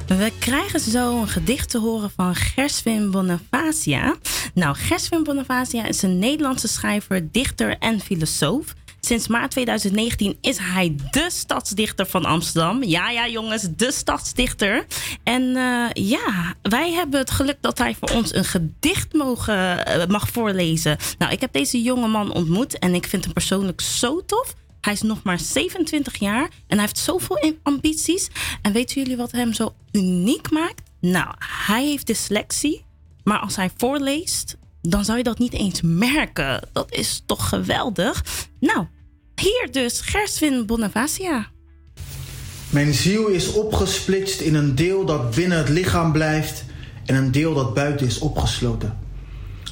We 0.06 0.32
krijgen 0.38 0.80
zo 0.80 1.20
een 1.20 1.28
gedicht 1.28 1.70
te 1.70 1.78
horen 1.78 2.10
van 2.10 2.34
Gerswin 2.34 3.10
Bonifacia. 3.10 4.16
Nou, 4.54 4.76
Gerswin 4.76 5.22
Bonifacia 5.22 5.86
is 5.86 6.02
een 6.02 6.18
Nederlandse 6.18 6.68
schrijver, 6.68 7.32
dichter 7.32 7.78
en 7.78 8.00
filosoof. 8.00 8.74
Sinds 9.00 9.28
maart 9.28 9.50
2019 9.50 10.38
is 10.40 10.58
hij 10.58 10.96
de 11.10 11.26
stadsdichter 11.30 12.06
van 12.06 12.24
Amsterdam. 12.24 12.82
Ja, 12.82 13.10
ja, 13.10 13.28
jongens, 13.28 13.68
de 13.76 13.92
stadsdichter. 13.92 14.86
En 15.22 15.56
eh, 15.56 16.04
ja, 16.08 16.54
wij 16.62 16.92
hebben 16.92 17.20
het 17.20 17.30
geluk 17.30 17.56
dat 17.60 17.78
hij 17.78 17.94
voor 18.00 18.10
ons 18.10 18.34
een 18.34 18.44
gedicht 18.44 19.12
mogen, 19.12 19.86
eh, 19.86 20.06
mag 20.06 20.28
voorlezen. 20.28 20.96
Nou, 21.18 21.32
ik 21.32 21.40
heb 21.40 21.52
deze 21.52 21.82
jonge 21.82 22.08
man 22.08 22.32
ontmoet 22.32 22.78
en 22.78 22.94
ik 22.94 23.06
vind 23.06 23.24
hem 23.24 23.32
persoonlijk 23.32 23.80
zo 23.80 24.24
tof. 24.24 24.54
Hij 24.80 24.92
is 24.92 25.02
nog 25.02 25.22
maar 25.22 25.38
27 25.38 26.16
jaar 26.16 26.42
en 26.42 26.76
hij 26.76 26.80
heeft 26.80 26.98
zoveel 26.98 27.52
ambities. 27.62 28.28
En 28.62 28.72
weten 28.72 29.02
jullie 29.02 29.16
wat 29.16 29.32
hem 29.32 29.52
zo 29.52 29.74
uniek 29.92 30.50
maakt? 30.50 30.82
Nou, 31.00 31.34
hij 31.66 31.84
heeft 31.84 32.06
dyslexie, 32.06 32.84
maar 33.24 33.38
als 33.38 33.56
hij 33.56 33.70
voorleest, 33.76 34.56
dan 34.80 35.04
zou 35.04 35.18
je 35.18 35.24
dat 35.24 35.38
niet 35.38 35.52
eens 35.52 35.80
merken. 35.82 36.68
Dat 36.72 36.92
is 36.92 37.22
toch 37.26 37.48
geweldig? 37.48 38.24
Nou, 38.60 38.86
hier 39.34 39.68
dus 39.70 40.00
Gerswin 40.00 40.66
Bonavacia. 40.66 41.48
Mijn 42.70 42.94
ziel 42.94 43.26
is 43.26 43.52
opgesplitst 43.52 44.40
in 44.40 44.54
een 44.54 44.74
deel 44.74 45.04
dat 45.04 45.34
binnen 45.34 45.58
het 45.58 45.68
lichaam 45.68 46.12
blijft 46.12 46.64
en 47.06 47.14
een 47.14 47.32
deel 47.32 47.54
dat 47.54 47.74
buiten 47.74 48.06
is 48.06 48.18
opgesloten. 48.18 48.98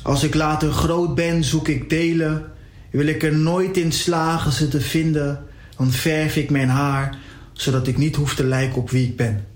Als 0.03 0.23
ik 0.23 0.35
later 0.35 0.73
groot 0.73 1.15
ben, 1.15 1.45
zoek 1.45 1.69
ik 1.69 1.91
delen. 1.91 2.53
Wil 2.91 3.07
ik 3.07 3.23
er 3.23 3.37
nooit 3.37 3.77
in 3.77 3.93
slagen 3.93 4.53
ze 4.53 4.69
te 4.69 4.81
vinden, 4.81 5.45
dan 5.77 5.91
verf 5.91 6.37
ik 6.37 6.51
mijn 6.51 6.69
haar 6.69 7.19
zodat 7.59 7.87
ik 7.87 7.97
niet 7.97 8.17
hoef 8.17 8.35
te 8.35 8.45
lijken 8.45 8.79
op 8.79 8.91
wie 8.91 9.07
ik 9.07 9.17
ben. 9.17 9.47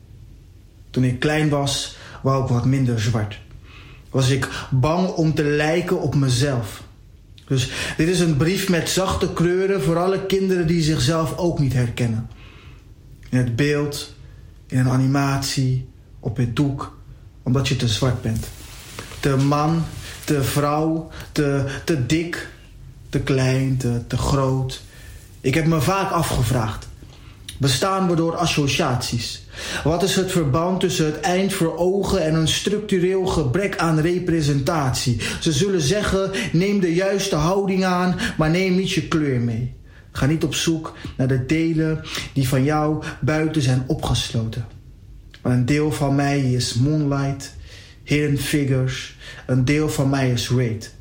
Toen 0.90 1.04
ik 1.04 1.20
klein 1.20 1.48
was, 1.48 1.96
wou 2.22 2.42
ik 2.42 2.48
wat 2.48 2.64
minder 2.64 3.00
zwart. 3.00 3.40
Was 4.12 4.30
ik 4.30 4.48
bang 4.70 5.08
om 5.08 5.34
te 5.34 5.44
lijken 5.44 6.00
op 6.00 6.14
mezelf. 6.14 6.82
Dus 7.46 7.70
dit 7.96 8.08
is 8.08 8.20
een 8.20 8.36
brief 8.36 8.68
met 8.68 8.88
zachte 8.88 9.32
kleuren 9.32 9.82
voor 9.82 9.98
alle 9.98 10.26
kinderen 10.26 10.66
die 10.66 10.82
zichzelf 10.82 11.36
ook 11.36 11.58
niet 11.58 11.72
herkennen. 11.72 12.28
In 13.28 13.38
het 13.38 13.56
beeld, 13.56 14.14
in 14.66 14.78
een 14.78 14.88
animatie, 14.88 15.88
op 16.20 16.36
het 16.36 16.56
doek, 16.56 16.96
omdat 17.42 17.68
je 17.68 17.76
te 17.76 17.88
zwart 17.88 18.22
bent. 18.22 18.46
Te 19.20 19.36
man, 19.36 19.84
te 20.24 20.42
vrouw, 20.42 21.10
te, 21.32 21.64
te 21.84 22.06
dik, 22.06 22.48
te 23.08 23.20
klein, 23.20 23.76
te, 23.76 24.00
te 24.06 24.16
groot. 24.16 24.82
Ik 25.40 25.54
heb 25.54 25.66
me 25.66 25.80
vaak 25.80 26.10
afgevraagd. 26.10 26.88
Bestaan 27.62 28.08
we 28.08 28.14
door 28.14 28.36
associaties? 28.36 29.42
Wat 29.84 30.02
is 30.02 30.16
het 30.16 30.32
verband 30.32 30.80
tussen 30.80 31.06
het 31.06 31.20
eind 31.20 31.52
voor 31.52 31.76
ogen 31.76 32.24
en 32.24 32.34
een 32.34 32.48
structureel 32.48 33.26
gebrek 33.26 33.76
aan 33.76 34.00
representatie? 34.00 35.20
Ze 35.40 35.52
zullen 35.52 35.80
zeggen: 35.80 36.30
neem 36.52 36.80
de 36.80 36.94
juiste 36.94 37.36
houding 37.36 37.84
aan, 37.84 38.18
maar 38.36 38.50
neem 38.50 38.74
niet 38.74 38.90
je 38.90 39.08
kleur 39.08 39.40
mee. 39.40 39.74
Ga 40.12 40.26
niet 40.26 40.44
op 40.44 40.54
zoek 40.54 40.96
naar 41.16 41.28
de 41.28 41.46
delen 41.46 42.04
die 42.32 42.48
van 42.48 42.64
jou 42.64 43.04
buiten 43.20 43.62
zijn 43.62 43.84
opgesloten. 43.86 44.66
Maar 45.42 45.52
een 45.52 45.66
deel 45.66 45.92
van 45.92 46.14
mij 46.14 46.52
is 46.52 46.74
moonlight, 46.74 47.54
hidden 48.02 48.38
figures. 48.38 49.16
Een 49.46 49.64
deel 49.64 49.88
van 49.88 50.10
mij 50.10 50.30
is 50.30 50.50
raid. 50.50 50.94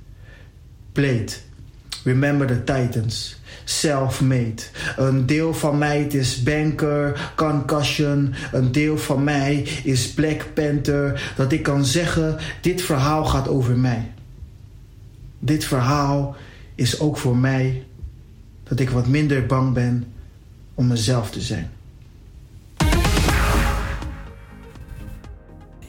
Plate. 0.91 1.33
Remember 2.03 2.47
the 2.47 2.63
Titans. 2.63 3.40
Self-made. 3.79 4.61
Een 4.97 5.25
deel 5.25 5.53
van 5.53 5.77
mij 5.77 6.03
is 6.03 6.43
banker, 6.43 7.31
concussion. 7.35 8.33
Een 8.51 8.71
deel 8.71 8.97
van 8.97 9.23
mij 9.23 9.67
is 9.83 10.13
Black 10.13 10.45
Panther. 10.53 11.33
Dat 11.35 11.51
ik 11.51 11.63
kan 11.63 11.85
zeggen, 11.85 12.37
dit 12.61 12.81
verhaal 12.81 13.25
gaat 13.25 13.47
over 13.47 13.77
mij. 13.77 14.11
Dit 15.39 15.65
verhaal 15.65 16.35
is 16.75 16.99
ook 16.99 17.17
voor 17.17 17.37
mij 17.37 17.83
dat 18.63 18.79
ik 18.79 18.89
wat 18.89 19.07
minder 19.07 19.45
bang 19.45 19.73
ben 19.73 20.13
om 20.73 20.87
mezelf 20.87 21.31
te 21.31 21.41
zijn. 21.41 21.71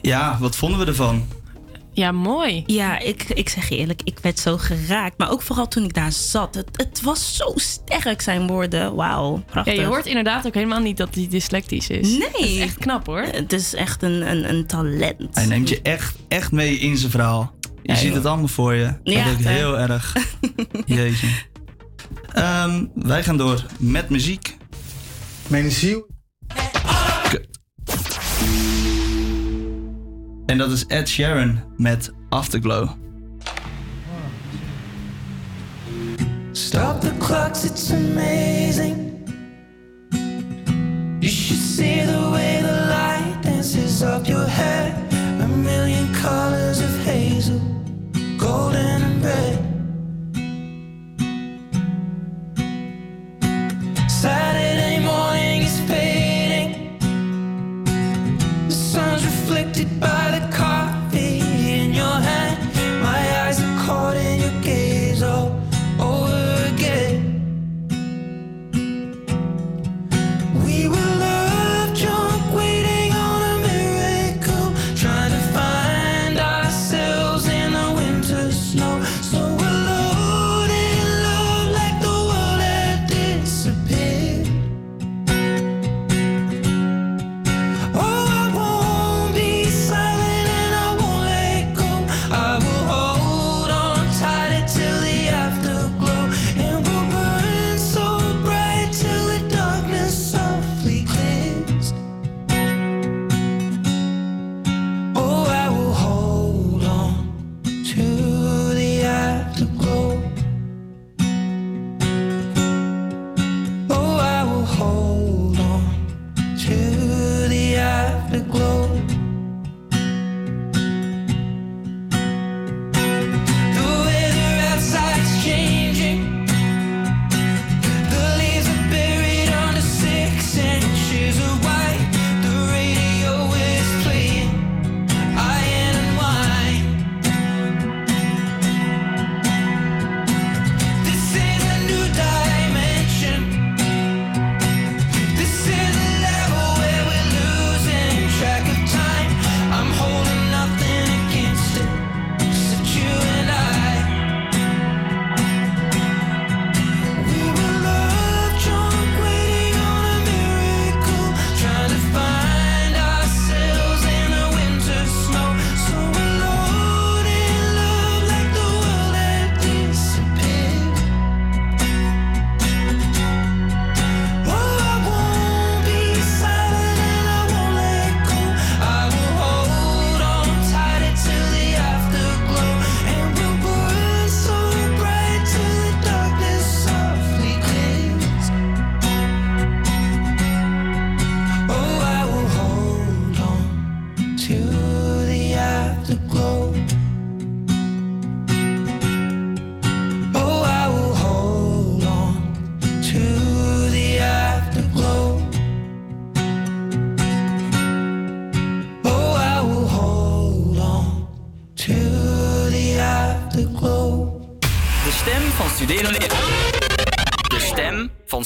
Ja, 0.01 0.37
wat 0.39 0.55
vonden 0.55 0.79
we 0.79 0.85
ervan? 0.85 1.25
Ja, 1.93 2.11
mooi. 2.11 2.63
Ja, 2.65 2.99
ik, 2.99 3.23
ik 3.23 3.49
zeg 3.49 3.69
je 3.69 3.77
eerlijk, 3.77 4.01
ik 4.03 4.19
werd 4.21 4.39
zo 4.39 4.57
geraakt. 4.57 5.17
Maar 5.17 5.31
ook 5.31 5.41
vooral 5.41 5.67
toen 5.67 5.83
ik 5.83 5.93
daar 5.93 6.11
zat. 6.11 6.55
Het, 6.55 6.69
het 6.71 7.01
was 7.01 7.35
zo 7.35 7.51
sterk, 7.55 8.21
zijn 8.21 8.47
woorden. 8.47 8.95
Wauw, 8.95 9.43
prachtig. 9.45 9.75
Ja, 9.75 9.81
je 9.81 9.87
hoort 9.87 10.05
inderdaad 10.05 10.47
ook 10.47 10.53
helemaal 10.53 10.79
niet 10.79 10.97
dat 10.97 11.15
hij 11.15 11.27
dyslectisch 11.29 11.89
is. 11.89 12.17
Nee. 12.17 12.55
Is 12.55 12.59
echt 12.59 12.77
knap, 12.77 13.05
hoor. 13.05 13.21
Het 13.21 13.53
is 13.53 13.73
echt 13.73 14.03
een, 14.03 14.31
een, 14.31 14.49
een 14.49 14.65
talent. 14.65 15.35
Hij 15.35 15.45
neemt 15.45 15.69
je 15.69 15.79
echt, 15.81 16.15
echt 16.27 16.51
mee 16.51 16.77
in 16.77 16.97
zijn 16.97 17.11
verhaal. 17.11 17.55
Je 17.81 17.95
ziet 17.95 18.13
het 18.13 18.25
allemaal 18.25 18.47
voor 18.47 18.73
je. 18.73 18.85
Dat 19.03 19.13
vind 19.13 19.39
ik 19.39 19.45
heel 19.45 19.79
erg. 19.79 20.15
Jezus. 20.85 21.47
Ehm, 22.33 22.85
wij 22.95 23.23
gaan 23.23 23.37
door 23.37 23.65
met 23.77 24.09
muziek. 24.09 24.57
Mijn 25.47 25.71
ziel 25.71 26.12
En 30.45 30.57
dat 30.57 30.71
is 30.71 30.85
Ed 30.85 31.09
Sheeran 31.09 31.59
met 31.77 32.11
Afterglow. 32.29 32.89
Stop 36.51 37.01
the 37.01 37.11
clocks, 37.17 37.63
it's 37.63 37.91
amazing. 37.91 39.11
You 41.19 41.29
should 41.29 41.61
see 41.61 42.05
the 42.05 42.29
way 42.31 42.61
the 42.61 42.85
light 42.87 43.41
dances 43.41 44.03
up 44.03 44.27
your. 44.27 44.47
A 45.43 45.47
million 45.47 46.13
colors 46.13 46.79
of 46.79 47.05
hazel, 47.05 47.61
golden 48.37 49.01
and 49.01 49.23
red. 49.23 49.62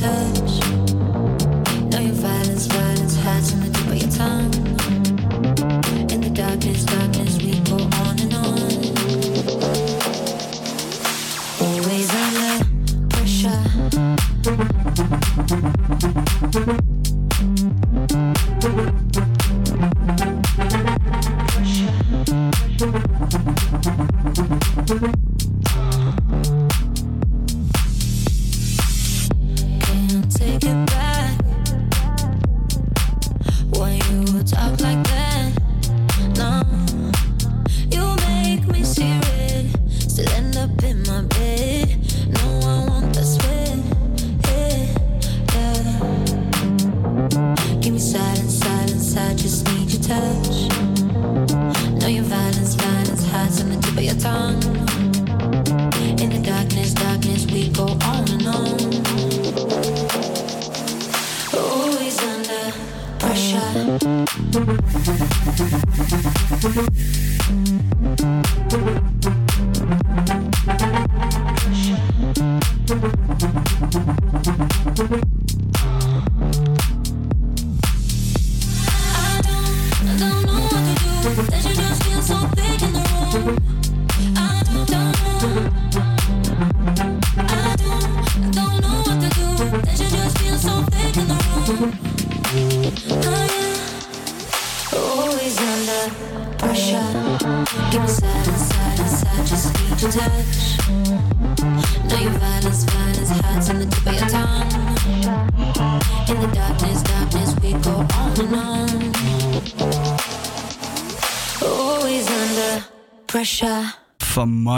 touch 0.00 0.47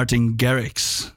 Martin 0.01 0.35
Garrix. 0.37 1.13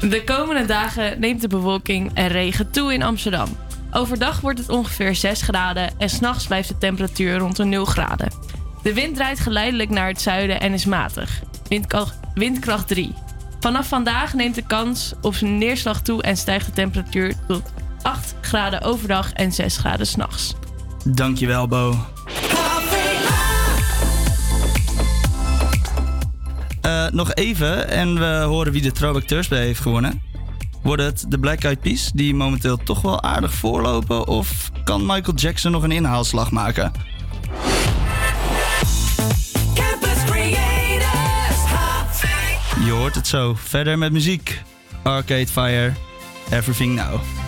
De 0.00 0.22
komende 0.24 0.64
dagen 0.66 1.20
neemt 1.20 1.40
de 1.40 1.48
bewolking 1.48 2.10
en 2.14 2.28
regen 2.28 2.70
toe 2.70 2.92
in 2.92 3.02
Amsterdam. 3.02 3.48
Overdag 3.92 4.40
wordt 4.40 4.58
het 4.58 4.68
ongeveer 4.68 5.14
6 5.14 5.42
graden 5.42 5.98
en 5.98 6.08
s'nachts 6.08 6.46
blijft 6.46 6.68
de 6.68 6.78
temperatuur 6.78 7.38
rond 7.38 7.56
de 7.56 7.64
0 7.64 7.84
graden. 7.84 8.32
De 8.82 8.94
wind 8.94 9.14
draait 9.14 9.40
geleidelijk 9.40 9.90
naar 9.90 10.08
het 10.08 10.20
zuiden 10.20 10.60
en 10.60 10.72
is 10.72 10.84
matig. 10.84 11.42
Windkracht, 11.68 12.18
windkracht 12.34 12.88
3. 12.88 13.14
Vanaf 13.60 13.88
vandaag 13.88 14.34
neemt 14.34 14.54
de 14.54 14.66
kans 14.66 15.14
op 15.20 15.34
zijn 15.34 15.58
neerslag 15.58 16.02
toe 16.02 16.22
en 16.22 16.36
stijgt 16.36 16.66
de 16.66 16.72
temperatuur 16.72 17.34
tot 17.48 17.72
8 18.02 18.34
graden 18.40 18.80
overdag 18.80 19.32
en 19.32 19.52
6 19.52 19.76
graden 19.76 20.06
s'nachts. 20.06 20.54
Dankjewel, 21.04 21.68
Bo. 21.68 22.13
Nog 27.14 27.34
even 27.34 27.88
en 27.88 28.14
we 28.18 28.44
horen 28.46 28.72
wie 28.72 28.82
de 28.82 28.92
Throwback 28.92 29.22
Thursday 29.22 29.64
heeft 29.64 29.80
gewonnen. 29.80 30.22
Wordt 30.82 31.02
het 31.02 31.24
de 31.28 31.38
Black 31.38 31.62
Eyed 31.62 31.80
Peas 31.80 32.10
die 32.14 32.34
momenteel 32.34 32.76
toch 32.76 33.00
wel 33.00 33.22
aardig 33.22 33.54
voorlopen? 33.54 34.26
Of 34.26 34.70
kan 34.84 35.06
Michael 35.06 35.36
Jackson 35.36 35.72
nog 35.72 35.82
een 35.82 35.92
inhaalslag 35.92 36.50
maken? 36.50 36.92
Campus 39.74 40.24
Creators 40.26 41.60
Je 42.84 42.90
hoort 42.90 43.14
het 43.14 43.26
zo. 43.26 43.54
Verder 43.58 43.98
met 43.98 44.12
muziek. 44.12 44.62
Arcade 45.02 45.46
Fire, 45.46 45.92
Everything 46.50 46.94
Now. 46.94 47.43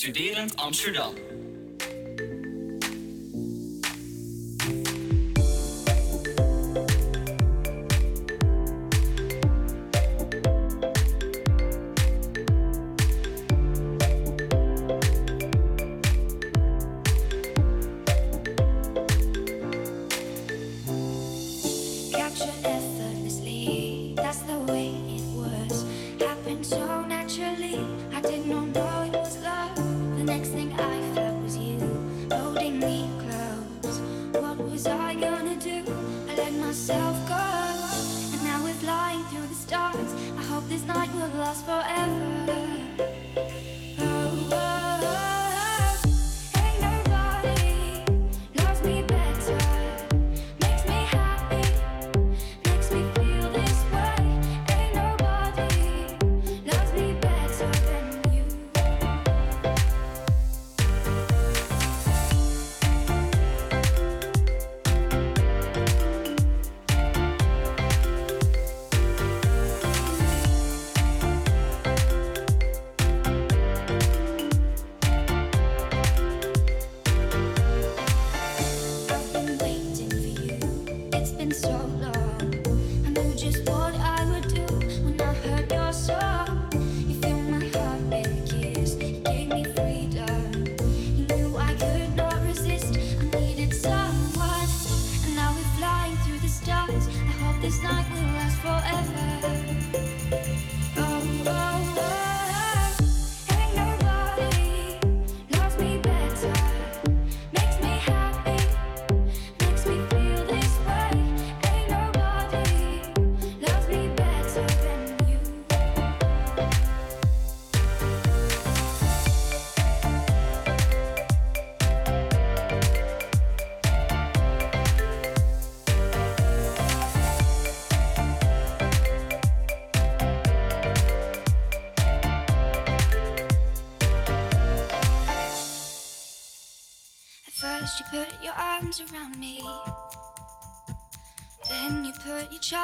Studerend 0.00 0.58
Amsterdam. 0.58 1.12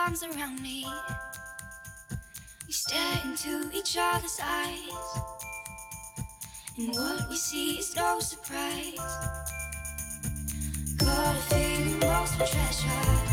Charms 0.07 0.23
around 0.23 0.62
me. 0.62 0.87
We 2.66 2.73
stare 2.73 3.20
into 3.24 3.70
each 3.73 3.97
other's 3.99 4.39
eyes. 4.41 5.20
And 6.78 6.89
what 6.95 7.28
we 7.28 7.37
see 7.37 7.78
is 7.78 7.97
no 7.97 8.20
surprise. 8.20 8.95
Got 10.97 11.37
a 11.37 11.41
feeling 11.49 12.01
for 12.01 12.47
treasure. 12.47 13.26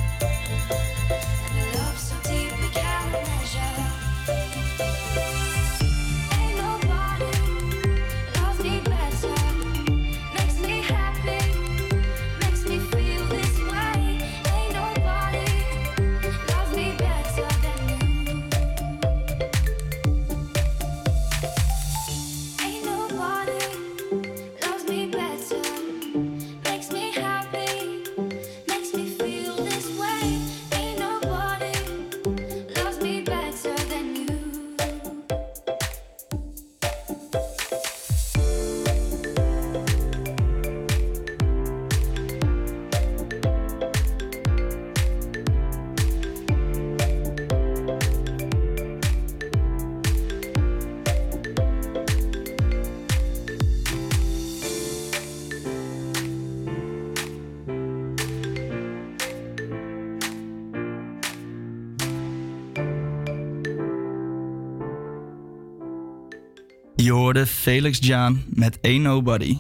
Je 67.03 67.11
hoorde 67.11 67.45
Felix 67.45 67.97
Jaan 68.01 68.43
met 68.47 68.77
Ain't 68.81 69.03
Nobody. 69.03 69.57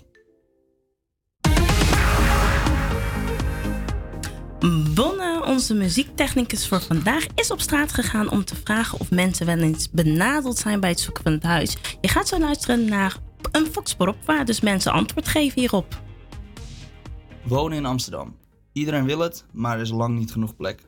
Bonne, 4.93 5.43
onze 5.45 5.73
muziektechnicus 5.73 6.67
voor 6.67 6.81
vandaag, 6.81 7.25
is 7.35 7.51
op 7.51 7.61
straat 7.61 7.93
gegaan 7.93 8.29
om 8.29 8.45
te 8.45 8.55
vragen 8.55 8.99
of 8.99 9.11
mensen 9.11 9.45
wel 9.45 9.57
eens 9.57 9.91
benadeld 9.91 10.57
zijn 10.57 10.79
bij 10.79 10.89
het 10.89 10.99
zoeken 10.99 11.23
van 11.23 11.31
het 11.31 11.43
huis. 11.43 11.77
Je 12.01 12.07
gaat 12.07 12.27
zo 12.27 12.39
luisteren 12.39 12.85
naar 12.85 13.17
een 13.51 13.65
foxprop 13.65 14.17
waar 14.25 14.45
dus 14.45 14.61
mensen 14.61 14.91
antwoord 14.91 15.27
geven 15.27 15.59
hierop. 15.59 16.01
Wonen 17.43 17.77
in 17.77 17.85
Amsterdam. 17.85 18.35
Iedereen 18.73 19.05
wil 19.05 19.19
het, 19.19 19.45
maar 19.51 19.75
er 19.75 19.81
is 19.81 19.91
lang 19.91 20.17
niet 20.17 20.31
genoeg 20.31 20.55
plek. 20.55 20.81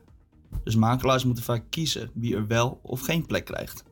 Dus 0.64 0.76
makelaars 0.76 1.24
moeten 1.24 1.44
vaak 1.44 1.64
kiezen 1.70 2.10
wie 2.14 2.36
er 2.36 2.48
wel 2.48 2.80
of 2.84 3.02
geen 3.02 3.26
plek 3.26 3.46
krijgt. 3.46 3.84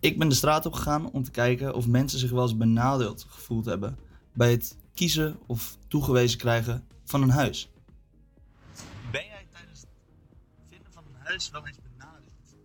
Ik 0.00 0.18
ben 0.18 0.28
de 0.28 0.34
straat 0.34 0.66
op 0.66 0.72
gegaan 0.72 1.10
om 1.10 1.22
te 1.24 1.30
kijken 1.30 1.74
of 1.74 1.86
mensen 1.86 2.18
zich 2.18 2.30
wel 2.30 2.42
eens 2.42 2.56
benadeeld 2.56 3.26
gevoeld 3.28 3.64
hebben 3.64 3.98
bij 4.32 4.50
het 4.50 4.76
kiezen 4.94 5.38
of 5.46 5.76
toegewezen 5.88 6.38
krijgen 6.38 6.86
van 7.04 7.22
een 7.22 7.30
huis. 7.30 7.70
Ben 9.10 9.24
jij 9.24 9.46
tijdens 9.52 9.80
het 9.80 9.88
vinden 10.68 10.92
van 10.92 11.02
een 11.08 11.20
huis 11.26 11.50
wel 11.50 11.66
eens 11.66 11.78
benadeeld? 11.92 12.56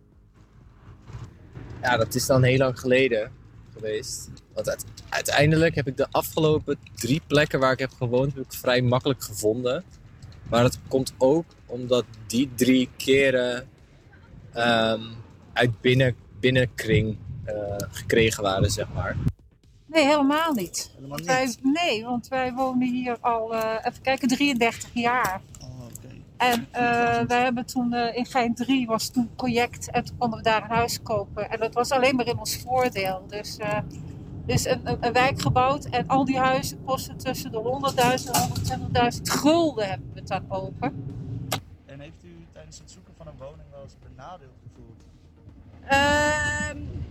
Ja, 1.82 1.96
dat 1.96 2.14
is 2.14 2.26
dan 2.26 2.42
heel 2.42 2.58
lang 2.58 2.78
geleden 2.78 3.32
geweest. 3.72 4.30
Want 4.54 4.68
uite- 4.68 4.86
uiteindelijk 5.08 5.74
heb 5.74 5.86
ik 5.86 5.96
de 5.96 6.10
afgelopen 6.10 6.78
drie 6.94 7.22
plekken 7.26 7.60
waar 7.60 7.72
ik 7.72 7.78
heb 7.78 7.92
gewoond, 7.92 8.34
heb 8.34 8.44
ik 8.44 8.52
vrij 8.52 8.82
makkelijk 8.82 9.22
gevonden. 9.22 9.84
Maar 10.48 10.62
dat 10.62 10.78
komt 10.88 11.14
ook 11.18 11.44
omdat 11.66 12.04
die 12.26 12.50
drie 12.54 12.88
keren 12.96 13.68
ehm, 14.52 15.02
uit 15.52 15.80
binnen, 15.80 16.16
binnenkring 16.42 17.16
eh, 17.44 17.54
gekregen 17.90 18.42
waren, 18.42 18.70
zeg 18.70 18.86
maar. 18.94 19.16
Nee, 19.86 20.04
helemaal 20.04 20.52
niet. 20.52 20.90
Helemaal 20.94 21.16
Want 21.16 21.26
Wij, 21.26 21.54
nee, 21.62 22.04
want 22.04 22.28
wij 22.28 22.52
wonen 22.52 22.88
hier 22.88 23.16
al, 23.20 23.54
eh, 23.54 23.74
even 23.84 24.02
kijken, 24.02 24.28
33 24.28 24.90
jaar. 24.92 25.40
Oh, 25.60 25.86
En 26.36 26.66
eh, 26.70 27.20
wij 27.26 27.42
hebben 27.42 27.66
toen 27.66 27.94
in 27.94 28.26
Gein 28.26 28.54
3 28.54 28.86
was 28.86 29.08
toen 29.08 29.22
een 29.22 29.34
project 29.34 29.90
en 29.90 30.04
toen 30.04 30.18
konden 30.18 30.38
we 30.38 30.44
daar 30.44 30.62
een 30.62 30.76
huis 30.76 31.02
kopen. 31.02 31.50
En 31.50 31.58
dat 31.58 31.74
was 31.74 31.90
alleen 31.90 32.16
maar 32.16 32.26
in 32.26 32.38
ons 32.38 32.56
voordeel. 32.56 33.24
Dus, 33.28 33.56
eh, 33.56 33.78
dus 34.46 34.66
een, 34.66 34.80
een, 34.84 34.96
een 35.00 35.12
wijk 35.12 35.40
gebouwd 35.40 35.84
en 35.84 36.06
al 36.06 36.24
die 36.24 36.38
huizen 36.38 36.84
kosten 36.84 37.16
tussen 37.16 37.52
de 37.52 37.58
100.000 37.58 38.30
en 38.30 39.10
120.000 39.12 39.22
gulden 39.22 39.88
hebben 39.88 40.10
we 40.12 40.18
het 40.18 40.28
dan 40.28 40.44
over. 40.48 40.92
En 41.86 42.00
heeft 42.00 42.24
u 42.24 42.46
tijdens 42.52 42.78
het 42.78 42.90
zoeken 42.90 43.14
van 43.16 43.26
een 43.26 43.36
woning 43.38 43.70
wel 43.70 43.82
eens 43.82 43.96
benadeeld 44.02 44.61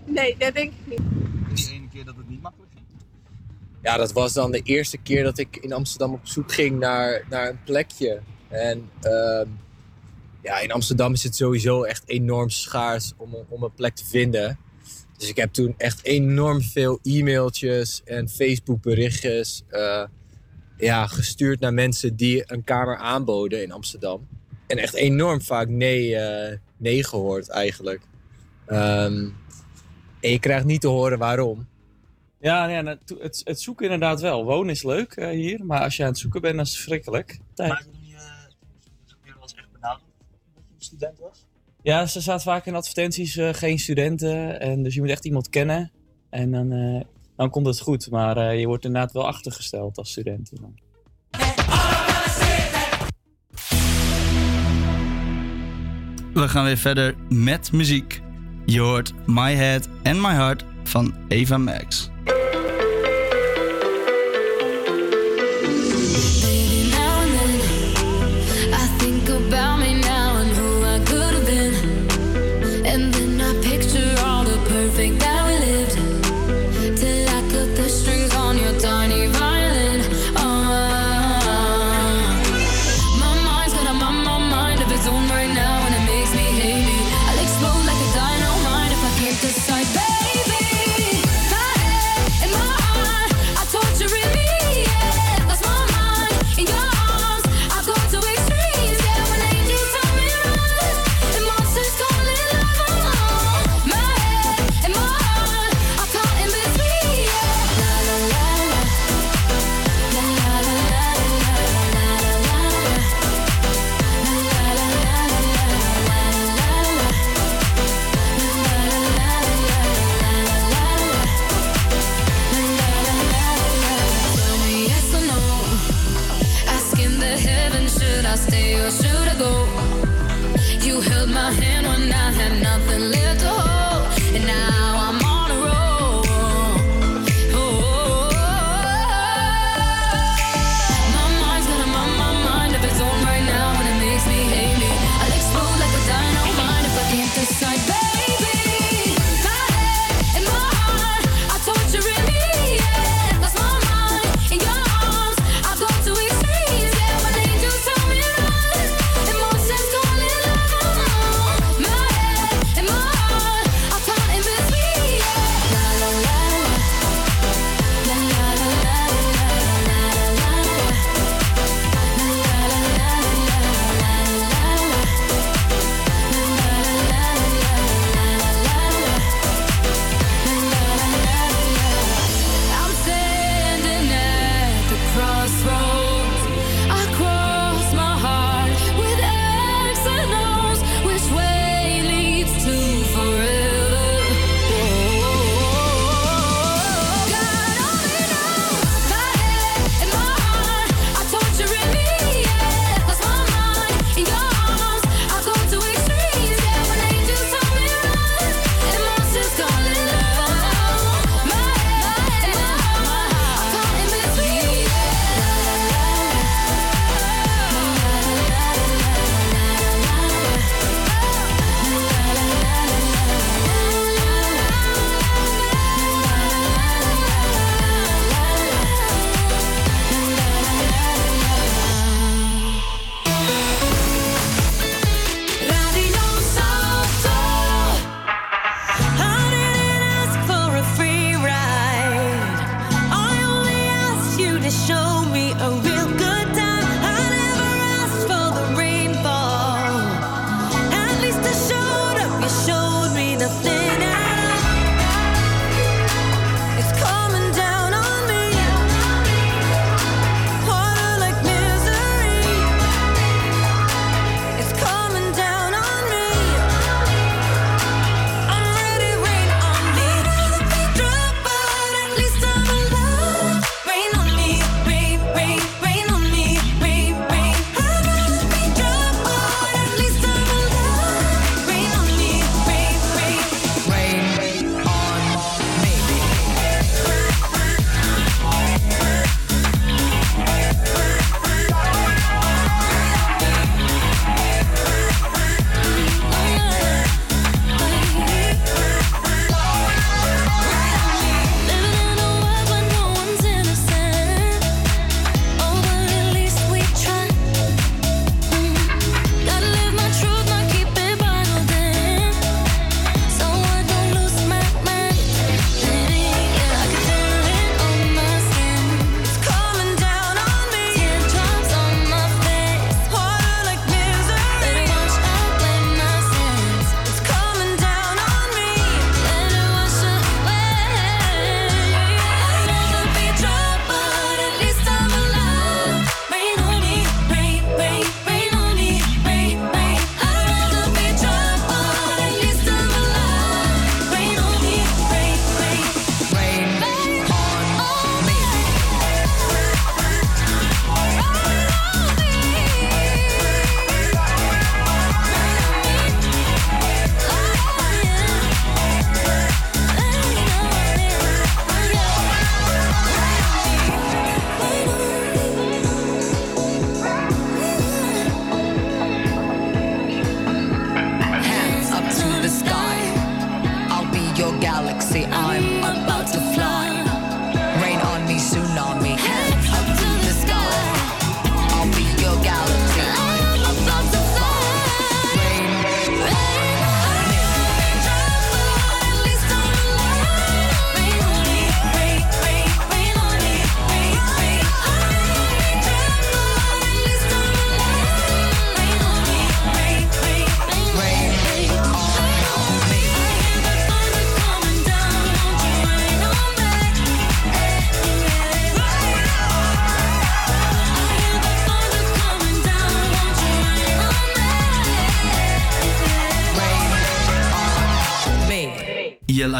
nee, 0.05 0.35
dat 0.37 0.53
denk 0.53 0.71
ik 0.71 0.87
niet. 0.87 1.01
Die 1.55 1.73
ene 1.73 1.87
keer 1.93 2.05
dat 2.05 2.15
het 2.15 2.29
niet 2.29 2.41
makkelijk 2.41 2.71
ging? 2.73 2.85
Ja, 3.83 3.97
dat 3.97 4.11
was 4.11 4.33
dan 4.33 4.51
de 4.51 4.61
eerste 4.61 4.97
keer 4.97 5.23
dat 5.23 5.37
ik 5.37 5.55
in 5.57 5.73
Amsterdam 5.73 6.13
op 6.13 6.27
zoek 6.27 6.51
ging 6.53 6.79
naar, 6.79 7.25
naar 7.29 7.49
een 7.49 7.63
plekje. 7.63 8.21
En 8.47 8.89
ehm, 9.01 9.47
ja, 10.43 10.59
in 10.59 10.71
Amsterdam 10.71 11.13
is 11.13 11.23
het 11.23 11.35
sowieso 11.35 11.83
echt 11.83 12.03
enorm 12.05 12.49
schaars 12.49 13.13
om, 13.17 13.33
een- 13.33 13.45
om 13.49 13.63
een 13.63 13.73
plek 13.73 13.95
te 13.95 14.05
vinden. 14.05 14.57
Dus 15.17 15.29
ik 15.29 15.35
heb 15.35 15.53
toen 15.53 15.73
echt 15.77 16.03
enorm 16.05 16.61
veel 16.61 16.99
e-mailtjes 17.03 18.01
en 18.05 18.29
Facebook 18.29 18.81
berichtjes 18.81 19.63
eh, 19.67 20.03
ja, 20.77 21.07
gestuurd 21.07 21.59
naar 21.59 21.73
mensen 21.73 22.15
die 22.15 22.43
een 22.45 22.63
kamer 22.63 22.97
aanboden 22.97 23.61
in 23.63 23.71
Amsterdam. 23.71 24.27
En 24.67 24.77
echt 24.77 24.93
enorm 24.93 25.41
vaak 25.41 25.67
nee, 25.67 26.15
eh, 26.15 26.57
nee 26.77 27.03
gehoord 27.03 27.49
eigenlijk. 27.49 28.01
Ehm, 28.71 29.29
en 30.19 30.31
je 30.31 30.39
krijgt 30.39 30.65
niet 30.65 30.81
te 30.81 30.87
horen 30.87 31.17
waarom. 31.17 31.67
Ja, 32.39 32.67
ja 32.67 32.81
nou, 32.81 32.97
het, 33.19 33.41
het 33.43 33.61
zoeken 33.61 33.85
inderdaad 33.85 34.21
wel. 34.21 34.43
Wonen 34.43 34.71
is 34.71 34.83
leuk 34.83 35.11
eh, 35.13 35.29
hier, 35.29 35.65
maar 35.65 35.81
als 35.81 35.95
je 35.95 36.03
aan 36.03 36.09
het 36.09 36.17
zoeken 36.17 36.41
bent, 36.41 36.55
dan 36.55 36.63
is 36.63 36.69
het 36.69 36.79
verschrikkelijk. 36.79 37.39
Tijd. 37.53 37.69
Maar 37.69 37.83
toen 37.83 37.93
je, 38.01 38.17
toen 39.05 39.17
je 39.23 39.33
was 39.39 39.53
echt 39.53 39.71
benadeeld 39.71 40.01
dat 40.53 40.63
je 40.67 40.73
een 40.75 40.81
student 40.83 41.19
was? 41.19 41.45
Ja, 41.83 42.05
ze 42.05 42.21
staat 42.21 42.43
vaak 42.43 42.65
in 42.65 42.75
advertenties 42.75 43.37
eh, 43.37 43.53
geen 43.53 43.79
studenten. 43.79 44.59
En 44.59 44.83
dus 44.83 44.93
je 44.93 45.01
moet 45.01 45.09
echt 45.09 45.25
iemand 45.25 45.49
kennen. 45.49 45.91
En 46.29 46.51
dan, 46.51 46.71
eh, 46.71 47.01
dan 47.35 47.49
komt 47.49 47.65
het 47.65 47.79
goed. 47.79 48.09
Maar 48.09 48.37
eh, 48.37 48.59
je 48.59 48.67
wordt 48.67 48.85
inderdaad 48.85 49.11
wel 49.11 49.27
achtergesteld 49.27 49.97
als 49.97 50.11
student. 50.11 50.51
Dan. 50.61 50.79
We 56.33 56.47
gaan 56.47 56.65
weer 56.65 56.77
verder 56.77 57.15
met 57.29 57.71
muziek. 57.71 58.21
Je 58.65 58.79
hoort 58.79 59.13
My 59.25 59.55
Head 59.55 59.87
and 60.03 60.21
My 60.21 60.33
Heart 60.33 60.65
van 60.83 61.13
Eva 61.27 61.57
Max. 61.57 62.09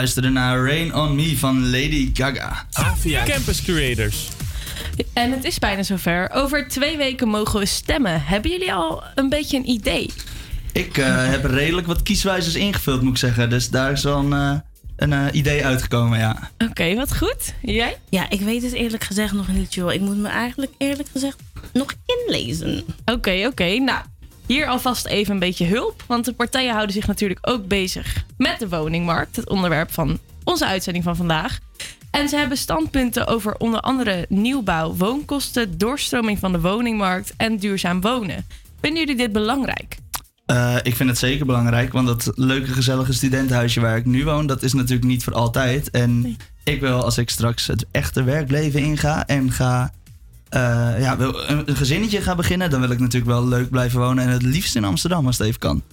Luisterde 0.02 0.30
naar 0.30 0.66
Rain 0.66 0.96
on 0.96 1.16
Me 1.16 1.38
van 1.38 1.70
Lady 1.70 2.10
Gaga. 2.14 2.66
Avia 2.72 3.24
Campus 3.24 3.62
Creators. 3.62 4.28
En 5.14 5.32
het 5.32 5.44
is 5.44 5.60
bijna 5.60 5.84
zover. 5.84 6.30
Over 6.34 6.68
twee 6.68 6.98
weken 6.98 7.28
mogen 7.28 7.60
we 7.60 7.66
stemmen. 7.66 8.24
Hebben 8.24 8.52
jullie 8.52 8.74
al 8.74 9.04
een 9.16 9.30
beetje 9.30 9.58
een 9.58 9.70
idee? 9.70 10.10
Ik 10.72 10.98
eh, 10.98 11.30
heb 11.30 11.46
redelijk 11.46 11.88
wat 11.88 12.04
kieswijzers 12.04 12.56
ingevuld, 12.56 13.02
moet 13.02 13.12
ik 13.12 13.18
zeggen. 13.18 13.50
Dus 13.50 13.70
daar 13.70 13.92
is 13.92 14.04
wel 14.04 14.18
een, 14.18 14.34
eh, 14.34 14.60
een 14.96 15.14
eh, 15.14 15.26
idee 15.32 15.66
uitgekomen, 15.66 16.20
ja. 16.20 16.50
Oké, 16.58 16.96
wat 16.96 17.18
goed. 17.18 17.54
Jij? 17.62 17.98
Ja, 18.10 18.30
ik 18.30 18.42
weet 18.42 18.62
het 18.62 18.74
eerlijk 18.74 19.04
gezegd 19.04 19.34
nog 19.34 19.48
niet, 19.48 19.74
joh. 19.74 19.94
Ik 19.94 20.02
moet 20.02 20.18
me 20.18 20.28
eigenlijk 20.28 20.72
eerlijk 20.78 21.10
gezegd 21.12 21.38
nog 21.74 21.94
inlezen. 22.06 22.84
Oké, 23.06 23.46
oké. 23.48 23.78
Nou, 23.78 24.00
hier 24.52 24.68
alvast 24.68 25.06
even 25.06 25.34
een 25.34 25.40
beetje 25.40 25.66
hulp. 25.66 26.04
Want 26.08 26.26
de 26.26 26.34
partijen 26.34 26.74
houden 26.74 26.96
zich 26.96 27.08
natuurlijk 27.08 27.40
ook 27.50 27.68
bezig 27.68 28.26
met 28.38 28.60
de 28.60 28.70
woningmarkt. 28.70 29.36
Het 29.36 29.50
onderwerp 29.50 29.92
van 29.92 30.20
onze 30.44 30.66
uitzending 30.66 31.04
van 31.04 31.16
vandaag. 31.16 31.60
En 32.12 32.30
ze 32.30 32.38
hebben 32.38 32.58
standpunten 32.58 33.28
over 33.28 33.56
onder 33.58 33.80
andere 33.80 34.26
nieuwbouw, 34.30 34.96
woonkosten, 34.96 35.78
doorstroming 35.78 36.40
van 36.40 36.52
de 36.52 36.62
woningmarkt 36.62 37.34
en 37.38 37.58
duurzaam 37.58 38.02
wonen. 38.02 38.46
Vinden 38.82 39.00
jullie 39.00 39.16
dit 39.16 39.32
belangrijk? 39.32 39.98
Eh, 40.46 40.76
ik 40.84 40.96
vind 40.96 41.10
het 41.10 41.18
zeker 41.18 41.46
belangrijk, 41.46 41.92
want 41.92 42.08
dat 42.08 42.32
leuke, 42.36 42.72
gezellige 42.72 43.14
studentenhuisje 43.14 43.80
waar 43.80 43.98
ik 43.98 44.06
nu 44.06 44.24
woon, 44.24 44.48
dat 44.48 44.64
is 44.64 44.74
natuurlijk 44.74 45.08
niet 45.08 45.24
voor 45.24 45.34
altijd. 45.34 45.90
En 45.90 46.38
ik 46.64 46.80
wil, 46.80 47.04
als 47.04 47.18
ik 47.18 47.30
straks 47.30 47.68
het 47.68 47.86
echte 47.92 48.24
werkleven 48.24 48.80
inga 48.80 49.28
en 49.28 49.52
ga, 49.52 49.94
ja, 51.00 51.18
wil 51.18 51.50
een, 51.50 51.76
gezinnetje 51.76 52.22
ga 52.22 52.36
beginnen, 52.36 52.70
dan 52.70 52.80
wil 52.80 52.92
ik 52.92 53.00
natuurlijk 53.00 53.32
wel 53.32 53.48
leuk 53.48 53.70
blijven 53.70 54.00
wonen. 54.00 54.24
En 54.24 54.30
het 54.30 54.42
liefst 54.42 54.76
in 54.76 54.84
Amsterdam, 54.84 55.26
als 55.26 55.38
het 55.38 55.48
even 55.48 55.60
kan. 55.60 55.84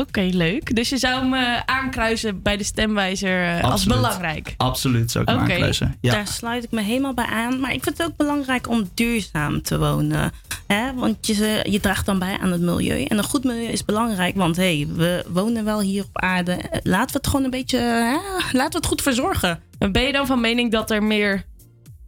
Oké, 0.00 0.20
leuk. 0.20 0.74
Dus 0.74 0.88
je 0.88 0.98
zou 0.98 1.20
hem 1.20 1.34
eh, 1.34 1.60
aankruisen 1.64 2.42
bij 2.42 2.56
de 2.56 2.64
stemwijzer 2.64 3.44
eh, 3.44 3.64
als 3.70 3.84
belangrijk. 3.84 4.54
Absoluut, 4.56 5.10
zou 5.10 5.24
ik 5.24 5.30
hem 5.30 5.38
aankruisen. 5.38 5.96
Ja. 6.00 6.12
Daar 6.12 6.26
sluit 6.26 6.64
ik 6.64 6.70
me 6.70 6.82
helemaal 6.82 7.14
bij 7.14 7.26
aan. 7.26 7.60
Maar 7.60 7.72
ik 7.72 7.82
vind 7.82 7.98
het 7.98 8.06
ook 8.06 8.16
belangrijk 8.16 8.68
om 8.68 8.90
duurzaam 8.94 9.62
te 9.62 9.78
wonen. 9.78 10.32
Hè? 10.66 10.94
Want 10.94 11.26
je, 11.26 11.66
je 11.70 11.80
draagt 11.80 12.06
dan 12.06 12.18
bij 12.18 12.38
aan 12.40 12.52
het 12.52 12.60
milieu. 12.60 13.04
En 13.04 13.18
een 13.18 13.24
goed 13.24 13.44
milieu 13.44 13.66
is 13.66 13.84
belangrijk. 13.84 14.36
Want 14.36 14.56
hey, 14.56 14.88
we 14.94 15.24
wonen 15.28 15.64
wel 15.64 15.80
hier 15.80 16.04
op 16.04 16.18
aarde. 16.18 16.52
Eh, 16.52 16.80
Laten 16.82 17.12
we 17.12 17.16
het 17.16 17.26
gewoon 17.26 17.44
een 17.44 17.50
beetje... 17.50 17.78
Hè? 17.78 18.16
Laten 18.52 18.70
we 18.70 18.76
het 18.76 18.86
goed 18.86 19.02
verzorgen. 19.02 19.60
En 19.78 19.92
ben 19.92 20.02
je 20.02 20.12
dan 20.12 20.26
van 20.26 20.40
mening 20.40 20.72
dat 20.72 20.90
er 20.90 21.02
meer 21.02 21.44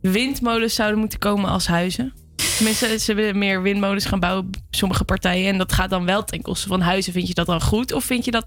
windmolens 0.01 0.75
zouden 0.75 0.99
moeten 0.99 1.19
komen 1.19 1.51
als 1.51 1.67
huizen? 1.67 2.13
Tenminste, 2.57 2.99
ze 2.99 3.15
willen 3.15 3.39
meer 3.39 3.63
windmolens 3.63 4.05
gaan 4.05 4.21
bouwen, 4.21 4.51
sommige 4.71 5.05
partijen. 5.05 5.53
En 5.53 5.59
dat 5.59 5.73
gaat 5.73 5.91
dan 5.91 6.05
wel 6.05 6.25
ten 6.25 6.43
koste 6.43 6.69
van 6.69 6.81
huizen. 6.81 7.13
Vind 7.13 7.29
je 7.29 7.35
dat 7.35 7.47
dan 7.47 7.61
goed 7.61 7.93
of 7.93 8.05
vind 8.05 8.25
je 8.25 8.31
dat 8.31 8.47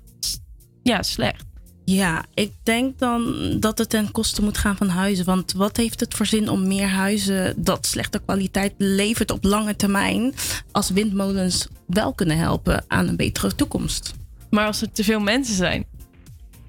ja, 0.83 1.03
slecht? 1.03 1.43
Ja, 1.85 2.25
ik 2.33 2.51
denk 2.63 2.99
dan 2.99 3.35
dat 3.59 3.77
het 3.77 3.89
ten 3.89 4.11
koste 4.11 4.41
moet 4.41 4.57
gaan 4.57 4.77
van 4.77 4.89
huizen. 4.89 5.25
Want 5.25 5.53
wat 5.53 5.77
heeft 5.77 5.99
het 5.99 6.13
voor 6.13 6.25
zin 6.25 6.49
om 6.49 6.67
meer 6.67 6.87
huizen 6.87 7.53
dat 7.63 7.85
slechte 7.85 8.21
kwaliteit 8.25 8.73
levert 8.77 9.31
op 9.31 9.43
lange 9.43 9.75
termijn, 9.75 10.33
als 10.71 10.89
windmolens 10.89 11.67
wel 11.87 12.13
kunnen 12.13 12.37
helpen 12.37 12.83
aan 12.87 13.07
een 13.07 13.15
betere 13.15 13.55
toekomst? 13.55 14.13
Maar 14.49 14.65
als 14.65 14.81
er 14.81 14.91
te 14.91 15.03
veel 15.03 15.19
mensen 15.19 15.55
zijn. 15.55 15.85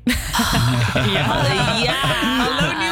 ja, 1.15 1.47
ja. 1.83 1.95
Hallo, 2.37 2.92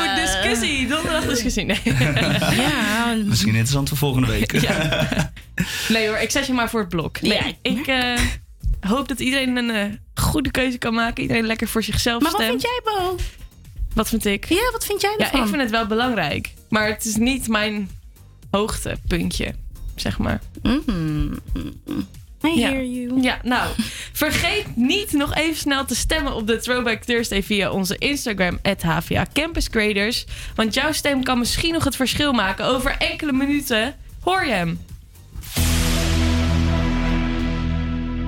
discussie. 0.50 0.86
Donderdag 0.88 1.24
discussie. 1.26 1.64
Nee. 1.64 1.80
ja. 2.64 3.14
Misschien 3.24 3.48
interessant 3.48 3.88
voor 3.88 3.98
volgende 3.98 4.26
week. 4.28 4.52
nee 5.88 6.08
hoor, 6.08 6.16
ik 6.18 6.30
zet 6.30 6.46
je 6.46 6.52
maar 6.52 6.70
voor 6.70 6.80
het 6.80 6.88
blok. 6.88 7.20
Nee, 7.20 7.58
ik 7.62 7.86
eh, 7.86 8.18
hoop 8.80 9.08
dat 9.08 9.20
iedereen 9.20 9.56
een 9.56 9.70
eh, 9.70 9.84
goede 10.24 10.50
keuze 10.50 10.78
kan 10.78 10.94
maken. 10.94 11.22
Iedereen 11.22 11.46
lekker 11.46 11.68
voor 11.68 11.82
zichzelf 11.82 12.22
Maar 12.22 12.32
wat 12.32 12.40
stemt. 12.40 12.62
vind 12.62 12.72
jij, 12.84 12.94
Bo? 12.94 13.16
Wat 13.94 14.08
vind 14.08 14.24
ik? 14.24 14.44
Ja, 14.48 14.70
wat 14.72 14.84
vind 14.86 15.00
jij 15.00 15.14
Ja, 15.18 15.24
ervan? 15.24 15.40
ik 15.42 15.48
vind 15.48 15.60
het 15.60 15.70
wel 15.70 15.86
belangrijk. 15.86 16.52
Maar 16.68 16.88
het 16.88 17.04
is 17.04 17.16
niet 17.16 17.48
mijn 17.48 17.90
hoogtepuntje, 18.50 19.54
zeg 19.96 20.18
maar. 20.18 20.40
Mm. 20.62 21.38
I 22.44 22.58
ja. 22.58 22.68
hear 22.68 22.84
you. 22.84 23.22
Ja, 23.22 23.38
nou, 23.42 23.68
vergeet 24.12 24.76
niet 24.76 25.12
nog 25.12 25.34
even 25.34 25.56
snel 25.56 25.84
te 25.84 25.94
stemmen 25.94 26.34
op 26.34 26.46
de 26.46 26.56
Throwback 26.56 27.02
Thursday 27.02 27.42
via 27.42 27.70
onze 27.70 27.98
Instagram, 27.98 28.58
HVA 28.80 29.26
Campus 29.32 29.70
Creators. 29.70 30.26
Want 30.54 30.74
jouw 30.74 30.92
stem 30.92 31.22
kan 31.22 31.38
misschien 31.38 31.72
nog 31.72 31.84
het 31.84 31.96
verschil 31.96 32.32
maken. 32.32 32.64
Over 32.64 32.96
enkele 32.98 33.32
minuten 33.32 33.94
hoor 34.20 34.44
je 34.44 34.52
hem. 34.52 34.78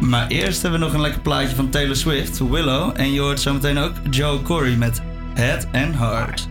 Maar 0.01 0.29
eerst 0.29 0.63
hebben 0.63 0.81
we 0.81 0.87
nog 0.87 0.95
een 0.95 1.01
lekker 1.01 1.21
plaatje 1.21 1.57
van 1.57 1.71
Taylor 1.71 1.97
Swift, 1.97 2.39
Willow. 2.39 3.01
En 3.01 3.13
je 3.13 3.21
hoort 3.21 3.41
zometeen 3.41 3.79
ook 3.79 3.93
Joe 4.11 4.43
Corey 4.43 4.77
met 4.77 5.03
Head 5.35 5.67
and 5.73 5.97
Heart. 5.97 6.49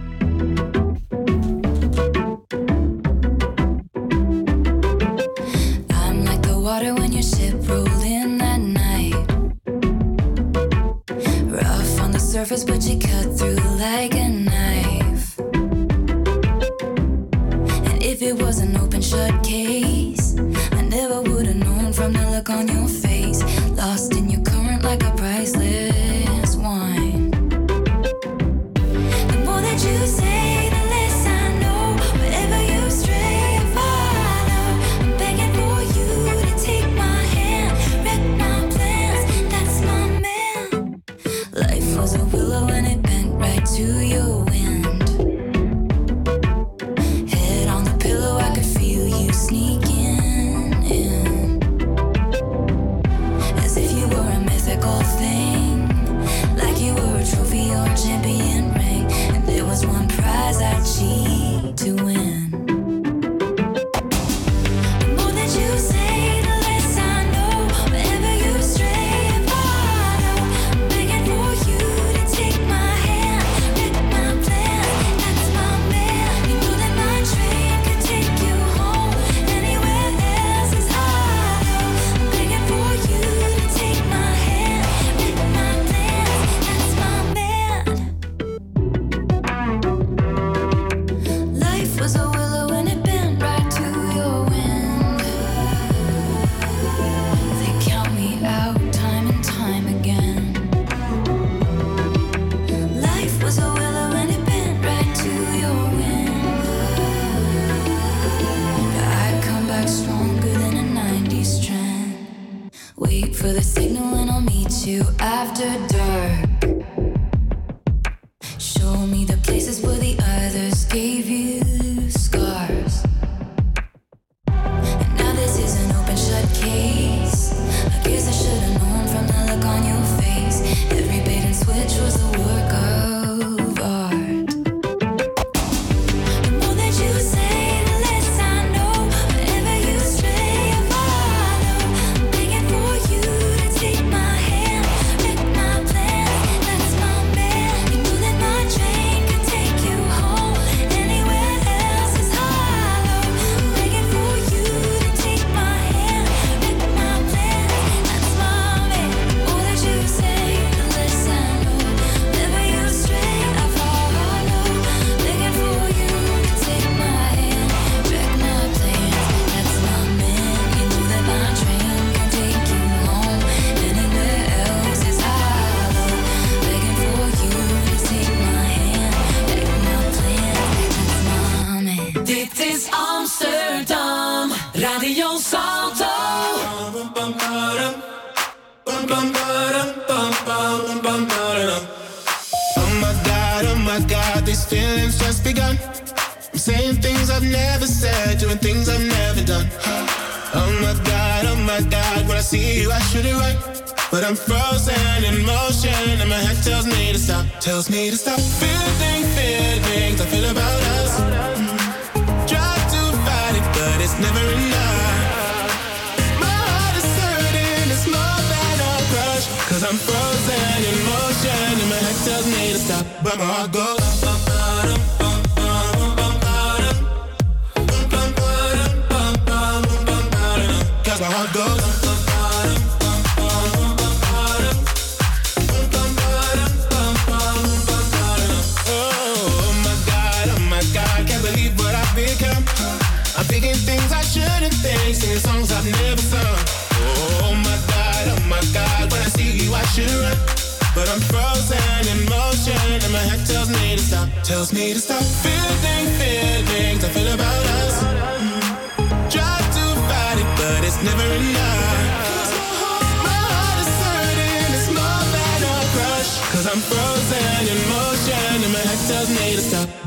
Tells 207.82 207.90
me 207.90 208.12
to. 208.12 208.71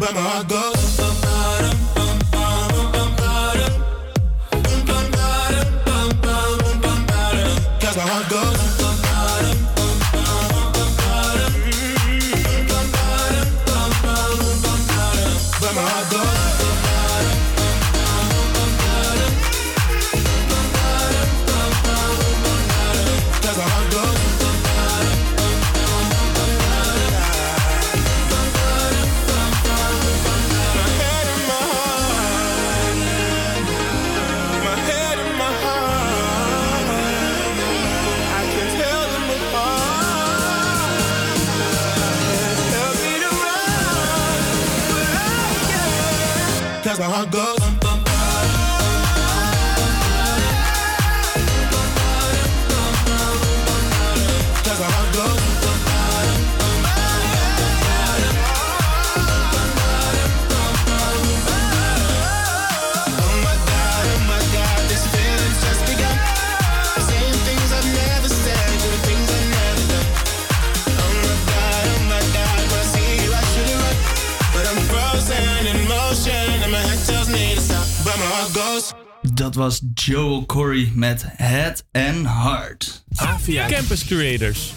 To 0.06 0.12
stop, 0.12 0.48
but 0.48 0.73
I 47.14 47.24
got 47.26 47.53
Joel 79.94 80.46
Corey 80.46 80.90
met 80.94 81.24
Head 81.26 81.84
and 81.92 82.26
Heart. 82.26 83.04
Avia 83.14 83.66
Campus 83.68 84.04
Creators. 84.04 84.72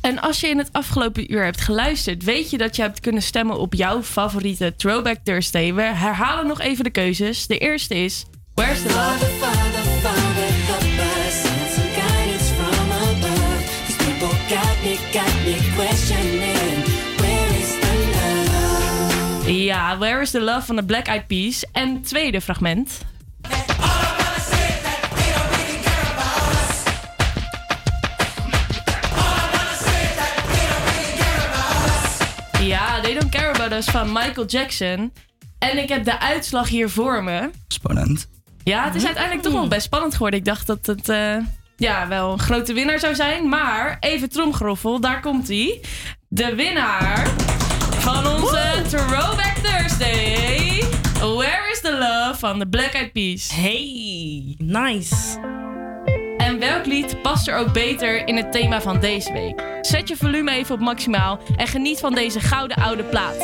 En 0.00 0.20
als 0.20 0.40
je 0.40 0.48
in 0.48 0.58
het 0.58 0.68
afgelopen 0.72 1.32
uur 1.32 1.44
hebt 1.44 1.60
geluisterd, 1.60 2.24
weet 2.24 2.50
je 2.50 2.58
dat 2.58 2.76
je 2.76 2.82
hebt 2.82 3.00
kunnen 3.00 3.22
stemmen 3.22 3.58
op 3.58 3.74
jouw 3.74 4.02
favoriete 4.02 4.74
Throwback 4.76 5.18
Thursday. 5.22 5.74
We 5.74 5.82
herhalen 5.82 6.46
nog 6.46 6.60
even 6.60 6.84
de 6.84 6.90
keuzes. 6.90 7.46
De 7.46 7.58
eerste 7.58 7.94
is 7.94 8.24
Where's 8.54 8.82
the 8.82 8.88
Love? 8.88 9.30
Ja, 19.46 19.98
Where 19.98 20.20
is 20.20 20.30
the 20.30 20.40
Love 20.40 20.66
van 20.66 20.76
de 20.76 20.84
Black 20.84 21.06
Eyed 21.06 21.26
Peas. 21.26 21.64
En 21.72 21.94
het 21.94 22.08
tweede 22.08 22.40
fragment. 22.40 23.00
Van 33.80 34.12
Michael 34.12 34.46
Jackson. 34.46 35.12
En 35.58 35.78
ik 35.78 35.88
heb 35.88 36.04
de 36.04 36.20
uitslag 36.20 36.68
hier 36.68 36.90
voor 36.90 37.24
me. 37.24 37.50
Spannend. 37.68 38.28
Ja, 38.64 38.84
het 38.84 38.94
is 38.94 39.04
uiteindelijk 39.04 39.44
toch 39.44 39.52
wel 39.52 39.68
best 39.68 39.82
spannend 39.82 40.12
geworden. 40.12 40.38
Ik 40.38 40.44
dacht 40.44 40.66
dat 40.66 40.86
het 40.86 41.08
eh, 41.08 41.36
ja, 41.76 42.08
wel 42.08 42.32
een 42.32 42.38
grote 42.38 42.72
winnaar 42.72 42.98
zou 42.98 43.14
zijn. 43.14 43.48
Maar 43.48 43.96
even 44.00 44.28
tromgeroffel, 44.28 45.00
daar 45.00 45.20
komt 45.20 45.48
hij. 45.48 45.80
De 46.28 46.54
winnaar 46.54 47.28
van 47.98 48.26
onze 48.26 48.82
Throwback 48.88 49.56
Thursday. 49.62 50.84
Where 51.18 51.70
is 51.72 51.80
the 51.80 51.92
Love 51.92 52.38
van 52.38 52.58
de 52.58 52.68
Black 52.68 52.92
Eyed 52.92 53.12
Peas. 53.12 53.50
Hey, 53.54 54.54
nice. 54.58 55.38
Welk 56.72 56.86
lied 56.86 57.22
past 57.22 57.48
er 57.48 57.56
ook 57.56 57.72
beter 57.72 58.26
in 58.26 58.36
het 58.36 58.52
thema 58.52 58.80
van 58.80 59.00
deze 59.00 59.32
week? 59.32 59.62
Zet 59.80 60.08
je 60.08 60.16
volume 60.16 60.50
even 60.50 60.74
op 60.74 60.80
maximaal 60.80 61.40
en 61.56 61.66
geniet 61.66 62.00
van 62.00 62.14
deze 62.14 62.40
gouden 62.40 62.76
oude 62.76 63.04
plaat. 63.04 63.36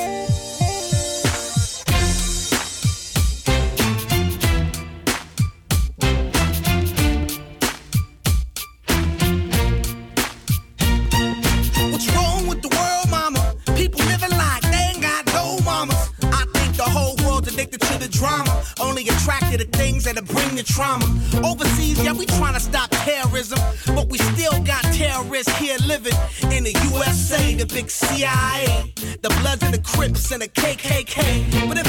Only 18.98 19.10
attracted 19.10 19.60
to 19.60 19.78
things 19.78 20.02
that'll 20.02 20.24
bring 20.24 20.56
the 20.56 20.64
trauma. 20.64 21.04
Overseas, 21.46 22.02
yeah, 22.02 22.12
we 22.12 22.26
trying 22.26 22.54
to 22.54 22.60
stop 22.60 22.90
terrorism. 22.90 23.60
But 23.94 24.08
we 24.08 24.18
still 24.18 24.60
got 24.64 24.82
terrorists 24.92 25.56
here 25.56 25.76
living 25.86 26.14
in 26.50 26.64
the 26.64 26.74
USA, 26.90 27.54
the 27.54 27.66
big 27.66 27.90
CIA. 27.90 28.92
The 29.22 29.28
Bloods 29.40 29.62
and 29.62 29.72
the 29.72 29.78
Crips 29.78 30.32
and 30.32 30.42
the 30.42 30.48
KKK. 30.48 31.68
But 31.68 31.78
if 31.78 31.87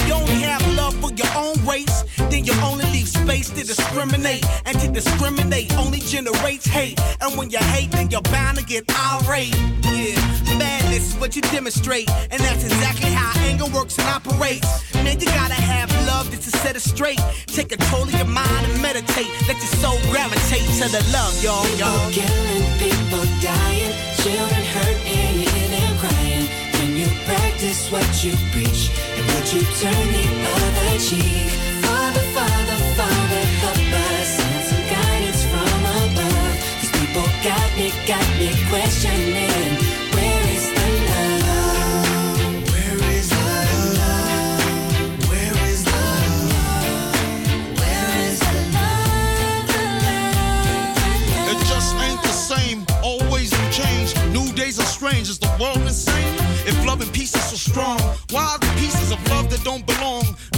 discriminate. 3.99 4.45
And 4.65 4.79
to 4.79 4.87
discriminate 4.87 5.77
only 5.77 5.99
generates 5.99 6.65
hate. 6.65 6.99
And 7.21 7.37
when 7.37 7.49
you 7.49 7.59
hate, 7.59 7.91
then 7.91 8.09
you're 8.09 8.21
bound 8.21 8.57
to 8.57 8.63
get 8.63 8.85
irate. 8.89 9.55
Yeah, 9.83 10.15
madness 10.57 11.13
is 11.13 11.15
what 11.19 11.35
you 11.35 11.41
demonstrate. 11.41 12.09
And 12.31 12.39
that's 12.41 12.63
exactly 12.63 13.11
how 13.11 13.31
anger 13.41 13.65
works 13.65 13.97
and 13.97 14.07
operates. 14.07 14.67
Man, 14.93 15.19
you 15.19 15.25
gotta 15.27 15.53
have 15.53 15.89
love 16.07 16.29
just 16.31 16.43
to 16.43 16.51
set 16.57 16.75
it 16.75 16.81
straight. 16.81 17.19
Take 17.47 17.69
control 17.69 18.03
of 18.03 18.13
your 18.13 18.27
mind 18.27 18.65
and 18.67 18.81
meditate. 18.81 19.29
Let 19.47 19.57
your 19.57 19.73
soul 19.83 19.99
gravitate 20.11 20.67
to 20.79 20.87
the 20.87 21.03
love, 21.11 21.35
y'all. 21.43 21.67
y'all. 21.77 22.11
killing, 22.11 22.65
people 22.79 23.25
dying, 23.41 23.93
children 24.21 24.63
hurt, 24.75 24.97
and 25.05 25.41
you 25.41 25.49
hear 25.49 25.69
them 25.75 25.97
crying. 25.99 26.45
When 26.79 26.95
you 26.95 27.07
practice 27.25 27.91
what 27.91 28.07
you 28.23 28.31
preach, 28.53 28.89
and 29.17 29.25
would 29.27 29.47
you 29.51 29.61
turn 29.81 30.07
the 30.15 30.25
other 30.55 30.99
cheek? 30.99 31.51
Father, 31.83 32.23
Father, 32.33 32.48
It 51.51 51.57
just 51.65 51.95
ain't 51.95 52.21
the 52.21 52.29
same. 52.29 52.85
Always 53.03 53.51
in 53.53 53.71
change. 53.71 54.15
New 54.33 54.51
days 54.53 54.79
are 54.79 54.83
strange. 54.83 55.29
Is 55.29 55.39
the 55.39 55.49
world 55.59 55.77
insane? 55.77 56.35
If 56.67 56.85
love 56.85 57.01
and 57.01 57.11
so 57.49 57.55
strong, 57.55 57.99
why 58.29 58.43
are 58.53 58.59
the 58.59 58.71
pieces 58.79 59.11
of 59.11 59.19
love 59.29 59.49
that 59.49 59.63
don't 59.63 59.85
belong? 59.85 60.37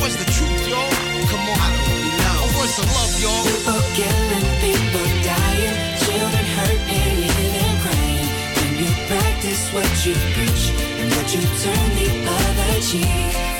What's 0.00 0.16
the 0.16 0.24
truth, 0.32 0.64
y'all? 0.66 0.90
Come 1.28 1.44
on. 1.44 1.56
I 1.60 1.68
don't 1.76 2.16
know. 2.20 2.58
What's 2.58 2.76
the 2.80 2.86
love, 2.96 3.14
y'all? 3.20 3.44
People 3.44 3.80
killing, 3.92 4.48
people 4.64 5.06
dying, 5.22 5.76
children 6.04 6.46
hurt 6.56 6.80
and 6.88 7.14
you 7.20 7.32
crying. 7.84 8.28
When 8.56 8.72
you 8.80 8.90
practice 9.12 9.62
what 9.72 9.90
you 10.06 10.14
preach 10.34 10.64
and 11.00 11.12
what 11.12 11.28
you 11.34 11.42
turn 11.60 11.88
the 12.00 12.08
other 12.32 12.80
cheek. 12.80 13.59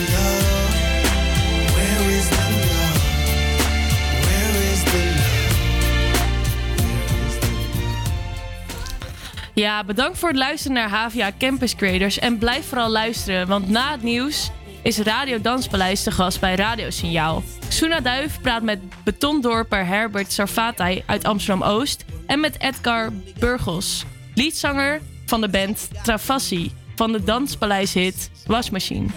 Ja, 9.53 9.83
bedankt 9.83 10.17
voor 10.17 10.29
het 10.29 10.37
luisteren 10.37 10.77
naar 10.77 10.89
HVA 10.89 11.31
Campus 11.37 11.75
Creators. 11.75 12.19
En 12.19 12.37
blijf 12.37 12.65
vooral 12.67 12.89
luisteren, 12.89 13.47
want 13.47 13.69
na 13.69 13.91
het 13.91 14.03
nieuws 14.03 14.51
is 14.81 14.97
Radio 14.97 15.41
Danspaleis 15.41 16.03
te 16.03 16.11
gast 16.11 16.39
bij 16.39 16.55
Radiosignaal. 16.55 17.43
Suna 17.67 17.99
Duif 17.99 18.41
praat 18.41 18.63
met 18.63 18.79
betondorper 19.03 19.85
Herbert 19.85 20.31
Sarfatay 20.31 21.03
uit 21.05 21.23
Amsterdam-Oost... 21.23 22.05
en 22.27 22.39
met 22.39 22.59
Edgar 22.59 23.11
Burgos, 23.39 24.05
liedzanger 24.35 25.01
van 25.25 25.41
de 25.41 25.49
band 25.49 25.89
Travassi... 26.03 26.71
van 26.95 27.11
de 27.11 27.23
Danspaleis-hit 27.23 28.31
Wasmachine. 28.45 29.07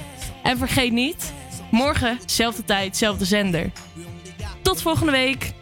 En 0.42 0.58
vergeet 0.58 0.92
niet, 0.92 1.32
morgen, 1.70 2.18
zelfde 2.26 2.64
tijd, 2.64 2.96
zelfde 2.96 3.24
zender. 3.24 3.70
Tot 4.62 4.82
volgende 4.82 5.12
week! 5.12 5.52